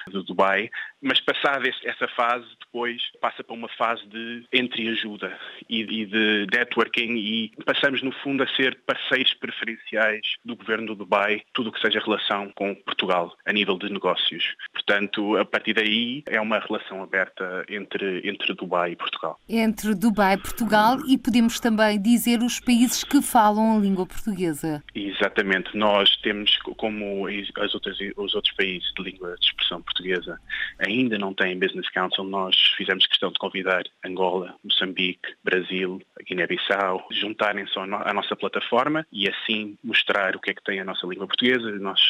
de 0.09 0.24
Dubai. 0.24 0.70
Mas 1.03 1.20
passada 1.20 1.68
essa 1.85 2.09
fase, 2.09 2.46
depois 2.61 3.03
passa 3.20 3.44
para 3.44 3.55
uma 3.55 3.68
fase 3.68 4.07
de 4.07 4.46
entreajuda 4.53 5.38
e, 5.68 6.03
e 6.03 6.07
de 6.31 6.47
networking 6.57 7.16
e 7.16 7.53
passamos, 7.64 8.03
no 8.03 8.12
fundo, 8.12 8.43
a 8.43 8.49
ser 8.49 8.79
parceiros 8.87 9.35
preferenciais 9.35 10.21
do 10.45 10.57
governo 10.57 10.88
do 10.88 10.95
Dubai, 10.95 11.43
tudo 11.53 11.71
o 11.71 11.73
que 11.73 11.81
seja 11.81 12.01
relação 12.01 12.51
com 12.55 12.74
Portugal, 12.74 13.35
a 13.47 13.53
nível 13.53 13.78
de 13.78 13.91
negócios. 13.91 14.55
Portanto, 14.72 15.37
a 15.37 15.45
partir 15.45 15.74
daí 15.74 16.22
é 16.26 16.41
uma 16.41 16.59
relação 16.59 17.03
aberta 17.03 17.64
entre, 17.68 18.28
entre 18.28 18.55
Dubai 18.55 18.93
e 18.93 18.97
Portugal. 18.97 19.39
Entre 19.49 19.95
Dubai 19.95 20.35
e 20.35 20.39
Portugal 20.39 20.99
e 21.09 21.18
podemos 21.18 21.59
também 21.59 22.01
dizer 22.01 22.43
os 22.43 22.61
países 22.61 23.05
que 23.05 23.20
falam 23.22 23.76
a 23.76 23.81
língua 23.81 24.07
portuguesa. 24.07 24.83
Exatamente. 24.95 25.76
Nós 25.76 26.16
temos, 26.18 26.57
como 26.76 27.26
as 27.28 27.74
outras, 27.74 27.99
os 28.16 28.35
outros 28.35 28.55
países 28.55 28.93
de 28.97 29.03
língua 29.03 29.37
de 29.39 29.47
expressão 29.47 29.83
portuguesa 29.83 30.41
ainda 30.78 31.18
não 31.18 31.35
têm 31.35 31.59
Business 31.59 31.89
Council, 31.91 32.24
nós 32.24 32.57
fizemos 32.76 33.07
questão 33.07 33.31
de 33.31 33.39
convidar 33.39 33.85
Angola, 34.05 34.55
Moçambique, 34.64 35.35
Brasil, 35.45 36.01
Guiné-Bissau, 36.27 37.07
juntarem-se 37.11 37.79
à 37.79 38.12
nossa 38.14 38.37
plataforma 38.37 39.07
e 39.12 39.29
assim 39.29 39.77
mostrar 39.83 40.37
o 40.37 40.41
que 40.41 40.51
é 40.51 40.55
que 40.55 40.62
tem 40.62 40.81
a 40.81 40.85
nossa 40.85 41.07
língua 41.07 41.27
portuguesa 41.27 41.71
nós, 41.81 42.01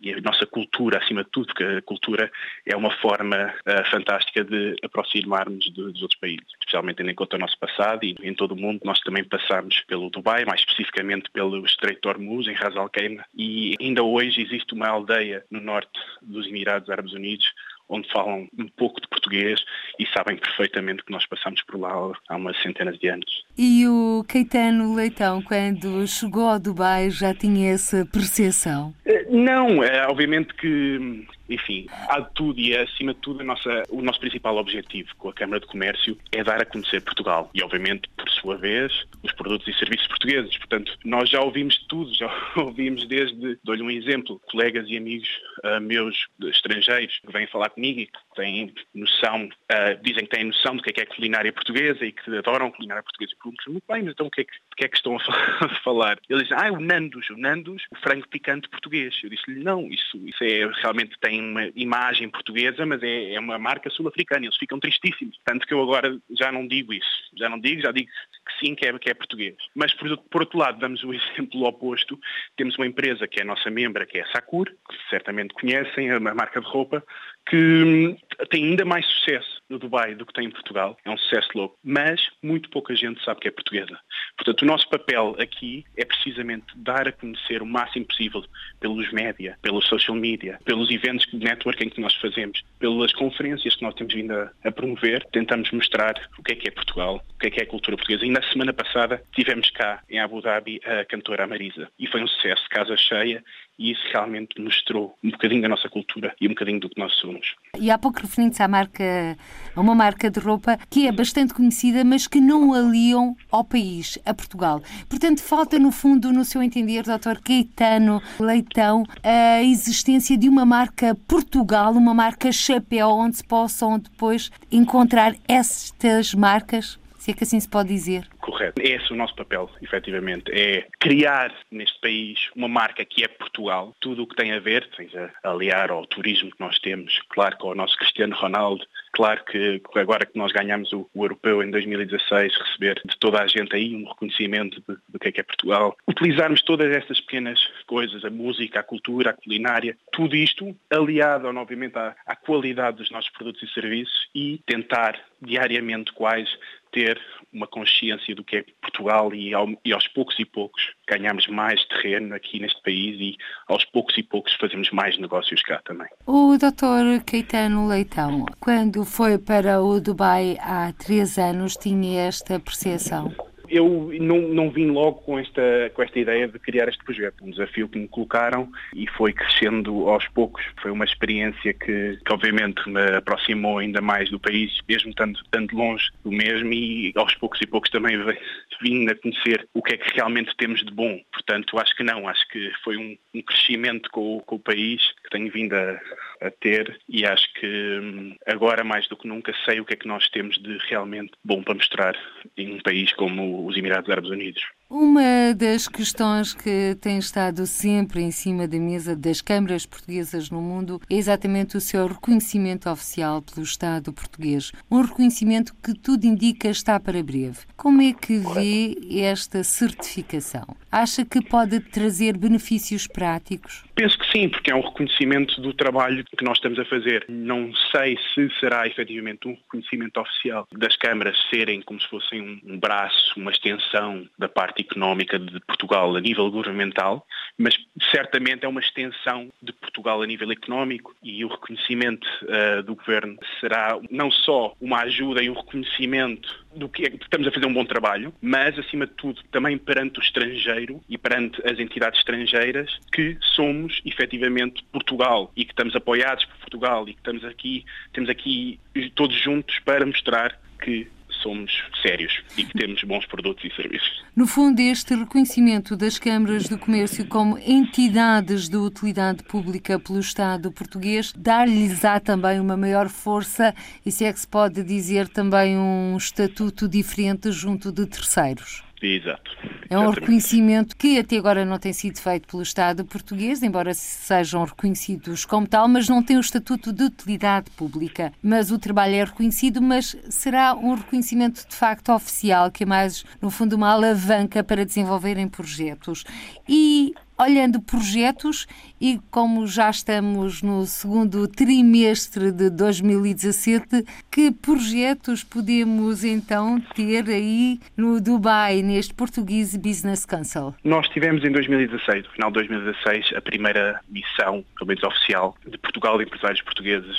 e 0.00 0.12
a 0.12 0.20
nossa 0.20 0.46
cultura, 0.46 0.98
acima 0.98 1.24
de 1.24 1.30
tudo, 1.30 1.46
porque 1.46 1.64
a 1.64 1.82
cultura 1.82 2.30
é 2.66 2.76
uma 2.76 2.90
forma 2.98 3.54
uh, 3.66 3.90
fantástica 3.90 4.44
de 4.44 4.76
aproximarmos 4.82 5.64
de, 5.64 5.72
dos 5.72 6.02
outros 6.02 6.20
países, 6.20 6.46
especialmente 6.60 6.96
tendo 6.96 7.10
em 7.10 7.14
conta 7.14 7.36
o 7.36 7.38
nosso 7.38 7.58
passado 7.58 8.04
e 8.04 8.16
em 8.22 8.34
todo 8.34 8.52
o 8.52 8.56
mundo. 8.56 8.80
Nós 8.84 9.00
também 9.00 9.24
passamos 9.24 9.80
pelo 9.86 10.10
Dubai, 10.10 10.44
mais 10.44 10.60
especificamente 10.60 11.30
pelo 11.30 11.64
Estreito 11.64 12.02
de 12.02 12.08
Hormuz, 12.08 12.46
em 12.46 12.54
Ras 12.54 12.76
Al 12.76 12.88
Khaimah, 12.88 13.24
e 13.36 13.74
ainda 13.80 14.02
hoje 14.02 14.42
existe 14.42 14.74
uma 14.74 14.88
aldeia 14.88 15.44
no 15.50 15.60
norte 15.60 15.98
dos 16.22 16.46
Emirados 16.46 16.88
Árabes 16.90 17.12
Unidos 17.12 17.46
onde 17.88 18.10
falam 18.12 18.48
um 18.58 18.68
pouco 18.76 19.00
de 19.00 19.08
português 19.08 19.60
e 19.98 20.06
sabem 20.06 20.36
perfeitamente 20.36 21.04
que 21.04 21.12
nós 21.12 21.26
passamos 21.26 21.62
por 21.62 21.78
lá 21.80 22.12
há 22.28 22.36
umas 22.36 22.60
centenas 22.62 22.98
de 22.98 23.08
anos. 23.08 23.44
E 23.56 23.86
o 23.86 24.24
Caetano 24.28 24.94
Leitão, 24.94 25.42
quando 25.42 26.06
chegou 26.06 26.48
ao 26.48 26.58
Dubai, 26.58 27.10
já 27.10 27.34
tinha 27.34 27.72
essa 27.72 28.06
percepção? 28.06 28.94
Eh, 29.04 29.26
não, 29.30 29.82
é, 29.82 30.06
obviamente 30.06 30.54
que 30.54 31.26
enfim, 31.48 31.86
há 32.08 32.20
de 32.20 32.30
tudo 32.34 32.60
e 32.60 32.76
acima 32.76 33.14
de 33.14 33.20
tudo 33.20 33.42
nossa, 33.42 33.82
o 33.88 34.02
nosso 34.02 34.20
principal 34.20 34.56
objetivo 34.56 35.08
com 35.16 35.28
a 35.28 35.32
Câmara 35.32 35.60
de 35.60 35.66
Comércio 35.66 36.16
é 36.32 36.44
dar 36.44 36.60
a 36.60 36.66
conhecer 36.66 37.00
Portugal 37.02 37.50
e, 37.54 37.62
obviamente, 37.62 38.08
por 38.16 38.28
sua 38.30 38.56
vez, 38.56 38.92
os 39.22 39.32
produtos 39.32 39.66
e 39.68 39.78
serviços 39.78 40.06
portugueses. 40.06 40.56
Portanto, 40.58 40.96
nós 41.04 41.28
já 41.28 41.40
ouvimos 41.40 41.78
tudo, 41.88 42.14
já 42.14 42.30
ouvimos 42.56 43.06
desde, 43.06 43.58
dou-lhe 43.64 43.82
um 43.82 43.90
exemplo, 43.90 44.40
colegas 44.50 44.86
e 44.88 44.96
amigos 44.96 45.28
uh, 45.64 45.80
meus 45.80 46.26
estrangeiros 46.44 47.18
que 47.18 47.32
vêm 47.32 47.46
falar 47.46 47.70
comigo 47.70 48.00
e 48.00 48.06
que 48.06 48.18
têm 48.38 48.72
noção, 48.94 49.46
uh, 49.46 50.02
dizem 50.02 50.24
que 50.24 50.30
têm 50.30 50.44
noção 50.44 50.76
do 50.76 50.82
que 50.82 50.90
é, 50.90 50.92
que 50.92 51.00
é 51.00 51.06
culinária 51.06 51.52
portuguesa 51.52 52.04
e 52.04 52.12
que 52.12 52.36
adoram 52.36 52.70
culinária 52.70 53.02
portuguesa. 53.02 53.34
Pergunto 53.42 53.70
muito 53.72 53.84
bem, 53.88 54.02
mas 54.02 54.12
então 54.12 54.26
o 54.26 54.30
que 54.30 54.42
é 54.42 54.44
que, 54.44 54.52
que, 54.76 54.84
é 54.84 54.88
que 54.88 54.96
estão 54.96 55.16
a 55.16 55.18
falar? 55.82 56.18
Eles 56.28 56.44
dizem, 56.44 56.56
ah, 56.58 56.72
o 56.72 56.80
Nandos, 56.80 57.28
o 57.30 57.36
Nandos, 57.36 57.82
o 57.90 57.96
frango 57.96 58.28
picante 58.28 58.68
português. 58.68 59.18
Eu 59.22 59.30
disse-lhe, 59.30 59.62
não, 59.62 59.88
isso, 59.88 60.16
isso 60.24 60.44
é, 60.44 60.70
realmente 60.82 61.18
tem 61.20 61.40
uma 61.40 61.66
imagem 61.74 62.28
portuguesa, 62.28 62.86
mas 62.86 63.02
é, 63.02 63.34
é 63.34 63.40
uma 63.40 63.58
marca 63.58 63.90
sul-africana. 63.90 64.46
Eles 64.46 64.56
ficam 64.56 64.78
tristíssimos. 64.78 65.36
Tanto 65.44 65.66
que 65.66 65.74
eu 65.74 65.82
agora 65.82 66.16
já 66.30 66.52
não 66.52 66.66
digo 66.66 66.92
isso. 66.92 67.28
Já 67.36 67.48
não 67.48 67.58
digo, 67.58 67.82
já 67.82 67.90
digo 67.90 68.08
que 68.08 68.66
sim, 68.66 68.74
que 68.74 68.86
é, 68.86 68.96
que 68.98 69.10
é 69.10 69.14
português. 69.14 69.56
Mas, 69.74 69.92
por, 69.94 70.16
por 70.16 70.42
outro 70.42 70.58
lado, 70.58 70.78
damos 70.78 71.02
o 71.02 71.12
exemplo 71.12 71.64
oposto. 71.64 72.18
Temos 72.56 72.76
uma 72.76 72.86
empresa 72.86 73.26
que 73.26 73.40
é 73.40 73.44
nossa 73.44 73.68
membra, 73.70 74.06
que 74.06 74.18
é 74.18 74.22
a 74.22 74.32
Sakur, 74.32 74.66
que 74.66 75.10
certamente 75.10 75.54
conhecem, 75.54 76.08
é 76.08 76.18
uma 76.18 76.34
marca 76.34 76.60
de 76.60 76.66
roupa, 76.66 77.02
que 77.48 77.56
hum, 77.56 78.16
tem 78.50 78.64
ainda 78.64 78.84
mais 78.84 79.06
sucesso 79.06 79.57
no 79.68 79.78
Dubai 79.78 80.14
do 80.14 80.24
que 80.24 80.32
tem 80.32 80.46
em 80.46 80.50
Portugal. 80.50 80.96
É 81.04 81.10
um 81.10 81.16
sucesso 81.16 81.48
louco. 81.54 81.78
Mas 81.84 82.20
muito 82.42 82.70
pouca 82.70 82.94
gente 82.94 83.22
sabe 83.24 83.40
que 83.40 83.48
é 83.48 83.50
portuguesa. 83.50 83.98
Portanto, 84.36 84.62
o 84.62 84.66
nosso 84.66 84.88
papel 84.88 85.36
aqui 85.38 85.84
é 85.96 86.04
precisamente 86.04 86.66
dar 86.76 87.08
a 87.08 87.12
conhecer 87.12 87.62
o 87.62 87.66
máximo 87.66 88.06
possível 88.06 88.44
pelos 88.80 89.10
média, 89.12 89.58
pelos 89.62 89.86
social 89.86 90.16
media, 90.16 90.58
pelos 90.64 90.90
eventos 90.90 91.26
de 91.26 91.38
networking 91.38 91.88
que 91.88 92.00
nós 92.00 92.14
fazemos, 92.14 92.62
pelas 92.78 93.12
conferências 93.12 93.74
que 93.74 93.82
nós 93.82 93.94
temos 93.94 94.14
vindo 94.14 94.32
a, 94.32 94.50
a, 94.64 94.72
promover. 94.72 95.26
Tentamos 95.32 95.70
mostrar 95.72 96.14
o 96.38 96.42
que 96.42 96.52
é 96.52 96.56
que 96.56 96.68
é 96.68 96.70
Portugal, 96.70 97.22
o 97.34 97.38
que 97.38 97.48
é 97.48 97.50
que 97.50 97.60
é 97.60 97.64
a 97.64 97.66
cultura 97.66 97.96
portuguesa. 97.96 98.24
E 98.24 98.30
na 98.30 98.42
semana 98.42 98.72
passada 98.72 99.22
tivemos 99.32 99.70
cá 99.70 100.02
em 100.08 100.20
Abu 100.20 100.40
Dhabi 100.40 100.80
a 100.84 101.04
cantora 101.04 101.46
Marisa. 101.46 101.88
E 101.98 102.06
foi 102.06 102.22
um 102.22 102.28
sucesso, 102.28 102.68
casa 102.70 102.96
cheia, 102.96 103.42
e 103.78 103.92
isso 103.92 104.02
realmente 104.12 104.60
mostrou 104.60 105.16
um 105.22 105.30
bocadinho 105.30 105.62
da 105.62 105.68
nossa 105.68 105.88
cultura 105.88 106.34
e 106.40 106.46
um 106.46 106.50
bocadinho 106.50 106.80
do 106.80 106.88
que 106.88 107.00
nós 107.00 107.14
somos. 107.14 107.54
E 107.78 107.90
há 107.90 107.98
pouco 107.98 108.20
referindo-se 108.20 108.62
à 108.62 108.66
marca, 108.66 109.36
a 109.74 109.80
uma 109.80 109.94
marca 109.94 110.30
de 110.30 110.40
roupa 110.40 110.78
que 110.90 111.06
é 111.06 111.12
bastante 111.12 111.54
conhecida, 111.54 112.04
mas 112.04 112.26
que 112.26 112.40
não 112.40 112.74
aliam 112.74 113.36
ao 113.50 113.64
país, 113.64 114.18
a 114.24 114.34
Portugal. 114.34 114.82
Portanto, 115.08 115.42
falta 115.42 115.78
no 115.78 115.90
fundo, 115.90 116.32
no 116.32 116.44
seu 116.44 116.62
entender, 116.62 117.02
Dr. 117.02 117.40
Caetano 117.42 118.22
Leitão, 118.38 119.04
a 119.22 119.62
existência 119.62 120.36
de 120.36 120.48
uma 120.48 120.64
marca 120.64 121.16
Portugal, 121.26 121.92
uma 121.92 122.14
marca 122.14 122.50
chapéu, 122.52 123.10
onde 123.10 123.38
se 123.38 123.44
possam 123.44 123.98
depois 123.98 124.50
encontrar 124.70 125.34
estas 125.46 126.34
marcas 126.34 126.98
se 127.28 127.32
é 127.32 127.34
que 127.34 127.44
assim 127.44 127.60
se 127.60 127.68
pode 127.68 127.90
dizer. 127.90 128.26
Correto. 128.48 128.80
Esse 128.80 129.12
é 129.12 129.14
o 129.14 129.18
nosso 129.18 129.34
papel, 129.34 129.70
efetivamente. 129.82 130.50
É 130.50 130.86
criar 130.98 131.54
neste 131.70 132.00
país 132.00 132.48
uma 132.56 132.66
marca 132.66 133.04
que 133.04 133.22
é 133.22 133.28
Portugal. 133.28 133.94
Tudo 134.00 134.22
o 134.22 134.26
que 134.26 134.34
tem 134.34 134.52
a 134.52 134.58
ver, 134.58 134.88
seja 134.96 135.30
aliar 135.44 135.90
ao 135.90 136.06
turismo 136.06 136.50
que 136.50 136.58
nós 136.58 136.78
temos, 136.78 137.20
claro, 137.28 137.58
com 137.58 137.68
o 137.68 137.74
nosso 137.74 137.98
Cristiano 137.98 138.34
Ronaldo, 138.34 138.86
claro 139.12 139.44
que 139.44 139.82
agora 139.96 140.24
que 140.24 140.38
nós 140.38 140.50
ganhamos 140.50 140.90
o, 140.94 141.06
o, 141.12 141.24
europeu 141.24 141.62
em 141.62 141.70
2016, 141.70 142.56
receber 142.56 143.02
de 143.04 143.18
toda 143.18 143.42
a 143.42 143.46
gente 143.46 143.76
aí 143.76 143.94
um 143.94 144.08
reconhecimento 144.08 144.82
do 145.06 145.18
que 145.18 145.28
é 145.28 145.32
que 145.32 145.40
é 145.40 145.42
Portugal. 145.42 145.94
Utilizarmos 146.08 146.62
todas 146.62 146.90
estas 146.90 147.20
pequenas 147.20 147.60
coisas, 147.86 148.24
a 148.24 148.30
música, 148.30 148.80
a 148.80 148.82
cultura, 148.82 149.30
a 149.30 149.34
culinária, 149.34 149.94
tudo 150.10 150.34
isto 150.34 150.74
aliado, 150.88 151.48
obviamente, 151.48 151.98
à, 151.98 152.16
à 152.24 152.34
qualidade 152.34 152.96
dos 152.96 153.10
nossos 153.10 153.30
produtos 153.30 153.62
e 153.62 153.74
serviços 153.74 154.28
e 154.34 154.62
tentar 154.64 155.20
diariamente 155.42 156.12
quase 156.12 156.48
ter 156.90 157.20
uma 157.52 157.66
consciência 157.66 158.34
do 158.38 158.44
que 158.44 158.56
é 158.56 158.64
Portugal 158.80 159.34
e, 159.34 159.52
ao, 159.52 159.68
e, 159.84 159.92
aos 159.92 160.06
poucos 160.08 160.38
e 160.38 160.44
poucos 160.44 160.92
ganhamos 161.06 161.46
mais 161.48 161.84
terreno 161.86 162.34
aqui 162.34 162.60
neste 162.60 162.80
país 162.82 163.20
e 163.20 163.36
aos 163.66 163.84
poucos 163.84 164.16
e 164.16 164.22
poucos 164.22 164.54
fazemos 164.54 164.90
mais 164.90 165.18
negócios 165.18 165.60
cá 165.62 165.80
também. 165.84 166.08
O 166.24 166.56
Dr. 166.56 167.22
Caetano 167.26 167.88
Leitão, 167.88 168.46
quando 168.60 169.04
foi 169.04 169.38
para 169.38 169.82
o 169.82 170.00
Dubai 170.00 170.56
há 170.60 170.92
três 170.92 171.36
anos, 171.36 171.74
tinha 171.74 172.22
esta 172.22 172.60
percepção? 172.60 173.34
Eu 173.70 174.10
não, 174.20 174.40
não 174.40 174.70
vim 174.70 174.86
logo 174.86 175.20
com 175.22 175.38
esta, 175.38 175.90
com 175.94 176.02
esta 176.02 176.18
ideia 176.18 176.48
de 176.48 176.58
criar 176.58 176.88
este 176.88 177.02
projeto. 177.04 177.44
Um 177.44 177.50
desafio 177.50 177.88
que 177.88 177.98
me 177.98 178.08
colocaram 178.08 178.70
e 178.94 179.06
foi 179.08 179.32
crescendo 179.32 180.08
aos 180.08 180.26
poucos. 180.28 180.64
Foi 180.80 180.90
uma 180.90 181.04
experiência 181.04 181.72
que, 181.74 182.18
que 182.24 182.32
obviamente 182.32 182.88
me 182.88 183.16
aproximou 183.16 183.78
ainda 183.78 184.00
mais 184.00 184.30
do 184.30 184.38
país, 184.38 184.78
mesmo 184.88 185.10
estando, 185.10 185.38
estando 185.40 185.76
longe 185.76 186.10
do 186.24 186.30
mesmo 186.30 186.72
e 186.72 187.12
aos 187.16 187.34
poucos 187.34 187.60
e 187.60 187.66
poucos 187.66 187.90
também 187.90 188.16
vim 188.82 189.08
a 189.08 189.14
conhecer 189.14 189.68
o 189.74 189.82
que 189.82 189.94
é 189.94 189.96
que 189.96 190.14
realmente 190.14 190.54
temos 190.56 190.84
de 190.84 190.92
bom. 190.92 191.20
Portanto, 191.32 191.78
acho 191.78 191.96
que 191.96 192.04
não, 192.04 192.28
acho 192.28 192.46
que 192.48 192.70
foi 192.82 192.96
um, 192.96 193.16
um 193.34 193.42
crescimento 193.42 194.08
com, 194.10 194.40
com, 194.40 194.56
o 194.56 194.60
país 194.60 195.02
que 195.22 195.30
tenho 195.30 195.50
vindo 195.50 195.74
a, 195.74 196.00
a 196.40 196.50
ter 196.50 196.98
e 197.08 197.24
acho 197.24 197.52
que 197.54 197.66
hum, 197.66 198.34
agora 198.46 198.84
mais 198.84 199.08
do 199.08 199.16
que 199.16 199.28
nunca 199.28 199.52
sei 199.64 199.80
o 199.80 199.84
que 199.84 199.94
é 199.94 199.96
que 199.96 200.08
nós 200.08 200.28
temos 200.30 200.56
de 200.58 200.78
realmente 200.88 201.32
bom 201.44 201.62
para 201.62 201.74
mostrar 201.74 202.16
em 202.56 202.74
um 202.74 202.80
país 202.80 203.12
como 203.12 203.57
os 203.66 203.76
Emirados 203.76 204.10
Árabes 204.10 204.30
Unidos. 204.30 204.62
Uma 204.90 205.52
das 205.54 205.86
questões 205.86 206.54
que 206.54 206.96
tem 206.98 207.18
estado 207.18 207.66
sempre 207.66 208.22
em 208.22 208.30
cima 208.30 208.66
da 208.66 208.78
mesa 208.78 209.14
das 209.14 209.42
câmaras 209.42 209.84
portuguesas 209.84 210.48
no 210.48 210.62
mundo 210.62 210.98
é 211.10 211.14
exatamente 211.14 211.76
o 211.76 211.80
seu 211.80 212.06
reconhecimento 212.06 212.88
oficial 212.88 213.42
pelo 213.42 213.62
Estado 213.62 214.14
português. 214.14 214.72
Um 214.90 215.02
reconhecimento 215.02 215.74
que 215.84 215.92
tudo 215.92 216.24
indica 216.24 216.68
está 216.68 216.98
para 216.98 217.22
breve. 217.22 217.58
Como 217.76 218.00
é 218.00 218.14
que 218.14 218.38
vê 218.38 218.96
esta 219.20 219.62
certificação? 219.62 220.64
Acha 220.90 221.22
que 221.22 221.42
pode 221.42 221.80
trazer 221.80 222.38
benefícios 222.38 223.06
práticos? 223.06 223.84
Penso 223.94 224.18
que 224.18 224.30
sim, 224.32 224.48
porque 224.48 224.70
é 224.70 224.74
um 224.74 224.80
reconhecimento 224.80 225.60
do 225.60 225.74
trabalho 225.74 226.24
que 226.24 226.42
nós 226.42 226.56
estamos 226.56 226.78
a 226.78 226.84
fazer. 226.86 227.26
Não 227.28 227.74
sei 227.92 228.16
se 228.32 228.48
será 228.58 228.86
efetivamente 228.86 229.46
um 229.46 229.50
reconhecimento 229.52 230.18
oficial 230.18 230.66
das 230.72 230.96
câmaras 230.96 231.36
serem 231.50 231.82
como 231.82 232.00
se 232.00 232.08
fossem 232.08 232.62
um 232.64 232.78
braço, 232.78 233.34
uma 233.36 233.50
extensão 233.50 234.26
da 234.38 234.48
parte 234.48 234.77
económica 234.78 235.38
de 235.38 235.60
Portugal 235.60 236.14
a 236.16 236.20
nível 236.20 236.50
governamental, 236.50 237.26
mas 237.56 237.74
certamente 238.10 238.64
é 238.64 238.68
uma 238.68 238.80
extensão 238.80 239.48
de 239.60 239.72
Portugal 239.72 240.22
a 240.22 240.26
nível 240.26 240.50
económico 240.50 241.14
e 241.22 241.44
o 241.44 241.48
reconhecimento 241.48 242.26
uh, 242.44 242.82
do 242.82 242.94
governo 242.94 243.36
será 243.60 243.98
não 244.10 244.30
só 244.30 244.74
uma 244.80 245.00
ajuda 245.00 245.42
e 245.42 245.50
um 245.50 245.54
reconhecimento 245.54 246.66
do 246.74 246.88
que, 246.88 247.04
é, 247.04 247.10
que 247.10 247.24
estamos 247.24 247.48
a 247.48 247.50
fazer 247.50 247.66
um 247.66 247.74
bom 247.74 247.84
trabalho, 247.84 248.32
mas 248.40 248.78
acima 248.78 249.06
de 249.06 249.12
tudo 249.14 249.42
também 249.50 249.76
perante 249.76 250.20
o 250.20 250.22
estrangeiro 250.22 251.00
e 251.08 251.18
perante 251.18 251.60
as 251.68 251.78
entidades 251.78 252.20
estrangeiras 252.20 252.98
que 253.12 253.36
somos 253.40 254.00
efetivamente 254.04 254.84
Portugal 254.92 255.50
e 255.56 255.64
que 255.64 255.72
estamos 255.72 255.96
apoiados 255.96 256.44
por 256.44 256.56
Portugal 256.58 257.08
e 257.08 257.14
que 257.14 257.20
estamos 257.20 257.44
aqui, 257.44 257.84
temos 258.12 258.30
aqui 258.30 258.78
todos 259.14 259.36
juntos 259.36 259.78
para 259.80 260.06
mostrar 260.06 260.58
que 260.80 261.08
somos 261.42 261.70
sérios 262.02 262.42
e 262.56 262.64
que 262.64 262.78
temos 262.78 263.02
bons 263.04 263.26
produtos 263.26 263.64
e 263.64 263.74
serviços. 263.74 264.22
No 264.34 264.46
fundo, 264.46 264.80
este 264.80 265.14
reconhecimento 265.14 265.96
das 265.96 266.18
câmaras 266.18 266.68
do 266.68 266.78
comércio 266.78 267.26
como 267.26 267.58
entidades 267.58 268.68
de 268.68 268.76
utilidade 268.76 269.42
pública 269.42 269.98
pelo 269.98 270.20
Estado 270.20 270.70
português 270.70 271.32
dar-lhes 271.36 272.00
também 272.24 272.60
uma 272.60 272.76
maior 272.76 273.08
força 273.08 273.74
e, 274.04 274.12
se 274.12 274.24
é 274.24 274.32
que 274.32 274.40
se 274.40 274.48
pode 274.48 274.82
dizer, 274.82 275.28
também 275.28 275.76
um 275.76 276.16
estatuto 276.16 276.88
diferente 276.88 277.50
junto 277.50 277.90
de 277.90 278.06
terceiros. 278.06 278.87
Exato. 279.00 279.50
É 279.88 279.98
um 279.98 280.10
reconhecimento 280.10 280.96
que 280.96 281.18
até 281.18 281.36
agora 281.36 281.64
não 281.64 281.78
tem 281.78 281.92
sido 281.92 282.18
feito 282.20 282.48
pelo 282.48 282.62
Estado 282.62 283.04
português, 283.04 283.62
embora 283.62 283.94
sejam 283.94 284.64
reconhecidos 284.64 285.44
como 285.44 285.66
tal, 285.66 285.88
mas 285.88 286.08
não 286.08 286.22
tem 286.22 286.36
o 286.36 286.40
estatuto 286.40 286.92
de 286.92 287.04
utilidade 287.04 287.70
pública. 287.70 288.32
Mas 288.42 288.70
o 288.70 288.78
trabalho 288.78 289.14
é 289.14 289.24
reconhecido, 289.24 289.80
mas 289.80 290.16
será 290.28 290.74
um 290.74 290.94
reconhecimento 290.94 291.66
de 291.66 291.74
facto 291.74 292.12
oficial, 292.12 292.70
que 292.70 292.82
é 292.82 292.86
mais, 292.86 293.24
no 293.40 293.50
fundo, 293.50 293.76
uma 293.76 293.92
alavanca 293.92 294.62
para 294.62 294.84
desenvolverem 294.84 295.48
projetos. 295.48 296.24
E 296.68 297.14
olhando 297.38 297.80
projetos 297.80 298.66
e 299.00 299.20
como 299.30 299.66
já 299.66 299.88
estamos 299.90 300.60
no 300.60 300.84
segundo 300.84 301.46
trimestre 301.46 302.50
de 302.50 302.68
2017, 302.68 304.04
que 304.30 304.50
projetos 304.50 305.44
podemos 305.44 306.24
então 306.24 306.80
ter 306.94 307.28
aí 307.28 307.78
no 307.96 308.20
Dubai, 308.20 308.82
neste 308.82 309.14
Portuguese 309.14 309.78
Business 309.78 310.26
Council? 310.26 310.74
Nós 310.82 311.08
tivemos 311.08 311.44
em 311.44 311.52
2016, 311.52 312.24
no 312.24 312.30
final 312.32 312.50
de 312.50 312.54
2016, 312.54 313.36
a 313.36 313.40
primeira 313.40 314.00
missão, 314.08 314.64
pelo 314.76 314.88
menos 314.88 315.02
oficial, 315.04 315.56
de 315.64 315.78
Portugal 315.78 316.18
de 316.18 316.24
empresários 316.24 316.62
portugueses, 316.62 317.16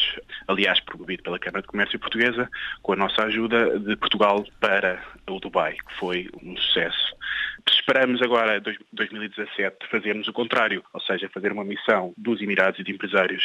aliás, 0.47 0.79
promovido 0.81 1.23
pela 1.23 1.39
Câmara 1.39 1.61
de 1.61 1.67
Comércio 1.67 1.97
Portuguesa, 1.97 2.49
com 2.81 2.91
a 2.93 2.95
nossa 2.97 3.23
ajuda 3.23 3.79
de 3.79 3.95
Portugal 3.95 4.45
para 4.59 5.01
o 5.29 5.39
Dubai, 5.39 5.73
que 5.75 5.99
foi 5.99 6.29
um 6.43 6.57
sucesso. 6.57 7.17
Esperamos 7.71 8.21
agora, 8.21 8.61
2017, 8.93 9.77
fazermos 10.09 10.27
o 10.27 10.33
contrário, 10.33 10.83
ou 10.91 10.99
seja, 11.01 11.29
fazer 11.29 11.51
uma 11.51 11.63
missão 11.63 12.13
dos 12.17 12.41
Emirados 12.41 12.79
e 12.79 12.83
de 12.83 12.91
empresários 12.91 13.43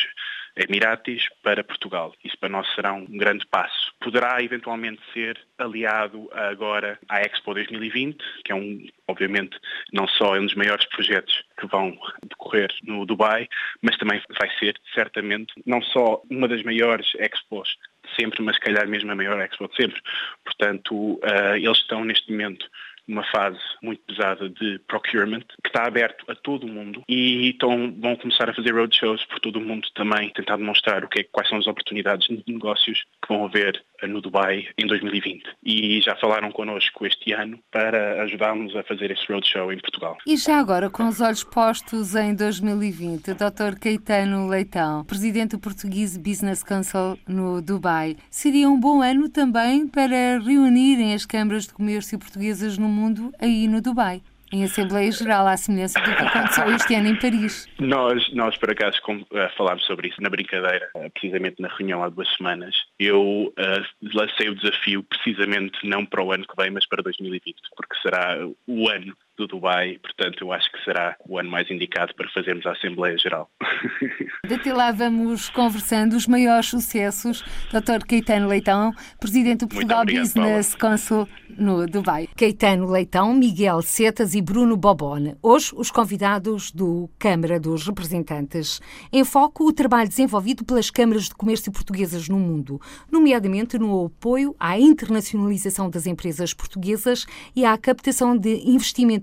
Emiratis 0.57 1.29
para 1.43 1.63
Portugal. 1.63 2.15
Isso 2.25 2.39
para 2.39 2.49
nós 2.49 2.67
será 2.75 2.93
um 2.93 3.05
grande 3.05 3.47
passo. 3.47 3.93
Poderá 4.01 4.43
eventualmente 4.43 5.01
ser 5.13 5.39
aliado 5.59 6.31
agora 6.33 6.99
à 7.09 7.21
Expo 7.21 7.53
2020, 7.53 8.17
que 8.45 8.53
é 8.53 8.55
um, 8.55 8.87
obviamente, 9.07 9.59
não 9.93 10.09
só 10.09 10.35
um 10.35 10.47
dos 10.47 10.55
maiores 10.55 10.87
projetos 10.87 11.45
que 11.59 11.67
vão 11.67 11.99
decorrer 12.23 12.73
no 12.83 13.05
Dubai, 13.05 13.47
mas 13.83 13.99
também 13.99 14.23
vai 14.39 14.49
ser 14.59 14.79
certamente 14.95 15.53
não 15.67 15.83
só 15.83 16.23
uma 16.31 16.49
das 16.49 16.63
maiores 16.63 17.13
expos 17.19 17.77
sempre, 18.19 18.43
mas 18.43 18.57
se 18.57 18.61
calhar 18.61 18.87
mesmo 18.89 19.11
a 19.11 19.17
maior 19.17 19.41
expo 19.41 19.69
de 19.69 19.77
sempre. 19.77 20.01
Portanto, 20.45 20.95
uh, 20.95 21.57
eles 21.57 21.79
estão 21.79 22.05
neste 22.05 22.31
momento 22.31 22.67
uma 23.07 23.25
fase 23.25 23.59
muito 23.83 24.03
pesada 24.03 24.49
de 24.49 24.79
procurement, 24.87 25.41
que 25.63 25.69
está 25.69 25.87
aberto 25.87 26.25
a 26.31 26.35
todo 26.35 26.65
o 26.65 26.71
mundo 26.71 27.03
e 27.09 27.49
então 27.49 27.95
vão 28.01 28.17
começar 28.17 28.49
a 28.49 28.55
fazer 28.55 28.73
roadshows 28.73 29.25
por 29.27 29.41
todo 29.41 29.57
o 29.57 29.61
mundo 29.61 29.87
também, 29.95 30.31
tentar 30.31 30.57
demonstrar 30.57 31.05
o 31.05 31.09
que 31.09 31.21
é, 31.21 31.25
quais 31.25 31.49
são 31.49 31.59
as 31.59 31.67
oportunidades 31.67 32.27
de 32.29 32.53
negócios 32.53 33.05
que 33.23 33.29
vão 33.29 33.45
haver 33.45 33.83
no 34.07 34.21
Dubai 34.21 34.67
em 34.79 34.87
2020. 34.87 35.45
E 35.65 36.01
já 36.01 36.17
falaram 36.17 36.51
connosco 36.51 37.07
este 37.07 37.33
ano 37.33 37.59
para 37.71 38.23
ajudarmos 38.23 38.75
a 38.77 38.83
fazer 38.83 39.11
esse 39.11 39.31
roadshow 39.31 39.73
em 39.73 39.79
Portugal. 39.79 40.17
E 40.27 40.37
já 40.37 40.59
agora, 40.59 40.91
com 40.91 41.09
os 41.09 41.21
olhos 41.21 41.45
postos 41.45 42.15
em 42.15 42.35
2020, 42.35 43.31
o 43.31 43.35
Dr. 43.35 43.79
Caetano 43.81 44.49
Leitão, 44.49 45.05
presidente 45.05 45.53
do 45.53 45.59
Portuguese 45.59 46.19
Business 46.19 46.63
Council 46.63 47.19
no 47.27 47.61
Dubai, 47.61 48.17
seria 48.31 48.69
um 48.69 48.79
bom 48.79 49.03
ano 49.03 49.29
também 49.29 49.87
para 49.87 50.39
reunirem 50.39 51.15
as 51.15 51.27
câmaras 51.27 51.67
de 51.67 51.75
comércio 51.75 52.19
portuguesas 52.19 52.79
no 52.79 52.89
mundo 52.89 53.33
aí 53.41 53.69
no 53.69 53.81
Dubai 53.81 54.23
em 54.53 54.65
Assembleia 54.65 55.11
Geral, 55.11 55.47
à 55.47 55.57
semelhança 55.57 56.01
do 56.01 56.17
que 56.17 56.23
aconteceu 56.23 56.71
este 56.75 56.95
ano 56.95 57.09
em 57.09 57.17
Paris. 57.17 57.69
Nós, 57.79 58.33
nós 58.33 58.57
por 58.57 58.71
acaso, 58.71 58.99
eh, 59.33 59.51
falámos 59.57 59.85
sobre 59.85 60.09
isso 60.09 60.21
na 60.21 60.31
brincadeira, 60.31 60.89
eh, 60.97 61.09
precisamente 61.11 61.61
na 61.61 61.69
reunião 61.69 62.03
há 62.03 62.09
duas 62.09 62.29
semanas. 62.37 62.75
Eu 62.99 63.23
uh, 63.23 64.15
lancei 64.15 64.49
o 64.49 64.55
desafio 64.55 65.03
precisamente 65.03 65.79
não 65.85 66.05
para 66.07 66.23
o 66.23 66.33
ano 66.33 66.47
que 66.47 66.57
vem, 66.57 66.71
mas 66.71 66.87
para 66.87 67.03
2020, 67.03 67.57
porque 67.77 67.97
será 68.01 68.39
o 68.67 68.89
ano 68.89 69.17
do 69.37 69.47
Dubai, 69.47 69.99
portanto 70.03 70.43
eu 70.43 70.53
acho 70.53 70.71
que 70.71 70.83
será 70.85 71.17
o 71.29 71.39
ano 71.39 71.51
mais 71.51 71.71
indicado 71.71 72.15
para 72.15 72.29
fazermos 72.31 72.65
a 72.67 72.73
Assembleia 72.73 73.17
Geral. 73.19 73.51
Até 74.45 74.73
lá 74.73 74.93
vamos 74.93 75.49
conversando 75.49 76.15
os 76.15 76.27
maiores 76.27 76.67
sucessos. 76.67 77.43
Dr. 77.73 78.07
Caetano 78.07 78.49
Leitão, 78.49 78.93
Presidente 79.19 79.61
do 79.61 79.69
Portugal 79.69 80.03
obrigado, 80.03 80.25
Business 80.25 80.75
Paula. 80.75 80.97
Council 80.97 81.29
no 81.59 81.87
Dubai. 81.87 82.29
Caetano 82.37 82.91
Leitão, 82.91 83.35
Miguel 83.35 83.81
Setas 83.83 84.35
e 84.35 84.43
Bruno 84.43 84.77
Bobone. 84.77 85.37
Hoje, 85.43 85.73
os 85.75 85.91
convidados 85.91 86.71
do 86.71 87.09
Câmara 87.19 87.59
dos 87.61 87.87
Representantes. 87.87 88.81
Em 89.13 89.25
foco, 89.25 89.67
o 89.67 89.73
trabalho 89.73 90.09
desenvolvido 90.09 90.65
pelas 90.65 90.91
câmaras 90.91 91.25
de 91.25 91.35
comércio 91.35 91.73
portuguesas 91.73 92.29
no 92.29 92.39
mundo, 92.39 92.81
nomeadamente 93.11 93.79
no 93.79 94.07
apoio 94.07 94.55
à 94.59 94.79
internacionalização 94.79 95.89
das 95.89 96.07
empresas 96.07 96.53
portuguesas 96.53 97.27
e 97.55 97.65
à 97.65 97.77
captação 97.79 98.37
de 98.37 98.71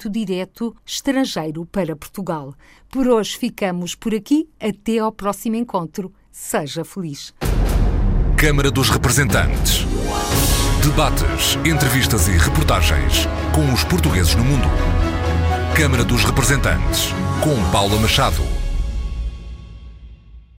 investimento 0.01 0.09
direto 0.09 0.75
estrangeiro 0.85 1.65
para 1.65 1.95
Portugal. 1.95 2.55
Por 2.89 3.07
hoje 3.07 3.37
ficamos 3.37 3.93
por 3.93 4.15
aqui. 4.15 4.47
Até 4.59 4.99
ao 4.99 5.11
próximo 5.11 5.55
encontro. 5.55 6.11
Seja 6.31 6.83
feliz. 6.83 7.33
Câmara 8.37 8.71
dos 8.71 8.89
Representantes. 8.89 9.85
Debates, 10.83 11.57
entrevistas 11.65 12.27
e 12.27 12.31
reportagens 12.31 13.27
com 13.53 13.71
os 13.71 13.83
portugueses 13.83 14.33
no 14.33 14.43
mundo. 14.43 14.67
Câmara 15.75 16.03
dos 16.03 16.23
Representantes, 16.23 17.09
com 17.43 17.71
Paula 17.71 17.99
Machado. 17.99 18.60